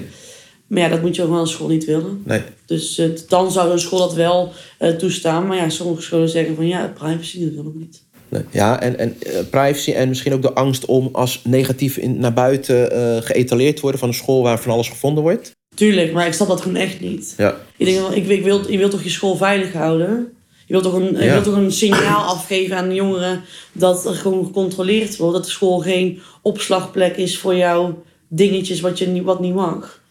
Maar 0.75 0.83
ja, 0.83 0.89
dat 0.89 1.03
moet 1.03 1.17
je 1.17 1.23
ook 1.23 1.31
wel 1.31 1.39
als 1.39 1.51
school 1.53 1.69
niet 1.69 1.85
willen. 1.85 2.23
Nee. 2.25 2.41
Dus 2.67 2.99
eh, 2.99 3.09
dan 3.29 3.53
zou 3.53 3.71
een 3.73 3.79
school 3.79 3.99
dat 3.99 4.15
wel 4.15 4.53
eh, 4.79 4.91
toestaan. 4.91 5.47
Maar 5.47 5.57
ja, 5.57 5.69
sommige 5.69 6.03
scholen 6.03 6.29
zeggen 6.29 6.55
van 6.55 6.67
ja, 6.67 6.93
privacy 6.95 7.41
dat 7.41 7.49
willen 7.55 7.73
we 7.73 7.79
niet. 7.79 8.03
Nee. 8.29 8.43
Ja, 8.51 8.81
en, 8.81 8.99
en 8.99 9.17
eh, 9.21 9.33
privacy 9.51 9.93
en 9.93 10.09
misschien 10.09 10.33
ook 10.33 10.43
de 10.43 10.53
angst 10.53 10.85
om 10.85 11.09
als 11.13 11.41
negatief 11.45 11.97
in, 11.97 12.19
naar 12.19 12.33
buiten 12.33 12.93
geëtaleerd 13.25 13.75
te 13.75 13.83
worden 13.83 14.01
van 14.01 14.09
een 14.09 14.15
school 14.15 14.43
waar 14.43 14.61
van 14.61 14.73
alles 14.73 14.89
gevonden 14.89 15.23
wordt. 15.23 15.53
Tuurlijk, 15.75 16.13
maar 16.13 16.27
ik 16.27 16.33
snap 16.33 16.49
dat 16.49 16.61
gewoon 16.61 16.77
echt 16.77 17.01
niet. 17.01 17.35
Ja. 17.37 17.57
Ik 17.77 17.87
denk, 17.87 18.09
ik, 18.09 18.29
ik 18.29 18.45
wil, 18.45 18.71
je 18.71 18.79
wilt 18.79 18.91
toch 18.91 19.03
je 19.03 19.11
school 19.11 19.37
veilig 19.37 19.73
houden? 19.73 20.33
Je 20.67 20.73
wilt 20.73 20.85
toch 20.85 20.95
een, 20.95 21.13
je 21.17 21.25
Ja. 21.25 21.33
wilt 21.33 21.45
toch 21.45 21.57
een 21.57 21.73
signaal 21.73 22.25
afgeven 22.35 22.77
aan 22.77 22.89
de 22.89 22.95
jongeren 22.95 23.41
dat 23.73 24.07
er 24.07 24.15
gewoon 24.15 24.45
gecontroleerd 24.45 25.17
wordt. 25.17 25.35
Dat 25.35 25.45
de 25.45 25.51
school 25.51 25.79
geen 25.79 26.21
opslagplek 26.43 27.17
is 27.17 27.39
voor 27.39 27.57
jouw 27.57 28.03
dingetjes 28.29 28.81
wat, 28.81 28.99
je, 28.99 29.23
wat 29.23 29.41
niet 29.41 29.55
mag. 29.55 30.03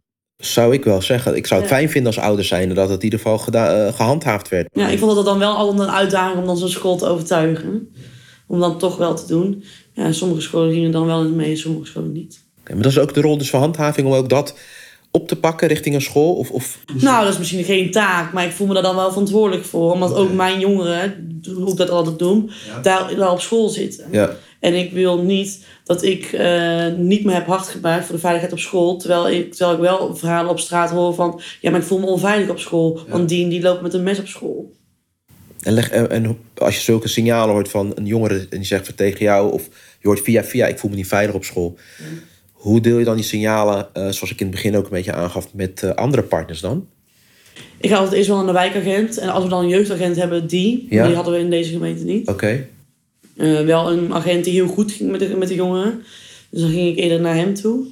Zou 0.46 0.74
ik 0.74 0.84
wel 0.84 1.02
zeggen. 1.02 1.36
Ik 1.36 1.48
zou 1.48 1.62
het 1.62 1.70
Ja. 1.70 1.76
fijn 1.76 1.90
vinden 1.90 2.14
als 2.16 2.24
ouder 2.26 2.46
zijn 2.46 2.74
dat 2.74 2.90
het 2.90 2.98
in 2.98 3.04
ieder 3.04 3.20
geval 3.20 3.42
eh, 3.54 3.94
gehandhaafd 3.94 4.50
werd. 4.50 4.68
Ja, 4.74 4.88
ik 4.88 5.00
vond 5.00 5.16
dat 5.16 5.26
dan 5.26 5.40
wel 5.40 5.56
altijd 5.56 5.80
een 5.88 5.94
uitdaging 5.96 6.40
om 6.40 6.46
dan 6.46 6.58
zo'n 6.58 6.70
school 6.70 6.98
te 6.98 7.06
overtuigen. 7.06 7.94
Om 8.48 8.60
dat 8.60 8.80
toch 8.80 8.98
wel 8.98 9.14
te 9.16 9.28
doen. 9.28 9.64
Ja, 9.94 10.12
sommige 10.12 10.42
scholen 10.42 10.74
gingen 10.74 10.92
dan 10.92 11.06
wel 11.06 11.22
in 11.24 11.36
mee, 11.36 11.56
sommige 11.56 11.86
scholen 11.86 12.12
niet. 12.12 12.42
Maar 12.68 12.82
dat 12.82 12.92
is 12.92 13.00
ook 13.00 13.14
de 13.14 13.22
rol 13.22 13.38
dus 13.38 13.50
van 13.50 13.60
handhaving 13.60 14.08
om 14.08 14.14
ook 14.14 14.30
dat 14.30 14.56
op 15.16 15.28
te 15.28 15.36
pakken 15.36 15.68
richting 15.68 15.96
een 15.96 16.02
school? 16.02 16.36
Of, 16.36 16.52
of... 16.52 16.80
Nou, 16.94 17.24
dat 17.24 17.34
is 17.34 17.40
misschien 17.40 17.64
geen 17.64 17.92
taak, 17.92 18.34
maar 18.34 18.46
ik 18.46 18.52
voel 18.52 18.68
me 18.68 18.74
daar 18.74 18.84
dan 18.84 18.96
wel 18.96 19.10
verantwoordelijk 19.10 19.66
voor. 19.66 19.92
Omdat 19.92 20.16
ook 20.16 20.34
mijn 20.34 20.60
jongeren, 20.60 21.40
hoe 21.56 21.72
ik 21.72 21.78
dat 21.78 21.90
altijd 21.90 22.20
doe, 22.20 22.50
daar, 22.82 23.16
daar 23.16 23.32
op 23.32 23.42
school 23.42 23.70
zitten. 23.70 24.06
Ja. 24.12 24.36
En 24.60 24.74
ik 24.74 24.92
wil 24.92 25.24
niet 25.24 25.66
dat 25.84 26.04
ik 26.04 26.24
eh, 26.24 26.88
niet 26.98 27.24
meer 27.24 27.36
heb 27.36 27.46
hard 27.46 27.68
gemaakt 27.68 28.06
voor 28.06 28.16
de 28.16 28.22
veiligheid 28.22 28.54
op 28.54 28.60
school. 28.60 28.98
Terwijl 28.98 29.30
ik, 29.30 29.54
terwijl 29.54 29.78
ik 29.78 29.84
wel 29.84 30.16
verhalen 30.16 30.52
op 30.52 30.60
straat 30.60 30.90
hoor 30.90 31.14
van... 31.14 31.42
Ja, 31.62 31.72
maar 31.72 31.80
ik 31.80 31.86
voel 31.86 32.00
me 32.00 32.06
onveilig 32.06 32.50
op 32.50 32.60
school. 32.60 33.00
Want 33.08 33.30
die 33.30 33.44
en 33.44 33.50
die 33.50 33.62
loopt 33.62 33.82
met 33.82 33.94
een 33.94 34.04
mes 34.04 34.20
op 34.20 34.28
school. 34.28 34.72
En, 35.60 35.74
leg, 35.74 35.90
en, 35.90 36.10
en 36.10 36.38
als 36.58 36.76
je 36.76 36.82
zulke 36.82 37.08
signalen 37.08 37.54
hoort 37.54 37.70
van 37.70 37.92
een 37.96 38.06
jongere 38.06 38.40
en 38.40 38.58
die 38.58 38.66
zegt 38.66 38.98
tegen 38.98 39.20
jou, 39.20 39.52
of 39.52 39.70
je 40.00 40.08
hoort 40.08 40.22
via 40.22 40.44
via, 40.44 40.68
ik 40.68 40.80
voel 40.80 40.90
me 40.90 40.96
niet 40.96 41.08
veilig 41.08 41.36
op 41.36 41.44
school. 41.44 41.78
Hoe 42.64 42.82
deel 42.82 42.98
je 42.98 43.06
dan 43.06 43.16
die 43.16 43.26
signalen, 43.26 43.88
eh, 43.94 44.02
zoals 44.02 44.32
ik 44.32 44.40
in 44.40 44.46
het 44.46 44.56
begin 44.56 44.78
ook 44.78 44.84
een 44.84 44.90
beetje 44.90 45.14
aangaf, 45.14 45.54
met 45.54 45.84
eh, 45.84 45.90
andere 45.90 46.24
partners 46.24 46.60
dan? 46.60 46.88
Ik 47.78 47.90
ga 47.90 47.96
altijd 47.96 48.16
eerst 48.16 48.28
wel 48.28 48.38
aan 48.38 48.46
de 48.46 48.52
wijkagent. 48.52 49.18
En 49.18 49.30
als 49.30 49.44
we 49.44 49.50
dan 49.50 49.64
een 49.64 49.70
jeugdagent 49.70 50.16
hebben, 50.16 50.48
die. 50.48 50.88
Ja. 50.90 51.06
Die 51.06 51.16
hadden 51.16 51.34
we 51.34 51.40
in 51.40 51.50
deze 51.50 51.72
gemeente 51.72 52.04
niet. 52.04 52.28
Oké. 52.28 52.68
Eh, 53.38 53.62
wel 53.62 53.92
een 53.92 54.14
agent 54.14 54.44
die 54.44 54.54
heel 54.54 54.68
goed 54.68 54.92
ging 54.92 55.12
met 55.12 55.20
de, 55.20 55.36
met 55.36 55.48
de 55.48 55.56
jongeren. 55.56 56.04
Dus 56.50 56.62
dan 56.62 56.70
ging 56.70 56.90
ik 56.90 56.98
eerder 56.98 57.22
naar 57.22 57.36
hem 57.36 57.54
toe. 57.54 57.86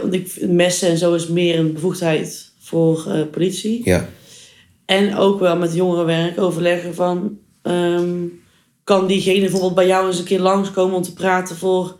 Want 0.00 0.14
ik, 0.14 0.48
messen 0.48 0.88
en 0.88 0.98
zo 0.98 1.14
is 1.14 1.28
meer 1.28 1.58
een 1.58 1.72
bevoegdheid 1.72 2.52
voor 2.58 3.26
politie. 3.30 3.80
Ja. 3.84 4.08
En 4.84 5.16
ook 5.16 5.40
wel 5.40 5.56
met 5.56 5.74
jongerenwerk 5.74 6.40
overleggen 6.40 6.94
van... 6.94 7.38
ehm, 7.62 8.26
kan 8.84 9.06
diegene 9.06 9.40
bijvoorbeeld 9.40 9.74
bij 9.74 9.86
jou 9.86 10.06
eens 10.06 10.18
een 10.18 10.24
keer 10.24 10.40
langskomen 10.40 10.96
om 10.96 11.02
te 11.02 11.12
praten 11.12 11.56
voor 11.56 11.96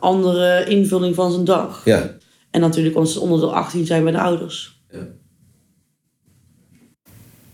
andere 0.00 0.64
invulling 0.68 1.14
van 1.14 1.32
zijn 1.32 1.44
dag? 1.44 1.84
Ja. 1.84 2.16
En 2.50 2.60
natuurlijk 2.60 2.96
als 2.96 3.12
ze 3.12 3.20
onder 3.20 3.40
de 3.40 3.46
18 3.46 3.86
zijn 3.86 4.02
bij 4.02 4.12
de 4.12 4.20
ouders. 4.20 4.78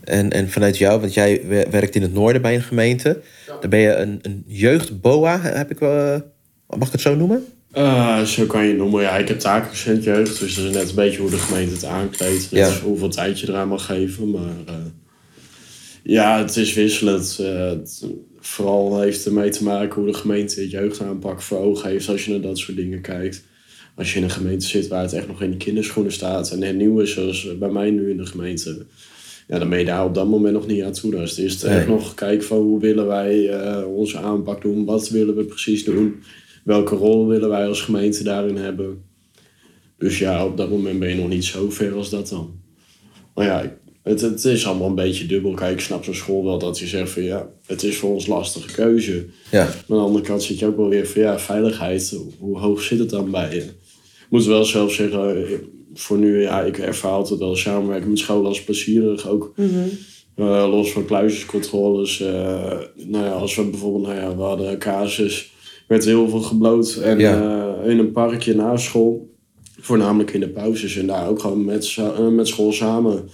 En, 0.04 0.30
en 0.30 0.50
vanuit 0.50 0.78
jou, 0.78 1.00
want 1.00 1.14
jij 1.14 1.42
wer- 1.46 1.70
werkt 1.70 1.94
in 1.94 2.02
het 2.02 2.12
noorden 2.12 2.42
bij 2.42 2.54
een 2.54 2.62
gemeente. 2.62 3.20
Dan 3.60 3.70
ben 3.70 3.78
je 3.78 3.94
een, 3.94 4.18
een 4.22 4.44
jeugdboa, 4.46 5.40
heb 5.40 5.70
ik 5.70 5.78
wel, 5.78 6.14
eh, 6.14 6.20
mag 6.78 6.86
ik 6.86 6.92
het 6.92 7.00
zo 7.00 7.14
noemen? 7.16 7.44
Eh, 7.72 8.22
zo 8.22 8.46
kan 8.46 8.62
je 8.62 8.68
het 8.68 8.76
noemen. 8.78 9.02
Ja, 9.02 9.16
ik 9.16 9.28
heb 9.28 9.38
taakrecent 9.38 10.04
jeugd, 10.04 10.38
dus 10.40 10.54
dat 10.54 10.64
is 10.64 10.72
net 10.74 10.88
een 10.88 10.94
beetje 10.94 11.20
hoe 11.20 11.30
de 11.30 11.38
gemeente 11.38 11.74
het 11.74 11.84
aankleedt. 11.84 12.50
Dus 12.50 12.58
Ja. 12.58 12.80
hoeveel 12.82 13.08
tijd 13.08 13.40
je 13.40 13.48
eraan 13.48 13.68
mag 13.68 13.84
geven. 13.86 14.30
Maar 14.30 14.42
eh, 14.66 14.74
ja, 16.02 16.38
het 16.38 16.56
is 16.56 16.74
wisselend. 16.74 17.38
Eh, 17.40 17.66
het- 17.68 18.06
vooral 18.46 19.00
heeft 19.00 19.16
het 19.16 19.26
ermee 19.26 19.50
te 19.50 19.64
maken 19.64 20.00
hoe 20.00 20.10
de 20.10 20.18
gemeente 20.18 20.60
het 20.60 20.70
jeugdaanpak 20.70 21.42
voor 21.42 21.58
ogen 21.58 21.88
heeft 21.88 22.08
als 22.08 22.24
je 22.24 22.30
naar 22.30 22.40
dat 22.40 22.58
soort 22.58 22.76
dingen 22.76 23.00
kijkt. 23.00 23.44
Als 23.94 24.12
je 24.12 24.18
in 24.18 24.24
een 24.24 24.30
gemeente 24.30 24.66
zit 24.66 24.88
waar 24.88 25.02
het 25.02 25.12
echt 25.12 25.26
nog 25.26 25.42
in 25.42 25.50
de 25.50 25.56
kinderschoenen 25.56 26.12
staat 26.12 26.50
en 26.50 26.58
net 26.58 26.76
nieuw 26.76 27.00
is, 27.00 27.12
zoals 27.12 27.58
bij 27.58 27.70
mij 27.70 27.90
nu 27.90 28.10
in 28.10 28.16
de 28.16 28.26
gemeente. 28.26 28.86
Ja, 29.48 29.58
dan 29.58 29.68
ben 29.68 29.78
je 29.78 29.84
daar 29.84 30.04
op 30.04 30.14
dat 30.14 30.28
moment 30.28 30.54
nog 30.54 30.66
niet 30.66 30.82
aan 30.82 30.92
toe. 30.92 31.10
Dus 31.10 31.30
het 31.30 31.38
is 31.38 31.62
echt 31.62 31.86
nog 31.88 32.14
kijken 32.14 32.46
van 32.46 32.58
hoe 32.58 32.80
willen 32.80 33.06
wij 33.06 33.48
eh, 33.48 33.86
onze 33.94 34.18
aanpak 34.18 34.62
doen, 34.62 34.84
wat 34.84 35.08
willen 35.08 35.36
we 35.36 35.44
precies 35.44 35.84
doen. 35.84 36.22
Welke 36.64 36.94
rol 36.94 37.26
willen 37.26 37.48
wij 37.48 37.66
als 37.66 37.80
gemeente 37.80 38.22
daarin 38.22 38.56
hebben? 38.56 39.02
Dus 39.98 40.18
ja, 40.18 40.46
op 40.46 40.56
dat 40.56 40.70
moment 40.70 40.98
ben 40.98 41.08
je 41.08 41.14
nog 41.14 41.28
niet 41.28 41.44
zo 41.44 41.70
ver 41.70 41.94
als 41.94 42.10
dat 42.10 42.28
dan. 42.28 42.60
Maar 43.34 43.44
ja, 43.44 43.78
het, 44.06 44.20
het 44.20 44.44
is 44.44 44.66
allemaal 44.66 44.88
een 44.88 44.94
beetje 44.94 45.26
dubbel. 45.26 45.54
Kijk, 45.54 45.72
ik 45.72 45.80
snap 45.80 46.04
zo'n 46.04 46.14
school 46.14 46.44
wel 46.44 46.58
dat 46.58 46.78
je 46.78 46.86
zegt 46.86 47.10
van 47.10 47.22
ja, 47.22 47.48
het 47.66 47.82
is 47.82 47.96
voor 47.96 48.12
ons 48.12 48.26
lastige 48.26 48.72
keuze. 48.72 49.26
Ja. 49.50 49.64
Maar 49.64 49.74
aan 49.98 50.02
de 50.02 50.08
andere 50.08 50.24
kant 50.24 50.42
zit 50.42 50.58
je 50.58 50.66
ook 50.66 50.76
wel 50.76 50.88
weer 50.88 51.06
van 51.06 51.22
ja, 51.22 51.38
veiligheid. 51.38 52.16
Hoe 52.38 52.58
hoog 52.58 52.82
zit 52.82 52.98
het 52.98 53.10
dan 53.10 53.30
bij 53.30 53.54
je? 53.54 53.60
Ik 53.60 54.32
moet 54.32 54.44
wel 54.44 54.64
zelf 54.64 54.92
zeggen, 54.92 55.46
voor 55.94 56.18
nu, 56.18 56.40
ja, 56.42 56.62
ik 56.62 56.78
ervaar 56.78 57.12
altijd 57.12 57.38
wel 57.40 57.56
samenwerken 57.56 58.08
met 58.08 58.18
scholen 58.18 58.46
als 58.46 58.64
plezierig. 58.64 59.28
Ook 59.28 59.52
eh, 60.34 60.66
los 60.70 60.92
van 60.92 61.04
kluisjescontroles. 61.04 62.20
eh 62.20 62.78
nou 62.94 63.24
ja, 63.24 63.30
als 63.32 63.54
we 63.56 63.62
bijvoorbeeld, 63.64 64.06
nou 64.06 64.16
ja, 64.16 64.36
we 64.36 64.42
hadden 64.42 64.78
casus, 64.78 65.52
werd 65.88 66.04
heel 66.04 66.28
veel 66.28 66.40
gebloot. 66.40 66.94
En 66.94 67.18
Ja. 67.18 67.76
eh, 67.82 67.90
in 67.90 67.98
een 67.98 68.12
parkje 68.12 68.54
na 68.54 68.76
school, 68.76 69.34
voornamelijk 69.80 70.32
in 70.32 70.40
de 70.40 70.48
pauzes. 70.48 70.96
En 70.96 71.06
daar 71.06 71.28
ook 71.28 71.40
gewoon 71.40 71.64
met, 71.64 71.96
met 72.30 72.48
school 72.48 72.72
samen 72.72 73.28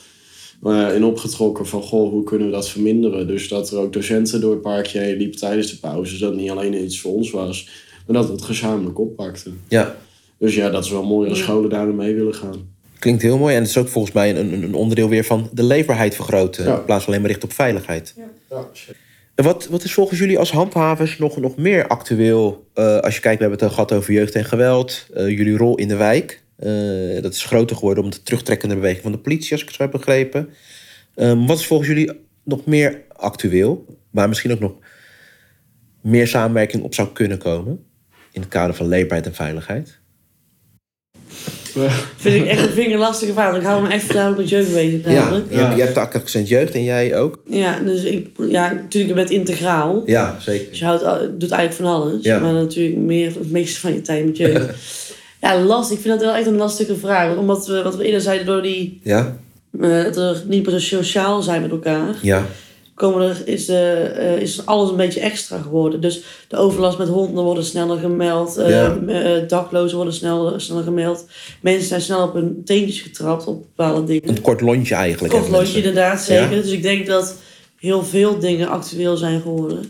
in 0.70 1.04
opgetrokken 1.04 1.66
van, 1.66 1.82
goh, 1.82 2.10
hoe 2.10 2.24
kunnen 2.24 2.46
we 2.46 2.52
dat 2.52 2.68
verminderen? 2.68 3.26
Dus 3.26 3.48
dat 3.48 3.70
er 3.70 3.78
ook 3.78 3.92
docenten 3.92 4.40
door 4.40 4.50
het 4.52 4.62
parkje 4.62 4.98
heen 4.98 5.16
liepen 5.16 5.38
tijdens 5.38 5.70
de 5.70 5.78
pauzes. 5.78 6.18
Dat 6.18 6.30
het 6.30 6.40
niet 6.40 6.50
alleen 6.50 6.84
iets 6.84 7.00
voor 7.00 7.12
ons 7.12 7.30
was, 7.30 7.68
maar 8.06 8.16
dat 8.16 8.26
we 8.26 8.32
het 8.32 8.42
gezamenlijk 8.42 8.98
oppakten. 8.98 9.60
Ja. 9.68 9.96
Dus 10.38 10.54
ja, 10.54 10.70
dat 10.70 10.84
is 10.84 10.90
wel 10.90 11.04
mooi 11.04 11.28
als 11.28 11.38
scholen 11.38 11.70
daarin 11.70 11.96
mee 11.96 12.14
willen 12.14 12.34
gaan. 12.34 12.70
Klinkt 12.98 13.22
heel 13.22 13.38
mooi. 13.38 13.54
En 13.54 13.60
het 13.60 13.70
is 13.70 13.78
ook 13.78 13.88
volgens 13.88 14.14
mij 14.14 14.30
een, 14.30 14.52
een, 14.52 14.62
een 14.62 14.74
onderdeel 14.74 15.08
weer 15.08 15.24
van 15.24 15.48
de 15.52 15.62
leefbaarheid 15.62 16.14
vergroten. 16.14 16.64
Ja. 16.64 16.76
In 16.76 16.84
plaats 16.84 17.04
van 17.04 17.08
alleen 17.12 17.20
maar 17.22 17.30
richten 17.30 17.48
op 17.48 17.54
veiligheid. 17.54 18.14
Ja. 18.50 18.66
En 19.34 19.44
wat, 19.44 19.66
wat 19.70 19.84
is 19.84 19.92
volgens 19.92 20.18
jullie 20.18 20.38
als 20.38 20.52
handhavers 20.52 21.18
nog, 21.18 21.36
nog 21.36 21.56
meer 21.56 21.86
actueel? 21.86 22.66
eh, 22.74 22.98
als 22.98 23.14
je 23.14 23.20
kijkt, 23.20 23.38
we 23.38 23.44
hebben 23.44 23.50
het 23.50 23.62
al 23.62 23.74
gehad 23.74 23.92
over 23.92 24.12
jeugd 24.12 24.34
en 24.34 24.44
geweld. 24.44 25.06
eh, 25.14 25.28
jullie 25.28 25.56
rol 25.56 25.76
in 25.76 25.88
de 25.88 25.96
wijk. 25.96 26.41
Eh, 26.56 27.22
dat 27.22 27.32
is 27.32 27.44
groter 27.44 27.76
geworden 27.76 28.04
om 28.04 28.10
de 28.10 28.22
terugtrekkende 28.22 28.74
beweging 28.74 29.02
van 29.02 29.12
de 29.12 29.18
politie, 29.18 29.52
als 29.52 29.60
ik 29.60 29.66
het 29.66 29.76
zo 29.76 29.82
heb 29.82 29.92
begrepen. 29.92 30.48
Ehm, 31.14 31.46
wat 31.46 31.58
is 31.58 31.66
volgens 31.66 31.88
jullie 31.88 32.10
nog 32.44 32.64
meer 32.64 33.02
actueel? 33.08 33.86
Waar 34.10 34.28
misschien 34.28 34.52
ook 34.52 34.60
nog 34.60 34.72
meer 36.00 36.26
samenwerking 36.26 36.82
op 36.82 36.94
zou 36.94 37.08
kunnen 37.12 37.38
komen? 37.38 37.84
In 38.32 38.40
het 38.40 38.50
kader 38.50 38.74
van 38.74 38.88
leefbaarheid 38.88 39.26
en 39.26 39.34
veiligheid. 39.34 40.00
Vind 42.16 42.42
ik 42.42 42.46
echt 42.46 42.62
een 42.62 42.72
vinger 42.72 42.98
lastige 42.98 43.32
vraag. 43.32 43.50
want 43.50 43.62
Ik 43.62 43.68
hou 43.68 43.82
me 43.82 43.88
echt 43.88 44.18
ook 44.18 44.36
met 44.36 44.48
jeugd 44.48 44.72
bezig. 44.72 45.04
Ja, 45.04 45.12
namelijk. 45.12 45.50
je, 45.50 45.82
hebt 45.82 45.94
de 45.94 46.00
accent 46.00 46.48
jeugd 46.48 46.74
en 46.74 46.84
jij 46.84 47.16
ook? 47.16 47.42
Ja, 47.48 47.78
dus 47.78 48.02
ik, 48.02 48.28
ja, 48.38 48.72
natuurlijk, 48.72 49.08
je 49.08 49.14
bent 49.14 49.30
integraal. 49.30 50.02
Ja, 50.06 50.36
zeker. 50.40 50.68
Dus 50.68 50.78
je 50.78 50.84
houdt, 50.84 51.02
doet 51.40 51.50
eigenlijk 51.50 51.72
van 51.72 52.02
alles. 52.02 52.22
Ja. 52.22 52.38
Maar 52.38 52.52
natuurlijk 52.52 52.96
meer 52.96 53.26
het 53.26 53.50
meeste 53.50 53.80
van 53.80 53.94
je 53.94 54.00
tijd 54.00 54.24
met 54.24 54.36
jeugd. 54.36 54.70
ja, 55.42 55.60
lastig. 55.60 55.96
Ik 55.96 56.02
vind 56.02 56.14
dat 56.18 56.24
wel 56.28 56.34
echt 56.36 56.46
een 56.46 56.56
lastige 56.56 56.96
vraag. 56.96 57.36
Omdat 57.36 57.66
we, 57.66 57.82
wat 57.82 57.96
we 57.96 58.04
eerder 58.04 58.20
zeiden, 58.20 58.46
door 58.46 58.62
die, 58.62 59.00
Ja, 59.02 59.36
eh, 59.80 60.04
dat 60.04 60.14
we 60.14 60.42
niet 60.46 60.66
meer 60.66 60.80
sociaal 60.80 61.42
zijn 61.42 61.62
met 61.62 61.70
elkaar. 61.70 62.14
ja, 62.22 62.46
Komen 62.94 63.28
er, 63.28 63.42
is, 63.44 63.66
de, 63.66 63.78
eh, 64.16 64.40
is 64.40 64.66
alles 64.66 64.90
een 64.90 64.96
beetje 64.96 65.20
extra 65.20 65.58
geworden. 65.58 66.00
Dus 66.00 66.22
de 66.48 66.56
overlast 66.56 66.98
met 66.98 67.08
honden 67.08 67.44
worden 67.44 67.64
sneller 67.64 67.98
gemeld. 67.98 68.56
eh, 68.56 68.68
Ja. 68.70 69.38
daklozen 69.48 69.96
worden 69.96 70.14
sneller, 70.14 70.60
sneller 70.60 70.82
gemeld. 70.82 71.26
Mensen 71.60 71.88
zijn 71.88 72.00
snel 72.00 72.22
op 72.22 72.32
hun 72.34 72.62
teentjes 72.64 73.00
getrapt 73.00 73.46
op 73.46 73.62
bepaalde 73.62 74.04
dingen. 74.04 74.28
een 74.28 74.40
kort 74.40 74.60
lontje 74.60 74.94
eigenlijk. 74.94 75.32
Kort 75.32 75.42
hebben 75.44 75.60
lontje, 75.60 75.78
inderdaad, 75.78 76.20
zeker. 76.22 76.56
Ja. 76.56 76.62
Dus 76.62 76.70
ik 76.70 76.82
denk 76.82 77.06
dat 77.06 77.36
heel 77.78 78.04
veel 78.04 78.38
dingen 78.38 78.68
actueel 78.68 79.16
zijn 79.16 79.40
geworden. 79.40 79.88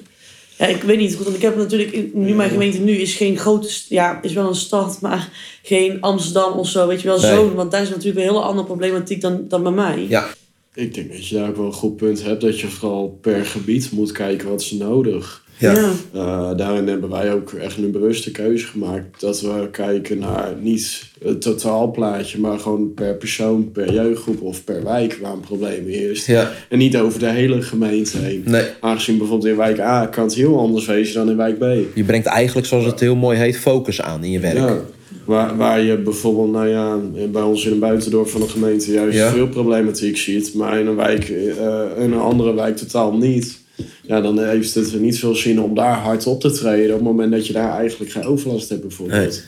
Ja, 0.62 0.68
ik 0.68 0.82
weet 0.82 0.98
niet 0.98 1.14
goed, 1.14 1.24
want 1.24 1.36
ik 1.36 1.42
heb 1.42 1.56
natuurlijk... 1.56 1.90
in- 1.92 2.10
Nu, 2.14 2.34
mijn 2.34 2.50
gemeente 2.50 2.78
nu 2.80 2.92
is 2.92 3.14
geen 3.14 3.38
grote... 3.38 3.68
Ja, 3.88 4.22
is 4.22 4.32
wel 4.32 4.48
een 4.48 4.54
stad, 4.54 5.00
maar 5.00 5.30
geen 5.62 6.00
Amsterdam 6.00 6.52
of 6.58 6.68
zo, 6.68 6.86
weet 6.86 7.00
je 7.00 7.08
wel. 7.08 7.20
Nee. 7.20 7.30
Zo, 7.34 7.54
want 7.54 7.70
daar 7.70 7.82
is 7.82 7.88
natuurlijk 7.88 8.16
een 8.16 8.32
hele 8.32 8.44
andere 8.44 8.66
problematiek 8.66 9.20
dan, 9.20 9.44
dan 9.48 9.62
bij 9.62 9.72
mij. 9.72 10.06
Ja, 10.08 10.26
Ik 10.74 10.94
denk 10.94 11.10
dat 11.12 11.28
je 11.28 11.34
daar 11.34 11.48
ook 11.48 11.56
wel 11.56 11.66
een 11.66 11.72
goed 11.72 11.96
punt 11.96 12.22
hebt. 12.22 12.40
Dat 12.40 12.60
je 12.60 12.66
vooral 12.68 13.18
per 13.20 13.44
gebied 13.46 13.90
moet 13.92 14.12
kijken 14.12 14.48
wat 14.48 14.60
is 14.60 14.70
nodig. 14.70 15.41
Ja. 15.58 15.74
Eh, 16.12 16.50
daarin 16.56 16.88
hebben 16.88 17.10
wij 17.10 17.32
ook 17.32 17.52
echt 17.52 17.76
een 17.76 17.90
bewuste 17.90 18.30
keuze 18.30 18.66
gemaakt. 18.66 19.20
Dat 19.20 19.40
we 19.40 19.68
kijken 19.70 20.18
naar 20.18 20.48
niet 20.60 21.04
het 21.24 21.40
totaalplaatje, 21.40 22.38
maar 22.40 22.58
gewoon 22.58 22.94
per 22.94 23.14
persoon, 23.14 23.72
per 23.72 23.92
jeugdgroep 23.92 24.42
of 24.42 24.64
per 24.64 24.84
wijk 24.84 25.18
waar 25.22 25.32
een 25.32 25.40
probleem 25.40 25.86
heerst. 25.86 26.26
ja. 26.26 26.50
En 26.68 26.78
niet 26.78 26.96
over 26.96 27.18
de 27.18 27.28
hele 27.30 27.62
gemeente 27.62 28.18
heen. 28.18 28.42
Nee. 28.46 28.64
Aangezien 28.80 29.18
bijvoorbeeld 29.18 29.50
in 29.50 29.56
wijk 29.56 29.80
A 29.80 30.06
kan 30.06 30.24
het 30.24 30.34
heel 30.34 30.58
anders 30.58 30.86
wezen 30.86 31.14
dan 31.14 31.30
in 31.30 31.36
wijk 31.36 31.58
B. 31.58 31.64
Je 31.94 32.04
brengt 32.04 32.26
eigenlijk, 32.26 32.66
zoals 32.66 32.84
het 32.84 33.00
heel 33.00 33.16
mooi 33.16 33.38
heet, 33.38 33.58
focus 33.58 34.02
aan 34.02 34.24
in 34.24 34.30
je 34.30 34.40
werk. 34.40 34.56
Ja. 34.56 34.76
Waar, 35.24 35.56
waar 35.56 35.80
je 35.80 35.96
bijvoorbeeld, 35.98 36.52
nou 36.52 36.68
ja, 36.68 36.98
bij 37.28 37.42
ons 37.42 37.66
in 37.66 37.72
een 37.72 37.78
buitendorp 37.78 38.28
van 38.28 38.40
de 38.40 38.48
gemeente 38.48 38.92
juist 38.92 39.16
Ja. 39.18 39.30
veel 39.30 39.48
problematiek 39.48 40.16
ziet, 40.16 40.54
maar 40.54 40.78
in 40.80 40.86
een 40.86 40.96
wijk, 40.96 41.28
eh, 41.28 42.04
in 42.04 42.12
een 42.12 42.18
andere 42.20 42.54
wijk 42.54 42.76
totaal 42.76 43.16
niet. 43.16 43.60
Ja, 44.02 44.20
dan 44.20 44.38
heeft 44.44 44.74
het 44.74 45.00
niet 45.00 45.18
veel 45.18 45.34
zin 45.34 45.60
om 45.60 45.74
daar 45.74 45.96
hard 45.96 46.26
op 46.26 46.40
te 46.40 46.50
treden 46.50 46.88
op 46.90 46.94
het 46.98 47.08
moment 47.08 47.32
dat 47.32 47.46
je 47.46 47.52
daar 47.52 47.76
eigenlijk 47.78 48.10
geen 48.10 48.24
overlast 48.24 48.68
hebt 48.68 48.80
bijvoorbeeld. 48.80 49.42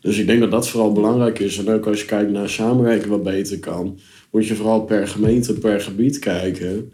Dus 0.00 0.18
ik 0.18 0.26
denk 0.26 0.40
dat 0.40 0.50
dat 0.50 0.68
vooral 0.68 0.92
belangrijk 0.92 1.38
is. 1.38 1.58
En 1.58 1.68
ook 1.68 1.86
als 1.86 2.00
je 2.00 2.06
kijkt 2.06 2.30
naar 2.30 2.48
samenwerking 2.48 3.10
wat 3.10 3.22
beter 3.22 3.58
kan, 3.58 3.98
moet 4.30 4.46
je 4.46 4.54
vooral 4.54 4.80
per 4.84 5.08
gemeente, 5.08 5.52
per 5.52 5.80
gebied 5.80 6.18
kijken. 6.18 6.92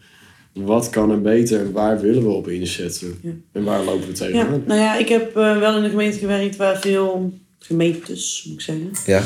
Wat 0.52 0.90
kan 0.90 1.10
er 1.10 1.20
beter 1.20 1.60
en 1.60 1.72
waar 1.72 2.00
willen 2.00 2.22
we 2.22 2.28
op 2.28 2.48
inzetten? 2.48 3.14
En 3.52 3.64
waar 3.64 3.84
lopen 3.84 4.00
we 4.00 4.06
Ja, 4.06 4.12
tegenaan? 4.26 4.62
nou 4.66 4.80
ja, 4.80 4.96
ik 4.96 5.08
heb 5.08 5.36
eh, 5.36 5.58
wel 5.58 5.76
in 5.76 5.84
een 5.84 5.90
gemeente 5.90 6.18
gewerkt 6.18 6.56
waar 6.56 6.80
veel 6.80 7.32
gemeentes, 7.66 8.44
moet 8.48 8.54
ik 8.58 8.60
zeggen, 8.60 8.90
Ja. 9.06 9.18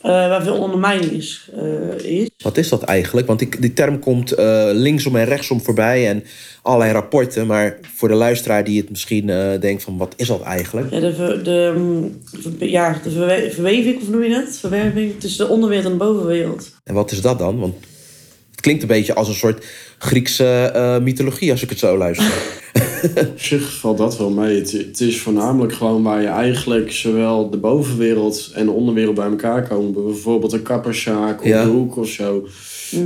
eh, 0.00 0.28
waar 0.28 0.42
veel 0.42 0.56
ondermijning 0.56 1.10
is. 1.10 1.50
eh, 1.56 2.20
is. 2.20 2.28
Wat 2.42 2.56
is 2.56 2.68
dat 2.68 2.82
eigenlijk? 2.82 3.26
Want 3.26 3.38
die, 3.38 3.60
die 3.60 3.72
term 3.72 3.98
komt 3.98 4.32
eh, 4.32 4.68
linksom 4.72 5.16
en 5.16 5.24
rechtsom 5.24 5.60
voorbij 5.60 6.08
en 6.08 6.24
allerlei 6.62 6.92
rapporten. 6.92 7.46
Maar 7.46 7.78
voor 7.94 8.08
de 8.08 8.14
luisteraar 8.14 8.64
die 8.64 8.80
het 8.80 8.90
misschien 8.90 9.26
denkt 9.60 9.82
van 9.82 9.96
wat 9.96 10.14
is 10.16 10.26
dat 10.26 10.42
eigenlijk? 10.42 10.90
Ja, 10.92 11.00
de, 11.00 11.14
ver- 11.14 11.44
de, 11.44 11.72
mm, 11.76 12.18
ja, 12.58 13.00
de 13.02 13.10
verwe- 13.10 13.50
verweving, 13.52 14.00
of 14.02 14.08
noem 14.08 14.22
je 14.22 14.30
dat? 14.30 14.56
Verwerving 14.56 15.20
tussen 15.20 15.46
de 15.46 15.52
onderwereld 15.52 15.86
en 15.86 15.92
de 15.92 16.04
bovenwereld. 16.04 16.70
En 16.84 16.94
wat 16.94 17.10
is 17.12 17.20
dat 17.20 17.38
dan? 17.38 17.58
Want 17.58 17.74
klinkt 18.64 18.82
een 18.82 18.88
beetje 18.88 19.14
als 19.14 19.28
een 19.28 19.34
soort 19.34 19.64
Griekse 19.98 20.44
eh, 20.74 20.98
mythologie 20.98 21.50
als 21.50 21.62
ik 21.62 21.68
het 21.68 21.78
zo 21.78 21.96
luister. 21.98 22.32
Op 23.30 23.40
zich 23.40 23.76
valt 23.78 23.98
dat 23.98 24.18
wel 24.18 24.30
mee. 24.30 24.58
Het, 24.58 24.72
het 24.72 25.00
is 25.00 25.20
voornamelijk 25.20 25.72
gewoon 25.72 26.02
waar 26.02 26.20
je 26.20 26.26
eigenlijk 26.28 26.92
zowel 26.92 27.50
de 27.50 27.56
bovenwereld 27.56 28.50
en 28.54 28.64
de 28.66 28.70
onderwereld 28.72 29.14
bij 29.14 29.28
elkaar 29.28 29.68
komen. 29.68 29.92
Bijvoorbeeld 30.04 30.52
een 30.52 30.62
kapperszaak 30.62 31.40
of 31.40 31.46
Ja. 31.46 31.62
de 31.64 31.70
hoek 31.70 31.96
of 31.96 32.08
zo. 32.08 32.46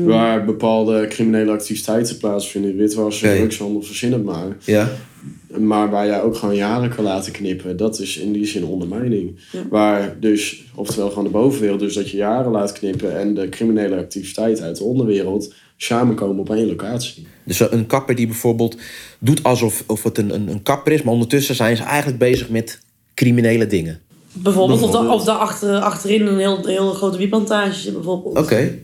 Waar 0.04 0.44
bepaalde 0.44 1.06
criminele 1.08 1.50
activiteiten 1.50 2.16
plaatsvinden. 2.18 2.76
Witwassen, 2.76 3.28
Oké. 3.28 3.38
drugshandel, 3.38 3.82
verzin 3.82 4.12
het 4.12 4.24
maar. 4.24 4.56
ja? 4.64 4.90
Maar 5.56 5.90
waar 5.90 6.06
jij 6.06 6.22
ook 6.22 6.36
gewoon 6.36 6.54
jaren 6.56 6.94
kan 6.94 7.04
laten 7.04 7.32
knippen. 7.32 7.76
Dat 7.76 7.98
is 7.98 8.16
in 8.16 8.32
die 8.32 8.46
zin 8.46 8.64
ondermijning. 8.64 9.38
Ja. 9.52 9.60
Waar 9.70 10.16
dus, 10.20 10.64
oftewel 10.74 11.08
gewoon 11.08 11.24
de 11.24 11.30
bovenwereld, 11.30 11.80
dus 11.80 11.94
dat 11.94 12.10
je 12.10 12.16
jaren 12.16 12.50
laat 12.50 12.72
knippen. 12.72 13.18
En 13.18 13.34
de 13.34 13.48
criminele 13.48 13.96
activiteit 13.96 14.60
uit 14.60 14.76
de 14.76 14.84
onderwereld 14.84 15.54
samenkomen 15.76 16.38
op 16.38 16.50
één 16.50 16.66
locatie. 16.66 17.26
Dus 17.44 17.60
een 17.70 17.86
kapper 17.86 18.14
die 18.14 18.26
bijvoorbeeld 18.26 18.76
doet 19.18 19.42
alsof 19.42 19.84
of 19.86 20.02
het 20.02 20.18
een, 20.18 20.34
een, 20.34 20.48
een 20.48 20.62
kapper 20.62 20.92
is, 20.92 21.02
maar 21.02 21.12
ondertussen 21.12 21.54
zijn 21.54 21.76
ze 21.76 21.82
eigenlijk 21.82 22.18
bezig 22.18 22.48
met 22.48 22.80
criminele 23.14 23.66
dingen. 23.66 24.00
Bijvoorbeeld, 24.32 24.82
of, 24.82 24.90
da- 24.90 24.98
Bijvoorbeeld. 24.98 25.20
of 25.20 25.26
daar 25.26 25.36
achter, 25.36 25.78
achterin 25.78 26.26
een 26.26 26.38
heel, 26.38 26.66
heel 26.66 26.92
grote 26.92 27.18
wietplantage 27.18 27.80
zit 27.80 27.92
bijvoorbeeld. 27.92 28.38
Oké. 28.38 28.78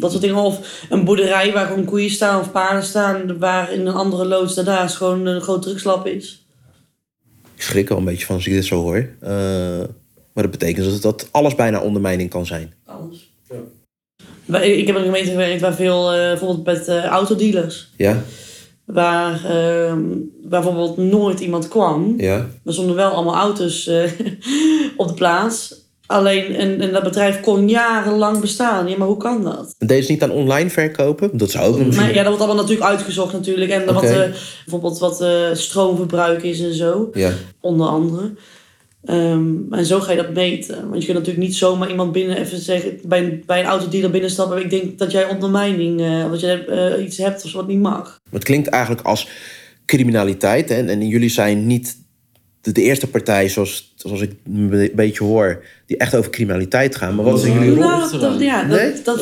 Dat 0.00 0.10
soort 0.10 0.22
dingen. 0.22 0.36
Of 0.36 0.84
een 0.90 1.04
boerderij 1.04 1.52
waar 1.52 1.66
gewoon 1.66 1.84
koeien 1.84 2.10
staan 2.10 2.40
of 2.40 2.52
paarden 2.52 2.82
staan. 2.84 3.38
Waar 3.38 3.72
in 3.72 3.86
een 3.86 3.94
andere 3.94 4.24
loods 4.24 4.54
daarnaast 4.54 4.96
gewoon 4.96 5.26
een 5.26 5.40
groot 5.40 5.62
drugslab 5.62 6.06
is. 6.06 6.46
Ik 7.54 7.62
schrik 7.62 7.90
al 7.90 7.96
een 7.98 8.04
beetje 8.04 8.26
van 8.26 8.34
als 8.36 8.46
ik 8.46 8.52
dit 8.52 8.64
zo 8.64 8.80
hoor. 8.82 9.08
Eh, 9.20 9.30
maar 10.32 10.42
dat 10.44 10.50
betekent 10.50 10.86
dat, 10.90 11.02
dat 11.02 11.28
alles 11.30 11.54
bijna 11.54 11.80
ondermijning 11.80 12.30
kan 12.30 12.46
zijn. 12.46 12.74
Alles. 12.84 13.30
Wij- 14.44 14.70
Ik 14.70 14.86
heb 14.86 14.96
in 14.96 15.00
een 15.02 15.06
gemeente 15.08 15.30
gewerkt 15.30 15.60
waar 15.60 15.74
veel, 15.74 16.12
eh, 16.12 16.18
bijvoorbeeld 16.18 16.64
met 16.64 16.88
eh, 16.88 17.04
autodealers. 17.04 17.90
Ja? 17.96 18.22
Waar, 18.84 19.32
ehm, 19.44 20.00
waar 20.42 20.62
bijvoorbeeld 20.62 20.96
nooit 20.96 21.40
iemand 21.40 21.68
kwam. 21.68 22.14
Ja? 22.16 22.48
Er 22.64 22.72
stonden 22.72 22.96
wel 22.96 23.10
allemaal 23.10 23.34
auto's 23.34 23.90
op 24.96 25.08
de 25.08 25.14
plaats. 25.14 25.74
Alleen, 26.06 26.54
en, 26.54 26.80
en 26.80 26.92
dat 26.92 27.02
bedrijf 27.02 27.40
kon 27.40 27.68
jarenlang 27.68 28.40
bestaan. 28.40 28.88
Ja, 28.88 28.96
maar 28.96 29.06
hoe 29.06 29.16
kan 29.16 29.44
dat? 29.44 29.74
En 29.78 29.86
deze 29.86 30.10
niet 30.10 30.22
aan 30.22 30.30
online 30.30 30.70
verkopen? 30.70 31.30
Dat 31.32 31.50
zou 31.50 31.66
ook 31.66 31.78
misschien... 31.78 32.06
Maar 32.06 32.14
ja, 32.14 32.22
dat 32.22 32.26
wordt 32.26 32.42
allemaal 32.42 32.62
natuurlijk 32.62 32.90
uitgezocht 32.90 33.32
natuurlijk. 33.32 33.70
En 33.70 33.84
wat, 33.84 33.96
Oké. 33.96 34.06
eh, 34.06 34.30
bijvoorbeeld 34.64 34.98
wat 34.98 35.20
eh, 35.20 35.52
stroomverbruik 35.52 36.42
is 36.42 36.60
en 36.60 36.74
zo. 36.74 37.10
Ja. 37.12 37.32
Onder 37.60 37.86
andere. 37.86 38.32
Ehm, 39.04 39.54
en 39.70 39.86
zo 39.86 40.00
ga 40.00 40.10
je 40.10 40.16
dat 40.16 40.34
meten. 40.34 40.88
Want 40.88 41.00
je 41.00 41.06
kunt 41.06 41.18
natuurlijk 41.18 41.46
niet 41.46 41.56
zomaar 41.56 41.90
iemand 41.90 42.12
binnen 42.12 42.36
even 42.36 42.58
zeggen... 42.58 43.00
bij 43.04 43.18
een, 43.18 43.42
bij 43.46 43.60
een 43.60 43.66
autodealer 43.66 44.10
binnenstappen... 44.10 44.62
ik 44.62 44.70
denk 44.70 44.98
dat 44.98 45.12
jij 45.12 45.28
ondermijning... 45.28 46.00
eh 46.00 46.30
dat 46.30 46.40
jij 46.40 46.98
iets 46.98 47.16
hebt 47.18 47.44
of 47.44 47.52
wat 47.52 47.66
niet 47.66 47.80
mag. 47.80 48.20
Het 48.30 48.44
klinkt 48.44 48.68
eigenlijk 48.68 49.06
als 49.06 49.28
criminaliteit. 49.86 50.70
En, 50.70 50.88
en 50.88 51.08
jullie 51.08 51.30
zijn 51.30 51.66
niet 51.66 52.04
de, 52.66 52.72
de 52.72 52.82
eerste 52.82 53.06
partij, 53.06 53.48
zoals, 53.48 53.92
zoals 53.96 54.20
ik 54.20 54.30
een 54.54 54.90
beetje 54.94 55.24
hoor, 55.24 55.62
die 55.86 55.96
echt 55.96 56.14
over 56.14 56.30
criminaliteit 56.30 56.96
gaan. 56.96 57.14
Maar 57.14 57.24
wat 57.24 57.40
zijn 57.40 57.52
jullie 57.52 57.68
rol? 57.70 57.78
Nou, 57.78 58.10
dat, 58.10 58.20
dat- 58.20 58.40
ja, 58.40 58.64
dat, 58.64 58.78
Nee? 58.78 58.92
dat 59.04 59.20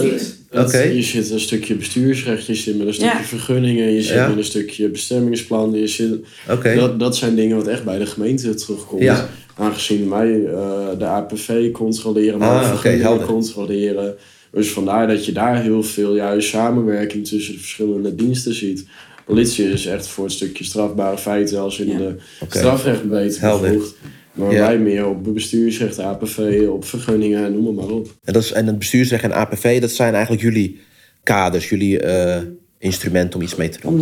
Oké. 0.67 0.79
Je 0.83 1.03
zit 1.03 1.31
een 1.31 1.41
stukje 1.41 1.75
bestuursrecht, 1.75 2.47
je 2.47 2.55
zit 2.55 2.79
met 2.79 2.87
een 2.87 2.95
stukje 2.95 3.17
Ja. 3.19 3.25
vergunningen, 3.25 3.93
je 3.93 4.03
zit 4.03 4.15
Ja. 4.15 4.29
met 4.29 4.37
een 4.37 4.45
stukje 4.45 4.89
bestemmingsplan. 4.89 5.73
Je 5.73 5.87
zit, 5.87 6.15
Oké. 6.51 6.75
dat, 6.75 6.99
dat 7.01 7.17
zijn 7.17 7.35
dingen 7.35 7.57
wat 7.57 7.67
echt 7.67 7.85
bij 7.85 7.99
de 7.99 8.07
gemeente 8.07 8.55
terugkomt. 8.55 9.03
Ja. 9.03 9.29
Aangezien 9.57 10.11
wij 10.11 10.45
eh, 10.45 10.89
de 10.99 11.05
APV 11.05 11.71
controleren, 11.71 12.39
maar 12.39 12.49
Ah, 12.63 12.69
vergunningen 12.69 13.07
helder. 13.07 13.27
controleren. 13.27 14.15
Dus 14.53 14.69
vandaar 14.71 15.07
dat 15.07 15.27
je 15.27 15.33
daar 15.33 15.63
heel 15.63 15.83
veel 15.83 16.15
juist 16.17 16.49
samenwerking 16.49 17.27
tussen 17.29 17.53
de 17.53 17.59
verschillende 17.61 18.15
diensten 18.15 18.55
ziet. 18.55 18.85
Politie 19.25 19.69
is 19.73 19.87
echt 19.87 20.07
voor 20.07 20.25
het 20.25 20.33
stukje 20.33 20.65
strafbare 20.65 21.19
feiten 21.19 21.59
als 21.61 21.79
in 21.81 21.87
Ja. 21.89 21.99
de 21.99 22.17
Oké. 22.41 22.59
strafrecht 22.59 23.09
beter 23.09 23.61
bevoegd. 23.61 23.95
Maar 24.33 24.53
Ja. 24.53 24.59
wij 24.67 24.79
meer 24.79 25.07
op 25.07 25.25
bestuursrecht, 25.35 25.99
APV, 25.99 26.67
op 26.69 26.85
vergunningen, 26.85 27.53
noem 27.63 27.75
maar 27.75 27.89
op. 27.89 28.07
En, 28.25 28.33
dat 28.33 28.43
is, 28.43 28.53
en 28.53 28.67
het 28.67 28.79
bestuursrecht 28.79 29.25
en 29.25 29.33
APV, 29.35 29.81
dat 29.81 29.91
zijn 29.91 30.13
eigenlijk 30.15 30.43
jullie 30.43 30.81
kaders, 31.23 31.69
jullie 31.69 31.99
eh, 32.01 32.43
instrumenten 32.85 33.39
om 33.39 33.45
iets 33.45 33.55
mee 33.55 33.69
te 33.69 33.79
doen. 33.83 34.01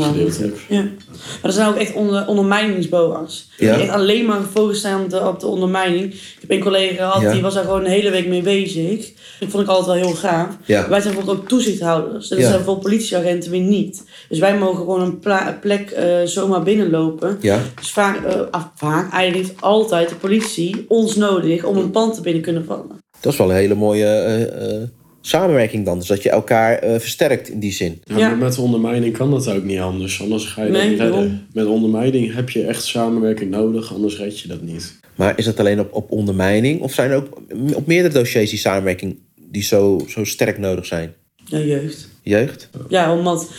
Ja. 0.68 0.82
Maar 0.82 0.90
er 1.42 1.52
zijn 1.52 1.68
ook 1.68 1.76
echt 1.76 1.92
onder, 1.94 2.26
ondermijningsboa's. 2.26 3.48
Ja. 3.56 3.74
Die 3.74 3.82
echt 3.82 3.92
alleen 3.92 4.26
maar 4.26 4.40
gefocust 4.40 4.80
zijn 4.80 5.00
op 5.00 5.10
de, 5.10 5.26
op 5.28 5.40
de 5.40 5.46
ondermijning. 5.46 6.04
Ik 6.12 6.36
heb 6.40 6.50
een 6.50 6.60
collega 6.60 6.94
gehad, 6.96 7.22
Ja. 7.22 7.32
die 7.32 7.42
was 7.42 7.54
daar 7.54 7.64
gewoon 7.64 7.84
een 7.84 7.90
hele 7.90 8.10
week 8.10 8.26
mee 8.28 8.42
bezig. 8.42 9.12
Dat 9.40 9.48
vond 9.50 9.62
ik 9.62 9.68
altijd 9.68 9.86
wel 9.86 10.06
heel 10.08 10.16
gaaf. 10.16 10.56
Ja. 10.64 10.88
Wij 10.88 11.00
zijn 11.00 11.14
bijvoorbeeld 11.14 11.42
ook 11.42 11.48
toezichthouders. 11.48 12.28
Dat 12.28 12.38
Ja. 12.38 12.44
zijn 12.44 12.56
bijvoorbeeld 12.56 12.86
politieagenten 12.86 13.50
weer 13.50 13.60
niet. 13.60 14.04
Dus 14.28 14.38
wij 14.38 14.58
mogen 14.58 14.76
gewoon 14.76 15.00
een 15.00 15.18
plek 15.60 15.90
eh, 15.90 16.06
zomaar 16.24 16.62
binnenlopen. 16.62 17.38
Ja? 17.40 17.58
Dus 17.74 17.90
vaak, 17.92 18.24
eh, 18.24 18.40
vaak, 18.74 19.12
eigenlijk 19.12 19.48
heeft 19.48 19.60
altijd 19.62 20.08
de 20.08 20.14
politie 20.14 20.84
ons 20.88 21.16
nodig 21.16 21.64
om 21.64 21.76
een 21.76 21.90
pand 21.90 22.14
te 22.14 22.20
binnen 22.20 22.42
kunnen 22.42 22.64
vallen. 22.64 23.00
Dat 23.20 23.32
is 23.32 23.38
wel 23.38 23.50
een 23.50 23.56
hele 23.56 23.74
mooie 23.74 24.04
eh, 24.06 24.42
eh, 24.76 24.82
samenwerking 25.26 25.84
dan. 25.84 25.98
Dus 25.98 26.06
dat 26.08 26.22
je 26.22 26.30
elkaar 26.30 26.78
eh, 26.78 26.98
versterkt 27.00 27.48
in 27.48 27.58
die 27.58 27.72
zin. 27.72 28.02
Ja, 28.04 28.18
Ja. 28.18 28.28
maar 28.28 28.36
met 28.38 28.58
ondermijning 28.58 29.16
kan 29.16 29.30
dat 29.30 29.48
ook 29.48 29.64
niet 29.64 29.78
anders. 29.78 30.20
Anders 30.22 30.44
ga 30.46 30.64
je 30.64 30.72
dat 30.72 30.88
niet 30.88 30.98
redden. 30.98 31.46
Met 31.52 31.66
ondermijning 31.66 32.34
heb 32.34 32.50
je 32.50 32.62
echt 32.66 32.84
samenwerking 32.84 33.50
nodig, 33.50 33.94
anders 33.94 34.16
red 34.18 34.40
je 34.40 34.48
dat 34.48 34.62
niet. 34.62 35.00
Maar 35.14 35.38
is 35.38 35.44
dat 35.44 35.60
alleen 35.60 35.80
op, 35.80 35.92
op 35.92 36.10
ondermijning? 36.10 36.80
Of 36.80 36.92
zijn 36.92 37.10
er 37.10 37.16
ook 37.16 37.40
op 37.74 37.86
meerdere 37.86 38.14
dossiers 38.14 38.50
die 38.50 38.58
samenwerking 38.58 39.18
die 39.50 39.62
zo, 39.62 40.04
zo 40.08 40.24
sterk 40.24 40.58
nodig 40.58 40.86
zijn? 40.86 41.14
Ja, 41.44 41.58
jeugd. 41.58 42.08
Jeugd? 42.22 42.68
Ja, 42.88 43.16
omdat 43.16 43.50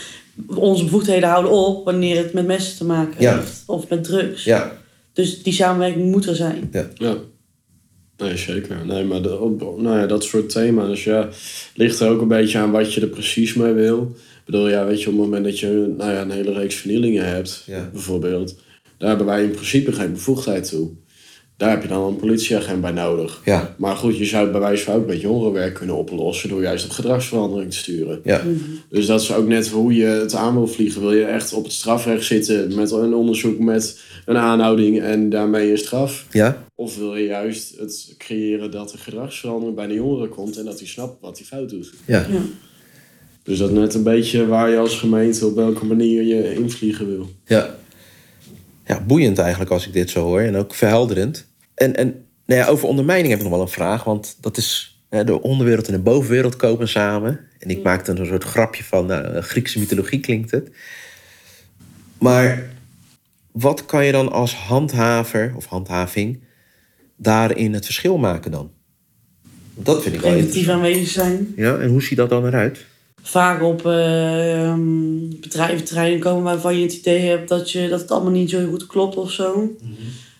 onze 0.54 0.84
bevoegdheden 0.84 1.28
houden 1.28 1.52
op 1.52 1.84
wanneer 1.84 2.16
het 2.16 2.32
met 2.32 2.46
messen 2.46 2.76
te 2.76 2.84
maken 2.84 3.14
Ja. 3.18 3.36
heeft. 3.36 3.62
Of 3.66 3.88
met 3.88 4.04
drugs. 4.04 4.44
Ja. 4.44 4.72
Dus 5.12 5.42
die 5.42 5.52
samenwerking 5.52 6.10
moet 6.10 6.26
er 6.26 6.36
zijn. 6.36 6.70
Ja. 6.94 7.16
Nee, 8.18 8.36
zeker. 8.36 8.86
Nee, 8.86 9.04
maar 9.04 9.22
de, 9.22 9.28
nou 9.78 9.98
ja, 9.98 10.06
dat 10.06 10.24
soort 10.24 10.48
thema's, 10.48 11.04
ja, 11.04 11.28
ligt 11.74 12.00
er 12.00 12.08
ook 12.08 12.20
een 12.20 12.28
beetje 12.28 12.58
aan 12.58 12.70
wat 12.70 12.92
je 12.94 13.00
er 13.00 13.06
precies 13.08 13.54
mee 13.54 13.72
wil. 13.72 14.02
Ik 14.12 14.44
bedoel, 14.44 14.68
ja, 14.68 14.86
weet 14.86 15.02
je, 15.02 15.06
op 15.08 15.12
het 15.12 15.22
moment 15.24 15.44
dat 15.44 15.58
je 15.58 15.94
nou 15.98 16.10
ja, 16.12 16.20
een 16.22 16.30
hele 16.30 16.52
reeks 16.52 16.74
vernielingen 16.74 17.26
hebt, 17.28 17.62
Ja. 17.66 17.88
bijvoorbeeld, 17.92 18.56
daar 18.98 19.08
hebben 19.08 19.26
wij 19.26 19.42
in 19.44 19.50
principe 19.50 19.92
geen 19.92 20.12
bevoegdheid 20.12 20.68
toe. 20.68 20.90
Daar 21.56 21.70
heb 21.70 21.82
je 21.82 21.88
dan 21.88 22.02
een 22.02 22.16
politieagent 22.16 22.80
bij 22.80 22.90
nodig. 22.90 23.40
Ja. 23.44 23.74
Maar 23.78 23.96
goed, 23.96 24.18
je 24.18 24.24
zou 24.24 24.42
het 24.42 24.52
bij 24.52 24.60
wijze 24.60 24.84
van 24.84 24.94
ook 24.94 25.06
met 25.06 25.20
jongerenwerk 25.20 25.74
kunnen 25.74 25.96
oplossen 25.96 26.48
door 26.48 26.62
juist 26.62 26.84
op 26.84 26.90
gedragsverandering 26.90 27.70
te 27.70 27.76
sturen. 27.76 28.20
Ja. 28.24 28.42
Dus 28.88 29.06
dat 29.06 29.20
is 29.20 29.32
ook 29.32 29.46
net 29.46 29.68
hoe 29.68 29.94
je 29.94 30.04
het 30.04 30.34
aan 30.34 30.54
wil 30.54 30.66
vliegen. 30.66 31.00
Wil 31.00 31.14
je 31.14 31.24
echt 31.24 31.52
op 31.52 31.64
het 31.64 31.72
strafrecht 31.72 32.24
zitten 32.24 32.74
met 32.74 32.90
een 32.90 33.14
onderzoek 33.14 33.58
met 33.58 34.00
een 34.26 34.36
aanhouding 34.36 35.00
en 35.00 35.30
daarmee 35.30 35.70
een 35.70 35.78
straf? 35.78 36.26
Ja? 36.30 36.64
Of 36.74 36.98
wil 36.98 37.16
je 37.16 37.24
juist 37.24 37.78
het 37.78 38.14
creëren 38.18 38.70
dat 38.70 38.92
er 38.92 38.98
gedragsverandering 38.98 39.76
bij 39.76 39.86
de 39.86 39.94
jongeren 39.94 40.28
komt 40.28 40.58
en 40.58 40.64
dat 40.64 40.78
hij 40.78 40.88
snapt 40.88 41.20
wat 41.20 41.38
hij 41.38 41.46
fout 41.46 41.68
doet? 41.68 41.92
Ja. 42.06 42.26
Ja. 42.30 42.40
Dus 43.42 43.58
dat 43.58 43.70
is 43.70 43.76
net 43.76 43.94
een 43.94 44.02
beetje 44.02 44.46
waar 44.46 44.70
je 44.70 44.78
als 44.78 44.98
gemeente 44.98 45.46
op 45.46 45.54
welke 45.54 45.84
manier 45.84 46.22
je 46.22 46.54
invliegen 46.54 47.06
wil. 47.06 47.28
Ja. 47.44 47.74
Ja, 48.84 49.00
boeiend 49.00 49.38
eigenlijk 49.38 49.70
als 49.70 49.86
ik 49.86 49.92
dit 49.92 50.10
zo 50.10 50.24
hoor. 50.24 50.40
En 50.40 50.56
ook 50.56 50.74
verhelderend. 50.74 51.46
En, 51.74 51.96
en 51.96 52.26
nou 52.46 52.60
ja, 52.60 52.66
over 52.66 52.88
ondermijning 52.88 53.28
heb 53.28 53.38
ik 53.38 53.44
nog 53.44 53.54
wel 53.54 53.62
een 53.62 53.72
vraag. 53.72 54.04
Want 54.04 54.36
dat 54.40 54.56
is 54.56 54.98
hè, 55.08 55.24
de 55.24 55.42
onderwereld 55.42 55.86
en 55.86 55.92
de 55.92 56.00
bovenwereld 56.00 56.56
kopen 56.56 56.88
samen. 56.88 57.40
En 57.58 57.70
ik 57.70 57.82
maakte 57.82 58.10
een 58.10 58.26
soort 58.26 58.44
grapje 58.44 58.84
van 58.84 59.06
nou, 59.06 59.40
Griekse 59.40 59.78
mythologie 59.78 60.20
klinkt 60.20 60.50
het. 60.50 60.70
Maar 62.18 62.62
wat 63.52 63.86
kan 63.86 64.04
je 64.04 64.12
dan 64.12 64.32
als 64.32 64.54
handhaver 64.54 65.52
of 65.56 65.64
handhaving 65.64 66.42
daarin 67.16 67.72
het 67.72 67.84
verschil 67.84 68.18
maken 68.18 68.50
dan? 68.50 68.70
Dat 69.74 70.02
vind 70.02 70.14
ik 70.14 70.20
wel 70.20 70.34
interessant. 70.34 70.68
aanwezig 70.68 71.08
zijn. 71.08 71.52
Ja, 71.56 71.78
en 71.78 71.88
hoe 71.88 72.02
ziet 72.02 72.16
dat 72.16 72.28
dan 72.28 72.46
eruit? 72.46 72.86
Vaak 73.26 73.62
op 73.62 73.86
uh, 73.86 74.74
bedrijventerreinen 75.40 76.20
komen 76.20 76.42
waarvan 76.42 76.76
je 76.76 76.82
het 76.82 76.92
idee 76.92 77.20
hebt 77.20 77.48
dat, 77.48 77.70
je, 77.70 77.88
dat 77.88 78.00
het 78.00 78.10
allemaal 78.10 78.32
niet 78.32 78.50
zo 78.50 78.68
goed 78.68 78.86
klopt 78.86 79.16
of 79.16 79.30
zo. 79.30 79.76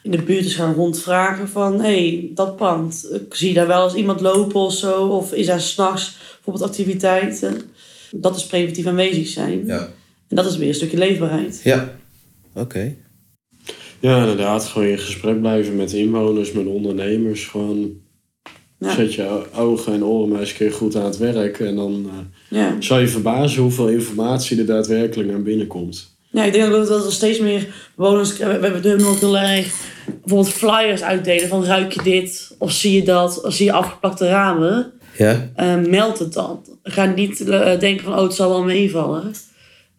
In 0.03 0.11
de 0.11 0.23
buurt 0.23 0.45
is 0.45 0.55
gaan 0.55 0.75
rondvragen 0.75 1.49
van, 1.49 1.81
hé, 1.81 2.09
hey, 2.09 2.31
dat 2.35 2.57
pand, 2.57 3.11
zie 3.31 3.49
je 3.49 3.55
daar 3.55 3.67
wel 3.67 3.85
eens 3.85 3.95
iemand 3.95 4.21
lopen 4.21 4.61
of 4.61 4.73
zo? 4.73 5.07
Of 5.07 5.33
is 5.33 5.47
daar 5.47 5.61
s'nachts 5.61 6.17
bijvoorbeeld 6.35 6.71
activiteiten? 6.71 7.61
Dat 8.11 8.37
is 8.37 8.47
preventief 8.47 8.87
aanwezig 8.87 9.29
zijn. 9.29 9.67
Ja. 9.67 9.89
En 10.29 10.37
dat 10.37 10.47
is 10.47 10.57
weer 10.57 10.69
een 10.69 10.75
stukje 10.75 10.99
leefbaarheid. 10.99 11.61
Ja, 11.65 11.97
oké. 12.55 12.95
Ja, 14.01 14.19
inderdaad. 14.19 14.65
Gewoon 14.65 14.89
in 14.89 14.99
gesprek 14.99 15.41
blijven 15.41 15.77
met 15.77 15.93
inwoners, 15.93 16.53
met 16.53 16.67
ondernemers. 16.67 17.47
Gewoon 17.47 18.03
Ja. 18.85 18.95
zet 18.95 19.15
je 19.15 19.43
ogen 19.57 19.93
en 19.93 20.05
oren 20.05 20.29
maar 20.29 20.41
eens 20.41 20.51
een 20.51 20.57
keer 20.57 20.73
goed 20.73 20.97
aan 20.97 21.05
het 21.05 21.17
werk. 21.17 21.61
En 21.61 21.77
dan 21.77 22.11
eh, 22.11 22.59
Ja. 22.59 22.77
zal 22.79 22.99
je 22.99 23.09
verbazen 23.09 23.63
hoeveel 23.63 23.89
informatie 23.89 24.59
er 24.59 24.67
daadwerkelijk 24.67 25.31
naar 25.31 25.43
binnen 25.43 25.67
komt. 25.67 26.17
Ja, 26.31 26.45
ik 26.45 26.53
denk 26.53 26.75
ook 26.75 26.87
dat 26.87 27.07
er 27.07 27.13
steeds 27.13 27.39
meer 27.39 27.67
bewoners... 27.97 28.37
We 28.39 28.59
we 28.61 28.81
doen 28.81 29.07
ook 29.07 29.19
heel 29.19 29.39
erg 29.39 29.75
bijvoorbeeld 30.07 30.53
flyers 30.55 31.03
uitdelen 31.03 31.49
van 31.49 31.65
ruik 31.65 31.93
je 31.93 32.03
dit? 32.03 32.55
Of 32.59 32.73
zie 32.73 32.93
je 32.93 33.03
dat? 33.03 33.45
Of 33.45 33.53
zie 33.55 33.65
je 33.67 33.73
afgeplakte 33.73 34.29
ramen? 34.29 34.93
Ja? 35.19 35.51
Eh, 35.55 35.77
meld 35.77 36.19
het 36.19 36.33
dan. 36.33 36.65
Ga 36.83 37.05
niet 37.05 37.41
eh, 37.49 37.79
denken 37.81 38.05
van, 38.05 38.15
oh, 38.15 38.23
het 38.23 38.35
zal 38.35 38.49
wel 38.49 38.63
meevallen. 38.63 39.33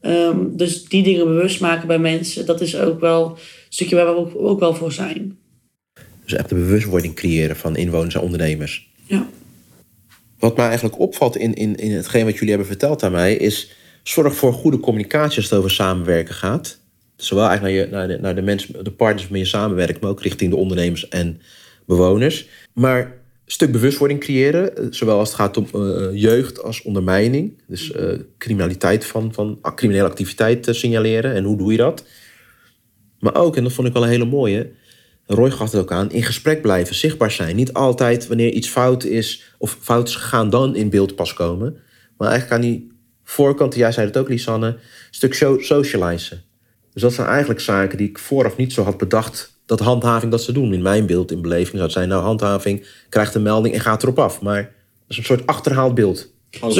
Ehm, 0.01 0.37
dus 0.49 0.83
die 0.83 1.03
dingen 1.03 1.25
bewust 1.25 1.59
maken 1.59 1.87
bij 1.87 1.99
mensen, 1.99 2.45
dat 2.45 2.61
is 2.61 2.77
ook 2.77 2.99
wel 2.99 3.25
een 3.29 3.37
stukje 3.69 3.95
waar 3.95 4.05
we 4.05 4.15
ook, 4.15 4.31
ook 4.35 4.59
wel 4.59 4.75
voor 4.75 4.91
zijn. 4.91 5.37
Dus 6.25 6.33
echt 6.33 6.49
de 6.49 6.55
bewustwording 6.55 7.15
creëren 7.15 7.55
van 7.55 7.75
inwoners 7.75 8.15
en 8.15 8.21
ondernemers. 8.21 8.89
Ja. 9.03 9.27
Wat 10.39 10.57
mij 10.57 10.65
eigenlijk 10.65 10.99
opvalt 10.99 11.37
in, 11.37 11.53
in, 11.53 11.75
in 11.75 11.91
hetgeen 11.91 12.25
wat 12.25 12.33
jullie 12.33 12.49
hebben 12.49 12.67
verteld 12.67 13.03
aan 13.03 13.11
mij, 13.11 13.35
is 13.35 13.71
zorg 14.03 14.35
voor 14.35 14.53
goede 14.53 14.79
communicatie 14.79 15.37
als 15.37 15.49
het 15.49 15.59
over 15.59 15.71
samenwerken 15.71 16.35
gaat. 16.35 16.79
Zowel 17.15 17.47
eigenlijk 17.47 17.75
naar, 17.75 17.85
je, 17.85 17.91
naar, 17.91 18.07
de, 18.07 18.17
naar 18.21 18.35
de 18.35 18.41
mensen, 18.41 18.83
de 18.83 18.91
partners 18.91 19.23
waarmee 19.23 19.41
je 19.41 19.47
samenwerkt, 19.47 20.01
maar 20.01 20.09
ook 20.09 20.21
richting 20.21 20.49
de 20.51 20.57
ondernemers 20.57 21.09
en 21.09 21.41
bewoners. 21.85 22.47
Maar 22.73 22.99
een 23.45 23.51
stuk 23.51 23.71
bewustwording 23.71 24.19
creëren, 24.19 24.77
eh, 24.77 24.85
zowel 24.89 25.19
als 25.19 25.27
het 25.27 25.37
gaat 25.37 25.57
om 25.57 25.67
eh, 25.73 26.07
jeugd 26.13 26.63
als 26.63 26.81
ondermijning. 26.81 27.61
Dus 27.67 27.91
eh, 27.91 28.19
criminaliteit 28.37 29.05
van, 29.05 29.33
van 29.33 29.59
criminele 29.75 30.07
activiteit 30.07 30.67
signaleren 30.71 31.33
en 31.33 31.43
hoe 31.43 31.57
doe 31.57 31.71
je 31.71 31.77
dat? 31.77 32.05
Maar 33.19 33.35
ook, 33.35 33.55
en 33.55 33.63
dat 33.63 33.73
vond 33.73 33.87
ik 33.87 33.93
wel 33.93 34.03
een 34.03 34.09
hele 34.09 34.25
mooie, 34.25 34.71
Roy 35.27 35.51
gaf 35.51 35.71
het 35.71 35.81
ook 35.81 35.91
aan, 35.91 36.11
in 36.11 36.23
gesprek 36.23 36.61
blijven, 36.61 36.95
zichtbaar 36.95 37.31
zijn. 37.31 37.55
Niet 37.55 37.73
altijd 37.73 38.27
wanneer 38.27 38.51
iets 38.51 38.67
fout 38.67 39.03
is 39.03 39.43
of 39.57 39.77
fout 39.81 40.07
is 40.07 40.15
gegaan, 40.15 40.49
dan 40.49 40.75
in 40.75 40.89
beeld 40.89 41.15
pas 41.15 41.33
komen. 41.33 41.77
Maar 42.17 42.29
eigenlijk 42.29 42.61
aan 42.61 42.69
die 42.69 42.91
voorkant, 43.23 43.75
jij 43.75 43.91
zei 43.91 44.07
het 44.07 44.17
ook, 44.17 44.29
Lisanne, 44.29 44.67
een 44.67 44.77
stuk 45.11 45.33
so- 45.33 45.59
socializen. 45.59 46.43
Dus 46.93 47.01
dat 47.01 47.13
zijn 47.13 47.27
eigenlijk 47.27 47.59
zaken 47.59 47.97
die 47.97 48.09
ik 48.09 48.19
vooraf 48.19 48.57
niet 48.57 48.73
zo 48.73 48.83
had 48.83 48.97
bedacht 48.97 49.59
dat 49.65 49.79
handhaving 49.79 50.31
dat 50.31 50.43
ze 50.43 50.51
doen. 50.51 50.73
In 50.73 50.81
mijn 50.81 51.05
beeld, 51.05 51.31
in 51.31 51.41
beleving 51.41 51.71
zou 51.71 51.83
het 51.83 51.91
zijn, 51.91 52.09
nou 52.09 52.23
handhaving 52.23 52.85
krijgt 53.09 53.35
een 53.35 53.41
melding 53.41 53.75
en 53.75 53.81
gaat 53.81 54.03
erop 54.03 54.19
af. 54.19 54.41
Maar 54.41 54.61
dat 54.61 54.71
is 55.07 55.17
een 55.17 55.23
soort 55.23 55.47
achterhaald 55.47 55.95
beeld. 55.95 56.33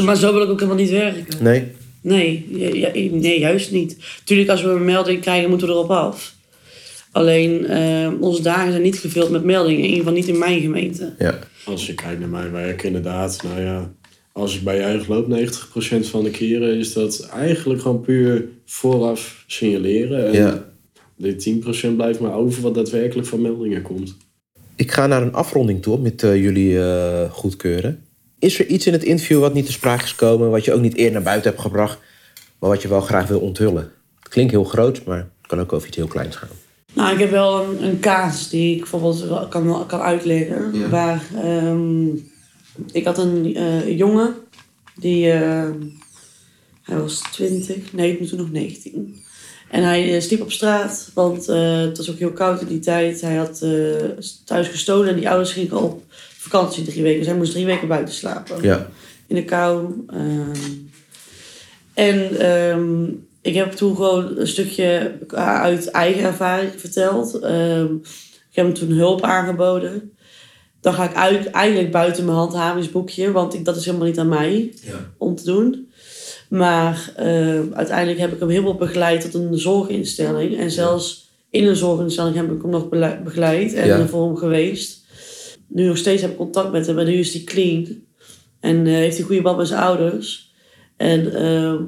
Maar 0.03 0.15
zo 0.15 0.33
wil 0.33 0.41
ik 0.41 0.49
ook 0.49 0.59
helemaal 0.59 0.81
niet 0.81 0.89
werken. 0.89 1.43
Nee? 1.43 1.71
Nee, 2.01 2.45
nee 3.11 3.39
juist 3.39 3.71
niet. 3.71 3.97
Tuurlijk, 4.23 4.49
als 4.49 4.61
we 4.61 4.69
een 4.69 4.85
melding 4.85 5.21
krijgen, 5.21 5.49
moeten 5.49 5.67
we 5.67 5.73
erop 5.73 5.89
af. 5.89 6.34
Alleen, 7.15 7.65
eh, 7.65 8.11
onze 8.19 8.41
dagen 8.41 8.71
zijn 8.71 8.83
niet 8.83 8.99
gevuld 8.99 9.29
met 9.29 9.43
meldingen. 9.43 9.77
In 9.79 9.85
ieder 9.85 9.97
geval 9.99 10.13
niet 10.13 10.27
in 10.27 10.37
mijn 10.37 10.61
gemeente. 10.61 11.13
Ja. 11.19 11.39
als 11.65 11.85
je 11.87 11.93
kijkt 11.93 12.19
naar 12.19 12.29
mijn 12.29 12.51
werk, 12.51 12.83
inderdaad. 12.83 13.43
Nou 13.43 13.61
ja, 13.61 13.91
als 14.31 14.55
ik 14.55 14.63
bij 14.63 14.77
juich 14.79 15.07
loop, 15.07 15.27
90% 15.27 16.07
van 16.07 16.23
de 16.23 16.29
keren 16.29 16.77
is 16.77 16.93
dat 16.93 17.29
eigenlijk 17.33 17.81
gewoon 17.81 18.01
puur 18.01 18.45
vooraf 18.65 19.43
signaleren. 19.47 20.25
En 20.27 20.33
Ja. 20.33 20.65
die 21.17 21.35
10% 21.35 21.95
blijft 21.95 22.19
maar 22.19 22.33
over 22.33 22.61
wat 22.61 22.75
daadwerkelijk 22.75 23.27
van 23.27 23.41
meldingen 23.41 23.81
komt. 23.81 24.17
Ik 24.75 24.91
ga 24.91 25.07
naar 25.07 25.21
een 25.21 25.33
afronding 25.33 25.81
toe 25.81 25.99
met 25.99 26.23
eh, 26.23 26.35
jullie 26.41 26.79
eh, 26.79 27.31
goedkeuren. 27.31 28.03
Is 28.39 28.59
er 28.59 28.65
iets 28.65 28.87
in 28.87 28.93
het 28.93 29.03
interview 29.03 29.39
wat 29.39 29.53
niet 29.53 29.65
te 29.65 29.71
sprake 29.71 30.03
is 30.03 30.09
gekomen, 30.11 30.49
wat 30.49 30.65
je 30.65 30.73
ook 30.73 30.81
niet 30.81 30.95
eerder 30.95 31.13
naar 31.13 31.21
buiten 31.23 31.49
hebt 31.49 31.61
gebracht, 31.61 31.99
maar 32.59 32.69
wat 32.69 32.81
je 32.81 32.87
wel 32.87 33.01
graag 33.01 33.27
wil 33.27 33.39
onthullen? 33.39 33.91
Het 34.19 34.29
klinkt 34.29 34.51
heel 34.51 34.63
groot, 34.63 35.03
maar 35.05 35.17
het 35.17 35.47
kan 35.47 35.59
ook 35.59 35.73
over 35.73 35.87
iets 35.87 35.97
heel 35.97 36.07
kleins 36.07 36.35
gaan. 36.35 36.49
Nou, 36.95 37.13
ik 37.13 37.19
heb 37.19 37.29
wel 37.31 37.63
een, 37.63 37.83
een 37.83 37.99
kaas 37.99 38.49
die 38.49 38.73
ik 38.73 38.79
bijvoorbeeld 38.79 39.47
kan, 39.49 39.85
kan 39.87 39.99
uitleggen. 39.99 40.73
Ja. 40.73 40.89
Waar, 40.89 41.23
ehm, 41.43 42.07
ik 42.91 43.05
had 43.05 43.17
een 43.17 43.55
eh, 43.55 43.97
jongen, 43.97 44.35
die, 44.95 45.31
eh, 45.31 45.69
hij 46.81 46.99
was 46.99 47.21
20, 47.31 47.93
nee, 47.93 48.27
toen 48.27 48.37
nog 48.37 48.51
19. 48.51 49.23
En 49.69 49.83
hij 49.83 50.15
eh, 50.15 50.21
sliep 50.21 50.41
op 50.41 50.51
straat, 50.51 51.11
want 51.13 51.47
eh, 51.49 51.79
het 51.79 51.97
was 51.97 52.09
ook 52.11 52.17
heel 52.17 52.31
koud 52.31 52.61
in 52.61 52.67
die 52.67 52.79
tijd. 52.79 53.21
Hij 53.21 53.35
had 53.35 53.65
thuis 54.45 54.67
gestolen 54.67 55.09
en 55.09 55.15
die 55.15 55.29
ouders 55.29 55.51
gingen 55.51 55.81
op 55.81 56.03
vakantie 56.37 56.83
drie 56.83 57.03
weken. 57.03 57.17
Dus 57.19 57.27
hij 57.27 57.37
moest 57.37 57.51
drie 57.51 57.65
weken 57.65 57.87
buiten 57.87 58.13
slapen 58.13 58.61
Ja. 58.63 58.87
in 59.27 59.35
de 59.35 59.43
kou. 59.45 60.05
ehm. 60.07 60.49
en 61.93 62.39
ehm, 62.39 63.03
ik 63.45 63.53
heb 63.55 63.71
toen 63.71 63.95
gewoon 63.95 64.37
een 64.37 64.47
stukje 64.47 65.17
uit 65.35 65.89
eigen 65.91 66.23
ervaring 66.23 66.71
verteld. 66.77 67.39
Ehm, 67.39 67.93
ik 68.49 68.55
heb 68.55 68.65
hem 68.65 68.73
toen 68.73 68.89
hulp 68.91 69.21
aangeboden. 69.21 70.11
Dan 70.81 70.93
ga 70.93 71.09
ik 71.09 71.15
uit, 71.15 71.45
eigenlijk 71.49 71.91
buiten 71.91 72.25
mijn 72.25 72.37
handhavingsboekje, 72.37 73.31
want 73.31 73.53
ik, 73.53 73.65
dat 73.65 73.75
is 73.75 73.85
helemaal 73.85 74.07
niet 74.07 74.19
aan 74.19 74.29
mij 74.29 74.73
Ja. 74.81 75.11
om 75.17 75.35
te 75.35 75.43
doen. 75.43 75.91
Maar 76.49 77.11
ehm, 77.15 77.63
uiteindelijk 77.73 78.19
heb 78.19 78.33
ik 78.33 78.39
hem 78.39 78.49
helemaal 78.49 78.75
begeleid 78.75 79.21
tot 79.21 79.33
een 79.33 79.57
zorginstelling. 79.57 80.57
En 80.57 80.71
zelfs 80.71 81.29
in 81.49 81.67
een 81.67 81.75
zorginstelling 81.75 82.35
heb 82.35 82.51
ik 82.51 82.61
hem 82.61 82.71
nog 82.71 82.89
begeleid 83.23 83.73
en 83.73 83.87
Ja. 83.87 84.07
voor 84.07 84.25
hem 84.25 84.35
geweest. 84.37 85.05
Nu 85.67 85.85
nog 85.87 85.97
steeds 85.97 86.21
heb 86.21 86.31
ik 86.31 86.37
contact 86.37 86.71
met 86.71 86.87
hem 86.87 86.99
en 86.99 87.05
nu 87.05 87.13
is 87.13 87.33
hij 87.33 87.43
clean. 87.43 87.87
En 88.59 88.87
eh, 88.87 88.93
heeft 88.93 89.17
hij 89.17 89.25
goede 89.25 89.41
band 89.41 89.57
met 89.57 89.67
zijn 89.67 89.81
ouders. 89.81 90.53
En 90.97 91.33
ehm, 91.35 91.83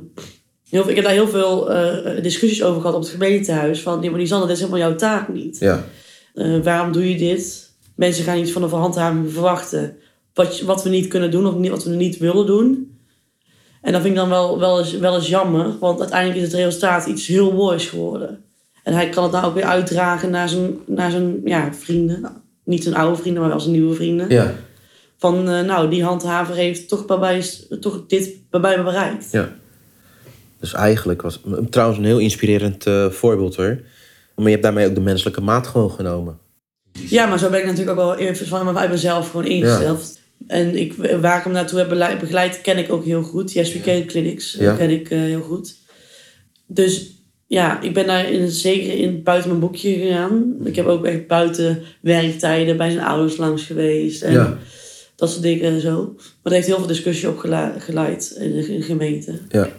heel, 0.70 0.90
ik 0.90 0.96
heb 0.96 1.04
daar 1.04 1.14
heel 1.14 1.28
veel 1.28 1.72
eh, 1.72 2.24
discussies 2.24 2.64
over 2.64 2.82
gehad 2.82 2.96
op 2.96 3.02
het 3.02 3.12
gemeentehuis. 3.12 3.82
Van, 3.82 4.00
nee, 4.00 4.10
maar 4.10 4.20
Lisanne, 4.20 4.46
dit 4.46 4.56
is 4.56 4.62
helemaal 4.62 4.88
jouw 4.88 4.96
taak 4.96 5.28
niet. 5.28 5.58
Ja. 5.60 5.86
Eh, 6.34 6.60
waarom 6.64 6.92
doe 6.92 7.10
je 7.10 7.18
dit? 7.18 7.72
Mensen 7.96 8.24
gaan 8.24 8.38
iets 8.38 8.52
van 8.52 8.64
een 8.64 8.70
handhaving 8.70 9.32
verwachten. 9.32 9.98
Wat, 10.34 10.62
wat 10.62 10.84
we 10.84 10.90
niet 10.90 11.08
kunnen 11.08 11.32
doen 11.32 11.48
of 11.48 11.56
niet, 11.56 11.72
wat 11.72 11.84
we 11.84 11.96
niet 11.96 12.18
willen 12.18 12.46
doen. 12.46 12.98
En 13.82 13.92
dat 13.92 14.02
vind 14.02 14.14
ik 14.14 14.20
dan 14.20 14.30
wel, 14.30 14.60
wel, 14.60 14.80
eens, 14.80 14.98
wel 14.98 15.16
eens 15.16 15.28
jammer. 15.28 15.78
Want 15.80 16.00
uiteindelijk 16.00 16.40
is 16.40 16.46
het 16.46 16.62
resultaat 16.62 17.06
iets 17.06 17.28
heel 17.28 17.54
moois 17.54 17.86
geworden. 17.86 18.44
En 18.84 18.94
hij 18.94 19.10
kan 19.10 19.24
het 19.24 19.32
nou 19.32 19.46
ook 19.46 19.54
weer 19.54 19.64
uitdragen 19.64 20.30
naar 20.30 20.50
zijn, 20.50 20.78
naar 20.86 21.12
zijn 21.12 21.42
ja, 21.44 21.74
vrienden. 21.74 22.22
Nou, 22.22 22.34
niet 22.64 22.84
zijn 22.84 22.96
oude 22.96 23.22
vrienden, 23.22 23.42
maar 23.42 23.52
wel 23.52 23.60
zijn 23.60 23.74
nieuwe 23.74 23.96
vrienden. 23.96 24.30
Ja. 24.30 24.54
Van, 25.18 25.50
eh, 25.50 25.62
nou, 25.62 25.90
die 25.90 26.04
handhaver 26.04 26.56
heeft 26.56 26.88
toch, 26.88 27.06
bij 27.06 27.18
mij, 27.18 27.46
toch 27.80 28.04
dit 28.08 28.50
bij 28.50 28.60
mij 28.60 28.84
bereikt. 28.84 29.32
ja. 29.32 29.56
Dus 30.60 30.74
eigenlijk 30.74 31.22
was 31.22 31.42
trouwens 31.70 32.00
een 32.00 32.06
heel 32.06 32.20
inspirerend 32.20 32.86
eh, 32.86 33.10
voorbeeld 33.10 33.56
hoor. 33.56 33.80
Maar 34.36 34.46
je 34.46 34.52
hebt 34.52 34.64
daarmee 34.64 34.88
ook 34.88 34.96
de 34.96 35.02
menselijke 35.02 35.42
maat 35.42 35.68
gewoon 35.68 35.92
genomen. 35.92 36.38
Ja, 36.92 37.26
maar 37.26 37.40
zo 37.40 37.50
ben 37.50 37.60
ik 37.60 37.66
natuurlijk 37.66 38.00
ook 38.00 38.06
wel 38.06 38.16
even 38.18 38.48
vanuit 38.48 38.90
mezelf 38.90 39.30
gewoon 39.30 39.46
ingesteld. 39.46 40.20
En 40.48 40.76
ik, 40.76 40.94
waar 41.22 41.38
ik 41.38 41.44
hem 41.44 41.54
naartoe 41.54 41.80
heb 41.80 42.20
begeleid, 42.20 42.62
ken 42.62 42.78
ik 42.78 42.92
ook 42.92 43.06
heel 43.06 43.24
goed. 43.24 43.54
Yes, 43.54 43.74
we 43.74 44.04
clinics 44.08 44.56
Ja. 44.60 44.76
ken 44.76 44.90
ik 44.90 45.10
eh, 45.10 45.20
heel 45.20 45.42
goed. 45.42 45.76
Dus 46.68 47.12
ja, 47.48 47.82
ik 47.82 47.94
ben 47.94 48.08
daar 48.08 48.32
in, 48.32 48.50
zeker 48.50 48.94
in, 48.94 49.24
buiten 49.24 49.50
mijn 49.50 49.62
boekje 49.62 49.94
gegaan. 49.94 50.56
Ik 50.64 50.76
heb 50.76 50.86
ook 50.86 51.06
echt 51.06 51.28
buiten 51.28 51.84
werktijden 52.02 52.78
bij 52.78 52.92
zijn 52.92 53.06
ouders 53.06 53.38
langs 53.38 53.64
geweest. 53.64 54.22
En 54.22 54.32
Ja. 54.34 54.58
dat 55.16 55.30
soort 55.30 55.42
dingen 55.44 55.64
en 55.64 55.82
zo. 55.82 56.14
Maar 56.16 56.24
dat 56.44 56.54
heeft 56.54 56.68
heel 56.68 56.78
veel 56.78 56.88
discussie 56.88 57.30
opgeleid 57.30 58.36
in 58.40 58.52
de, 58.52 58.68
in 58.74 58.80
de 58.80 58.86
gemeente. 58.86 59.40
Ja. 59.50 59.70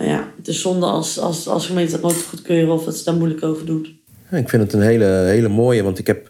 Maar 0.00 0.08
ja, 0.08 0.32
het 0.36 0.48
is 0.48 0.60
zonde 0.60 0.86
als, 0.86 1.18
als, 1.18 1.48
als 1.48 1.66
gemeente 1.66 1.92
dat 1.92 2.02
nooit 2.02 2.22
goedkeuren 2.28 2.72
of 2.74 2.84
dat 2.84 2.96
ze 2.96 3.04
daar 3.04 3.14
moeilijk 3.14 3.42
over 3.44 3.66
doen. 3.66 4.00
Ja, 4.30 4.36
ik 4.36 4.48
vind 4.48 4.62
het 4.62 4.72
een 4.72 4.80
hele, 4.80 5.04
hele 5.04 5.48
mooie, 5.48 5.82
want 5.82 5.98
ik 5.98 6.06
heb 6.06 6.28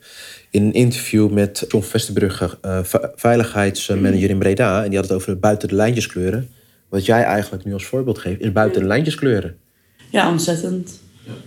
in 0.51 0.63
een 0.65 0.73
interview 0.73 1.31
met 1.31 1.65
John 1.69 1.85
Vesterbrugge, 1.85 2.59
eh, 2.61 2.79
ve- 2.83 3.13
veiligheidsmanager 3.15 4.31
in 4.31 4.39
Breda, 4.39 4.83
en 4.85 4.89
die 4.91 4.99
had 4.99 5.09
het 5.09 5.17
over 5.17 5.39
buiten 5.39 5.69
de 5.69 5.75
lijntjes 5.75 6.07
kleuren. 6.07 6.49
Wat 6.89 7.07
jij 7.07 7.23
eigenlijk 7.23 7.65
nu 7.65 7.73
als 7.73 7.85
voorbeeld 7.85 8.19
geeft, 8.19 8.41
is 8.41 8.53
buiten 8.53 8.81
de 8.81 8.87
lijntjes 8.87 9.15
kleuren. 9.15 9.57
Ja, 10.11 10.31
ontzettend. 10.31 11.01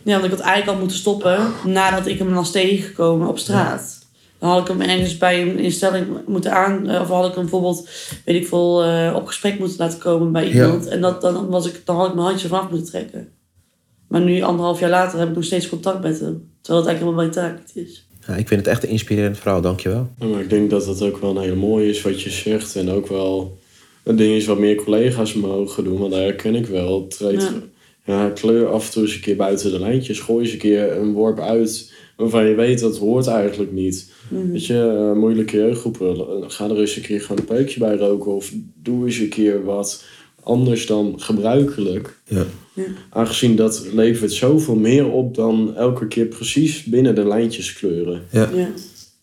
Ja. 0.03 0.13
want 0.13 0.23
ik 0.23 0.31
had 0.31 0.39
eigenlijk 0.39 0.71
al 0.71 0.77
moeten 0.79 0.97
stoppen 0.97 1.39
nadat 1.65 2.05
ik 2.07 2.17
hem 2.19 2.33
was 2.33 2.51
tegengekomen 2.51 3.27
op 3.27 3.37
straat. 3.39 4.02
Dan 4.43 4.51
had 4.51 4.61
ik 4.61 4.67
hem 4.67 4.81
ergens 4.81 5.17
bij 5.17 5.41
een 5.41 5.59
instelling 5.59 6.05
moeten 6.27 6.51
aan... 6.51 6.89
eh, 6.89 7.01
Of 7.01 7.07
had 7.07 7.25
ik 7.27 7.33
hem 7.33 7.41
bijvoorbeeld, 7.41 7.89
weet 8.25 8.35
ik 8.35 8.47
veel, 8.47 8.83
eh, 8.83 9.13
op 9.15 9.25
gesprek 9.27 9.59
moeten 9.59 9.77
laten 9.77 9.99
komen 9.99 10.31
bij 10.31 10.51
iemand. 10.51 10.87
En 10.87 11.01
dat, 11.01 11.21
dan, 11.21 11.47
was 11.49 11.67
ik, 11.67 11.81
dan 11.85 11.95
had 11.95 12.07
ik 12.07 12.13
mijn 12.13 12.27
handje 12.27 12.47
vanaf 12.47 12.69
moeten 12.69 12.87
trekken. 12.91 13.27
Maar 14.07 14.21
nu, 14.21 14.41
anderhalf 14.41 14.79
jaar 14.79 14.89
later, 14.89 15.19
heb 15.19 15.29
ik 15.29 15.35
nog 15.35 15.43
steeds 15.43 15.69
contact 15.69 16.01
met 16.03 16.19
hem. 16.19 16.49
Terwijl 16.61 16.85
het 16.85 16.89
eigenlijk 16.93 16.99
helemaal 16.99 17.13
mijn 17.23 17.31
taak 17.31 17.75
niet 17.75 17.85
is. 17.87 18.07
Ja, 18.27 18.35
ik 18.35 18.47
vind 18.47 18.59
het 18.59 18.69
echt 18.69 18.83
een 18.83 18.89
inspirerend 18.89 19.37
verhaal, 19.37 19.61
dankjewel. 19.61 20.09
Ja, 20.19 20.25
maar 20.25 20.41
ik 20.41 20.49
denk 20.49 20.69
dat 20.69 20.85
dat 20.85 21.01
ook 21.01 21.17
wel 21.21 21.29
een 21.35 21.41
hele 21.41 21.55
mooie 21.55 21.89
is 21.89 22.01
wat 22.01 22.21
je 22.21 22.29
zegt. 22.29 22.75
En 22.75 22.89
ook 22.89 23.07
wel 23.07 23.57
Het 24.03 24.17
ding 24.17 24.35
is 24.35 24.45
wat 24.45 24.59
meer 24.59 24.75
collega's 24.75 25.33
mogen 25.33 25.83
doen, 25.83 25.97
want 25.99 26.11
daar 26.11 26.21
herken 26.21 26.55
ik 26.55 26.65
wel. 26.65 27.01
Het 27.01 27.17
treedt- 27.17 27.51
Ja. 28.05 28.13
ja. 28.23 28.29
kleur 28.29 28.67
af 28.67 28.85
en 28.85 28.91
toe 28.91 29.01
eens 29.03 29.13
een 29.15 29.21
keer 29.21 29.35
buiten 29.35 29.71
de 29.71 29.79
lijntjes. 29.79 30.19
Gooi 30.19 30.43
eens 30.43 30.53
een 30.53 30.59
keer 30.59 30.97
een 30.97 31.13
worp 31.13 31.39
uit 31.39 31.91
waarvan 32.15 32.45
je 32.45 32.55
weet 32.55 32.79
dat 32.79 32.97
hoort 32.97 33.27
eigenlijk 33.27 33.71
niet. 33.71 34.11
Mhm. 34.27 34.51
Weet 34.51 34.65
je, 34.65 35.09
eh, 35.11 35.19
moeilijke 35.19 35.57
jeugdgroepen, 35.57 36.15
eh, 36.15 36.43
ga 36.47 36.69
er 36.69 36.79
eens 36.79 36.95
een 36.95 37.01
keer 37.01 37.21
gewoon 37.21 37.37
een 37.37 37.45
peukje 37.45 37.79
bij 37.79 37.95
roken. 37.95 38.35
Of 38.35 38.51
doe 38.83 39.05
eens 39.05 39.17
een 39.17 39.29
keer 39.29 39.63
wat 39.63 40.03
anders 40.43 40.85
dan 40.85 41.13
gebruikelijk. 41.17 42.19
Ja. 42.27 42.45
Ja. 42.73 42.83
Aangezien 43.09 43.55
dat 43.55 43.85
levert 43.93 44.31
zoveel 44.31 44.75
meer 44.75 45.11
op 45.11 45.35
dan 45.35 45.75
elke 45.75 46.07
keer 46.07 46.25
precies 46.25 46.83
binnen 46.83 47.15
de 47.15 47.27
lijntjes 47.27 47.73
kleuren. 47.73 48.21
Ja. 48.31 48.49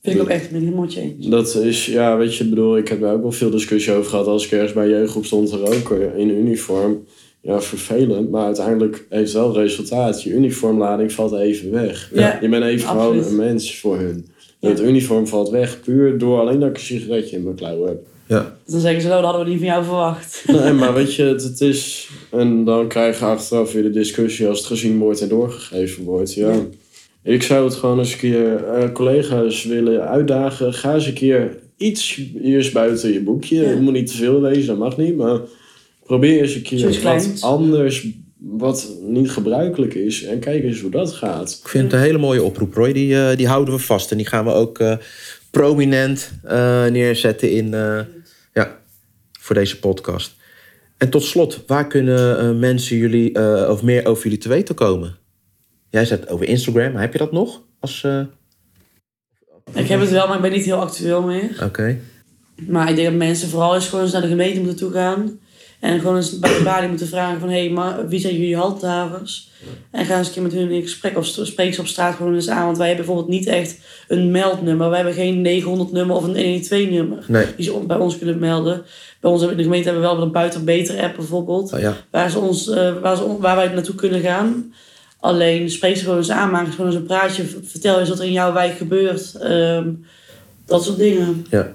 Vind 0.03 0.17
ik 0.17 0.23
ook 0.23 0.29
echt, 0.29 0.51
ben 0.51 0.61
ik 0.61 0.65
helemaal 0.65 0.89
eens. 0.97 1.27
Dat 1.27 1.55
is, 1.55 1.87
ja, 1.87 2.17
weet 2.17 2.37
je, 2.37 2.45
ik 2.45 2.51
bedoel, 2.51 2.77
ik 2.77 2.89
heb 2.89 3.01
daar 3.01 3.15
ook 3.15 3.23
wel 3.23 3.33
veel 3.33 3.51
discussie 3.51 3.93
over 3.93 4.11
gehad 4.11 4.27
als 4.27 4.45
ik 4.45 4.51
ergens 4.51 4.73
bij 4.73 4.85
een 4.85 4.91
jeugdgroep 4.91 5.25
stond 5.25 5.49
te 5.49 5.57
roken 5.57 6.17
in 6.17 6.29
uniform. 6.29 7.05
Ja, 7.43 7.61
vervelend, 7.61 8.31
maar 8.31 8.45
uiteindelijk 8.45 9.07
heeft 9.09 9.33
het 9.33 9.43
wel 9.43 9.55
resultaat. 9.55 10.23
Je 10.23 10.31
uniformlading 10.31 11.13
valt 11.13 11.33
even 11.33 11.71
weg. 11.71 12.11
Ja, 12.15 12.39
je 12.41 12.49
bent 12.49 12.65
even 12.65 12.89
absoluut. 12.89 13.25
gewoon 13.25 13.41
een 13.41 13.47
mens 13.47 13.79
voor 13.79 13.99
hun. 13.99 14.27
Ja. 14.59 14.69
Het 14.69 14.81
uniform 14.81 15.27
valt 15.27 15.51
weg 15.51 15.81
puur 15.81 16.19
door 16.19 16.41
alleen 16.41 16.61
dat 16.61 16.69
ik 16.69 16.77
een 16.77 16.83
sigaretje 16.83 17.37
in 17.37 17.43
mijn 17.43 17.55
klauw 17.55 17.87
heb. 17.87 17.99
Ja. 18.27 18.57
Dan 18.67 18.81
zeggen 18.81 19.01
ze, 19.01 19.09
nou, 19.09 19.23
dat 19.23 19.31
hadden 19.31 19.45
we 19.45 19.51
niet 19.51 19.61
van 19.61 19.73
jou 19.73 19.85
verwacht. 19.85 20.45
Nee, 20.47 20.73
maar 20.73 20.95
weet 20.95 21.15
je, 21.15 21.23
het, 21.23 21.43
het 21.43 21.61
is... 21.61 22.09
En 22.31 22.65
dan 22.65 22.89
krijg 22.89 23.19
je 23.19 23.25
achteraf 23.25 23.73
weer 23.73 23.83
de 23.83 23.91
discussie 23.91 24.49
als 24.49 24.59
het 24.59 24.67
gezien 24.67 24.99
wordt 24.99 25.21
en 25.21 25.29
doorgegeven 25.29 26.05
wordt. 26.05 26.35
Ja. 26.35 26.51
Ja. 26.51 26.61
Ik 27.23 27.43
zou 27.43 27.65
het 27.65 27.75
gewoon 27.75 27.99
eens 27.99 28.13
een 28.13 28.19
keer 28.19 28.65
eh, 28.65 28.93
collega's 28.93 29.65
willen 29.65 30.09
uitdagen. 30.09 30.75
Ga 30.75 30.95
eens 30.95 31.07
een 31.07 31.13
keer 31.13 31.59
iets 31.77 32.23
eerst 32.43 32.73
buiten 32.73 33.13
je 33.13 33.21
boekje. 33.21 33.63
Ja. 33.63 33.69
Het 33.69 33.81
moet 33.81 33.93
niet 33.93 34.07
te 34.07 34.17
veel 34.17 34.41
wezen, 34.41 34.67
dat 34.67 34.79
mag 34.79 34.97
niet. 34.97 35.17
Maar 35.17 35.41
probeer 36.11 36.41
eens 36.43 36.55
een 36.55 36.63
keer 36.63 36.79
Zoiets 36.79 37.03
wat 37.03 37.13
kleins. 37.21 37.43
anders, 37.43 38.07
wat 38.39 38.89
niet 39.03 39.31
gebruikelijk 39.31 39.95
is. 39.95 40.23
En 40.25 40.39
kijk 40.39 40.63
eens 40.65 40.81
hoe 40.81 40.91
dat 40.91 41.13
gaat. 41.13 41.61
Ik 41.63 41.69
vind 41.69 41.85
het 41.85 41.93
een 41.93 42.07
hele 42.07 42.19
mooie 42.19 42.43
oproep, 42.43 42.75
Roy. 42.75 42.93
Die, 42.93 43.23
eh, 43.25 43.37
die 43.37 43.47
houden 43.49 43.75
we 43.75 43.81
vast. 43.81 44.11
En 44.11 44.17
die 44.17 44.27
gaan 44.27 44.45
we 44.45 44.51
ook 44.53 44.79
eh, 44.79 44.97
prominent 45.51 46.31
eh, 46.45 46.87
neerzetten 46.87 47.51
in, 47.53 47.75
eh, 47.75 48.01
ja, 48.55 48.79
voor 49.41 49.55
deze 49.55 49.79
podcast. 49.79 50.35
En 50.97 51.11
tot 51.11 51.23
slot, 51.23 51.63
waar 51.67 51.87
kunnen 51.87 52.39
eh, 52.39 52.51
mensen 52.59 52.97
jullie 52.97 53.33
eh, 53.33 53.71
of 53.71 53.83
meer 53.83 54.07
over 54.07 54.23
jullie 54.23 54.39
te 54.39 54.49
weten 54.49 54.75
komen? 54.75 55.17
Jij 55.91 56.05
zegt 56.05 56.29
over 56.29 56.47
Instagram, 56.49 56.93
maar 56.93 57.03
heb 57.03 57.13
je 57.13 57.19
dat 57.19 57.33
nog? 57.33 57.63
Als, 57.81 58.05
eh, 58.05 58.21
Ik 59.75 59.89
heb 59.89 60.01
het 60.01 60.11
wel, 60.11 60.27
maar 60.27 60.37
ik 60.37 60.43
ben 60.43 60.53
niet 60.53 60.65
heel 60.65 60.81
actueel 60.81 61.23
meer. 61.23 61.61
Oké. 61.65 61.99
Maar 62.69 62.89
ik 62.89 62.95
denk 62.97 63.09
dat 63.09 63.17
mensen 63.17 63.49
vooral 63.49 63.75
eens 63.75 63.89
gewoon 63.89 64.05
eens 64.05 64.13
naar 64.13 64.23
de 64.23 64.29
gemeente 64.29 64.59
moeten 64.61 64.77
toe 64.79 64.93
gaan. 64.93 65.39
En 65.81 66.01
gewoon 66.01 66.17
eens 66.17 66.39
bij 66.39 66.59
de 66.59 66.65
balie 66.65 66.89
moeten 66.89 67.07
vragen 67.07 67.41
van... 67.41 67.49
Hé, 67.49 67.59
hey, 67.59 67.71
maar 67.71 68.09
wie 68.09 68.21
zijn 68.21 68.35
jullie 68.35 68.57
handhavers? 68.57 69.51
En 69.91 70.05
ga 70.05 70.19
eens 70.19 70.27
een 70.27 70.33
keer 70.33 70.43
met 70.43 70.53
hun 70.53 70.71
in 70.71 70.83
gesprek 70.83 71.17
of 71.17 71.27
spreek 71.27 71.75
ze 71.75 71.81
op 71.81 71.87
straat 71.87 72.15
gewoon 72.15 72.35
eens 72.35 72.49
aan. 72.49 72.65
Want 72.65 72.79
wij 72.79 72.87
hebben 72.87 73.07
bijvoorbeeld 73.07 73.39
niet 73.39 73.47
echt 73.47 73.79
een 74.09 74.31
meldnummer. 74.31 74.89
Wij 74.89 74.97
hebben 74.97 75.15
geen 75.15 75.63
900-nummer 75.63 76.17
of 76.17 76.25
een 76.25 76.65
112-nummer. 76.65 77.25
Nee. 77.27 77.47
Die 77.57 77.65
ze 77.65 77.79
bij 77.87 77.97
ons 77.97 78.19
kunnen 78.19 78.39
melden. 78.39 78.83
Bij 79.21 79.31
ons 79.31 79.43
in 79.43 79.57
de 79.57 79.63
gemeente 79.63 79.89
hebben 79.89 80.09
we 80.09 80.15
wel 80.15 80.23
een 80.23 80.33
buiten 80.33 80.65
beter 80.65 81.03
app 81.03 81.17
bijvoorbeeld. 81.17 81.73
Oh, 81.73 81.81
ja. 81.81 81.97
Waar, 82.11 82.31
ze 82.31 82.39
ons, 82.39 82.69
eh, 82.69 83.01
waar, 83.01 83.17
ze, 83.17 83.37
waar 83.39 83.57
wij 83.57 83.69
naartoe 83.69 83.95
kunnen 83.95 84.21
gaan. 84.21 84.75
Alleen 85.21 85.71
spreek 85.71 85.97
ze 85.97 86.03
gewoon 86.03 86.19
eens 86.19 86.31
aan. 86.31 86.51
Maak 86.51 86.67
eens 86.67 86.75
gewoon 86.75 86.91
eens 86.91 87.01
een 87.01 87.07
praatje. 87.07 87.45
Vertel 87.63 88.01
eens 88.01 88.09
wat 88.09 88.19
er 88.19 88.25
in 88.25 88.33
jouw 88.33 88.53
wijk 88.53 88.77
gebeurt. 88.77 89.35
Ehm, 89.35 89.89
dat 90.67 90.85
soort 90.85 90.99
dingen. 90.99 91.47
Ja. 91.51 91.73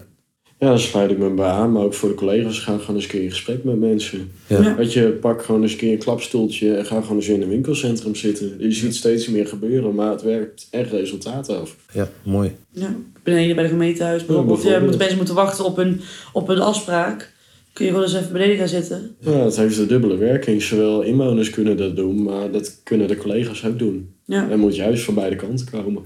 Ja, 0.60 0.68
daar 0.68 0.80
sluit 0.80 1.12
ik 1.12 1.18
me 1.18 1.30
bij 1.30 1.45
aan. 1.45 1.72
Maar 1.72 1.84
ook 1.84 1.93
voor 1.93 2.10
de 2.10 2.16
collega's, 2.16 2.60
ga 2.60 2.78
gewoon 2.78 2.95
eens 2.95 3.03
een 3.03 3.10
keer 3.12 3.24
in 3.24 3.30
gesprek 3.30 3.64
met 3.64 3.80
mensen. 3.80 4.32
Ja. 4.47 4.62
Ja. 4.62 4.76
Weet 4.76 4.93
je, 4.93 5.01
pak 5.22 5.43
gewoon 5.43 5.62
eens 5.62 5.72
een 5.72 5.78
keer 5.78 5.91
een 5.91 5.97
klapstoeltje 5.97 6.76
en 6.76 6.86
ga 6.86 7.01
gewoon 7.01 7.16
eens 7.18 7.28
in 7.28 7.41
een 7.41 7.49
winkelcentrum 7.49 8.16
zitten. 8.16 8.56
Je 8.60 8.72
ziet 8.72 8.95
steeds 8.95 9.28
meer 9.28 9.47
gebeuren, 9.47 9.95
maar 9.95 10.12
het 10.12 10.22
werkt 10.22 10.68
echt 10.72 10.91
resultaat 10.91 11.49
af. 11.49 11.76
ja, 11.91 12.10
mooi. 12.24 12.51
Ja, 12.72 12.95
beneden 13.24 13.56
bij 13.56 13.64
de 13.64 13.70
gemeentehuis 13.70 14.26
bijvoorbeeld. 14.26 14.58
Ja, 14.58 14.64
bijvoorbeeld. 14.64 14.82
moeten 14.82 14.99
mensen 14.99 15.18
moeten 15.18 15.36
wachten 15.36 15.66
op 15.66 15.78
een, 15.78 16.01
op 16.34 16.49
een 16.49 16.60
afspraak. 16.60 17.34
Kun 17.74 17.86
je 17.86 17.91
gewoon 17.91 18.06
eens 18.08 18.16
even 18.16 18.32
beneden 18.34 18.58
gaan 18.58 18.68
zitten. 18.68 19.16
Ja, 19.20 19.32
het 19.32 19.56
heeft 19.58 19.78
een 19.78 19.88
dubbele 19.88 20.18
werking. 20.18 20.62
Zowel 20.62 21.01
inwoners 21.01 21.49
kunnen 21.49 21.78
dat 21.78 21.95
doen, 21.95 22.24
maar 22.24 22.51
dat 22.51 22.80
kunnen 22.84 23.08
de 23.08 23.18
collega's 23.18 23.66
ook 23.66 23.80
doen. 23.80 24.10
Ja, 24.26 24.49
En 24.49 24.60
moet 24.60 24.76
juist 24.76 25.03
van 25.03 25.14
beide 25.14 25.36
kanten 25.36 25.68
komen. 25.72 26.03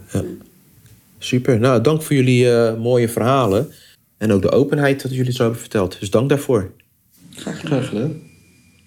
Super. 1.19 1.59
Nou, 1.59 1.81
dank 1.81 2.01
voor 2.01 2.15
jullie 2.15 2.51
eh, 2.51 2.79
mooie 2.81 3.09
verhalen. 3.09 3.67
En 4.19 4.31
ook 4.31 4.41
de 4.41 4.51
openheid 4.51 5.01
dat 5.01 5.15
jullie 5.15 5.31
zo 5.31 5.41
hebben 5.41 5.59
verteld. 5.59 5.99
Dus 5.99 6.09
dank 6.09 6.29
daarvoor. 6.29 6.73
graag 7.35 7.59
gedaan. 7.59 7.77
Graag 7.77 7.89
gedaan. 7.89 8.21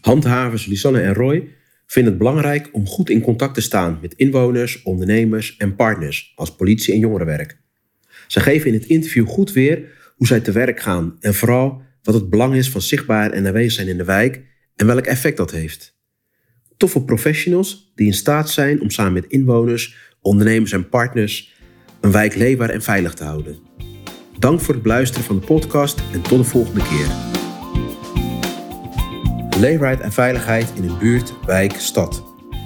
Handhavers 0.00 0.66
Lisanne 0.66 1.00
en 1.00 1.14
Roy 1.14 1.48
vinden 1.86 2.12
het 2.12 2.22
belangrijk 2.22 2.68
om 2.72 2.86
goed 2.86 3.10
in 3.10 3.20
contact 3.20 3.54
te 3.54 3.60
staan 3.60 3.98
met 4.02 4.14
inwoners, 4.14 4.82
ondernemers 4.82 5.56
en 5.56 5.76
partners 5.76 6.32
als 6.34 6.54
politie 6.56 6.94
en 6.94 6.98
jongerenwerk. 6.98 7.58
Ze 8.26 8.40
geven 8.40 8.66
in 8.66 8.74
het 8.74 8.84
interview 8.84 9.26
goed 9.26 9.52
weer 9.52 9.84
hoe 10.16 10.26
zij 10.26 10.40
te 10.40 10.52
werk 10.52 10.80
gaan 10.80 11.16
en 11.20 11.34
vooral 11.34 11.82
wat 12.02 12.14
het 12.14 12.30
belang 12.30 12.54
is 12.54 12.70
van 12.70 12.82
zichtbaar 12.82 13.30
en 13.30 13.46
aanwezig 13.46 13.72
zijn 13.72 13.88
in 13.88 13.96
de 13.96 14.04
wijk 14.04 14.42
en 14.76 14.86
welk 14.86 15.06
effect 15.06 15.36
dat 15.36 15.50
heeft. 15.50 16.00
Toffe 16.76 17.02
professionals 17.02 17.92
die 17.94 18.06
in 18.06 18.14
staat 18.14 18.50
zijn 18.50 18.80
om 18.80 18.90
samen 18.90 19.12
met 19.12 19.26
inwoners, 19.26 19.96
ondernemers 20.20 20.72
en 20.72 20.88
partners 20.88 21.54
een 22.00 22.12
wijk 22.12 22.34
leefbaar 22.34 22.70
en 22.70 22.82
veilig 22.82 23.14
te 23.14 23.24
houden. 23.24 23.58
Dank 24.42 24.60
voor 24.60 24.74
het 24.74 24.82
beluisteren 24.82 25.24
van 25.24 25.38
de 25.38 25.46
podcast 25.46 26.02
en 26.12 26.22
tot 26.22 26.38
de 26.38 26.44
volgende 26.44 26.80
keer. 26.80 27.06
Leefbaarheid 29.60 30.00
en 30.00 30.12
veiligheid 30.12 30.72
in 30.74 30.88
een 30.88 30.98
buurt, 30.98 31.34
wijk, 31.46 31.72
stad. 31.78 32.24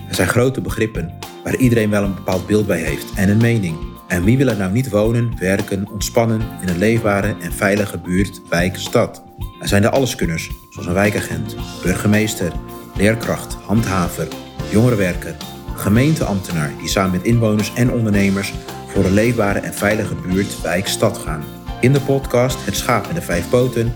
Er 0.08 0.14
zijn 0.14 0.28
grote 0.28 0.60
begrippen 0.60 1.14
waar 1.44 1.56
iedereen 1.56 1.90
wel 1.90 2.04
een 2.04 2.14
bepaald 2.14 2.46
beeld 2.46 2.66
bij 2.66 2.80
heeft 2.80 3.12
en 3.14 3.28
een 3.28 3.36
mening. 3.36 3.76
En 4.08 4.24
wie 4.24 4.36
wil 4.36 4.48
er 4.48 4.56
nou 4.56 4.72
niet 4.72 4.90
wonen, 4.90 5.38
werken, 5.38 5.88
ontspannen 5.92 6.40
in 6.60 6.68
een 6.68 6.78
leefbare 6.78 7.36
en 7.40 7.52
veilige 7.52 7.98
buurt, 7.98 8.40
wijk, 8.48 8.76
stad? 8.76 9.24
Er 9.60 9.68
zijn 9.68 9.82
de 9.82 9.90
alleskunners, 9.90 10.50
zoals 10.70 10.88
een 10.88 10.94
wijkagent, 10.94 11.56
burgemeester, 11.82 12.52
leerkracht, 12.94 13.54
handhaver, 13.54 14.28
jongerenwerker, 14.70 15.36
gemeenteambtenaar 15.74 16.72
die 16.78 16.88
samen 16.88 17.10
met 17.10 17.22
inwoners 17.22 17.72
en 17.74 17.92
ondernemers 17.92 18.52
voor 18.86 19.04
een 19.04 19.14
leefbare 19.14 19.58
en 19.58 19.74
veilige 19.74 20.14
buurt, 20.14 20.62
wijk, 20.62 20.86
stad 20.86 21.18
gaan. 21.18 21.42
In 21.80 21.92
de 21.92 22.00
podcast 22.00 22.64
Het 22.64 22.76
Schaap 22.76 23.06
met 23.06 23.14
de 23.14 23.22
Vijf 23.22 23.48
Poten 23.48 23.92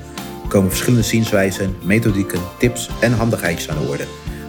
komen 0.49 0.69
verschillende 0.69 1.05
zienswijzen, 1.05 1.77
methodieken, 1.83 2.41
tips 2.59 2.91
en 3.01 3.13
handigheidjes 3.13 3.69
aan 3.69 3.79
de 3.79 3.89
orde. 3.89 4.05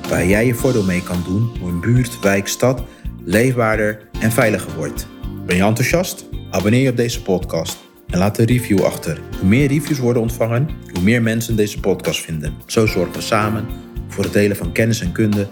Waar 0.10 0.26
jij 0.26 0.46
je 0.46 0.54
voordeel 0.54 0.84
mee 0.84 1.04
kan 1.04 1.24
doen 1.24 1.58
hoe 1.60 1.70
een 1.70 1.80
buurt, 1.80 2.20
wijk, 2.20 2.48
stad 2.48 2.84
leefbaarder 3.24 4.08
en 4.20 4.32
veiliger 4.32 4.76
wordt. 4.76 5.08
Ben 5.46 5.56
je 5.56 5.64
enthousiast? 5.64 6.26
Abonneer 6.50 6.82
je 6.82 6.90
op 6.90 6.98
deze 6.98 7.22
podcast 7.22 7.78
en 8.08 8.20
laat 8.20 8.38
een 8.38 8.46
review 8.46 8.84
achter. 8.84 9.20
Hoe 9.40 9.48
meer 9.48 9.68
reviews 9.68 10.00
worden 10.00 10.22
ontvangen, 10.22 10.70
hoe 10.94 11.04
meer 11.04 11.22
mensen 11.22 11.56
deze 11.56 11.80
podcast 11.80 12.22
vinden. 12.22 12.54
Zo 12.66 12.86
zorgen 12.86 13.14
we 13.14 13.22
samen 13.22 13.66
voor 14.08 14.24
het 14.24 14.34
delen 14.34 14.58
van 14.58 14.72
kennis 14.72 15.02
en 15.02 15.12
kunde 15.12 15.48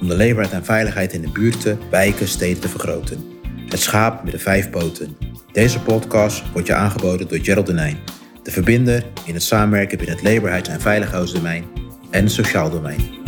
om 0.00 0.08
de 0.08 0.16
leefbaarheid 0.16 0.54
en 0.54 0.64
veiligheid 0.64 1.12
in 1.12 1.20
de 1.20 1.30
buurten, 1.30 1.78
wijken, 1.90 2.28
steden 2.28 2.60
te 2.60 2.68
vergroten. 2.68 3.33
Het 3.74 3.82
schaap 3.82 4.24
met 4.24 4.32
de 4.32 4.38
vijf 4.38 4.70
poten. 4.70 5.16
Deze 5.52 5.80
podcast 5.80 6.42
wordt 6.52 6.66
je 6.66 6.74
aangeboden 6.74 7.28
door 7.28 7.38
Gerald 7.42 7.66
Denijn, 7.66 7.98
de 8.42 8.50
verbinder 8.50 9.04
in 9.24 9.34
het 9.34 9.42
samenwerken 9.42 9.98
binnen 9.98 10.16
het 10.16 10.24
leefbaarheids- 10.24 10.68
en 10.68 10.80
veiligheidsdomein 10.80 11.64
en 12.10 12.22
het 12.22 12.32
sociaal 12.32 12.70
domein. 12.70 13.23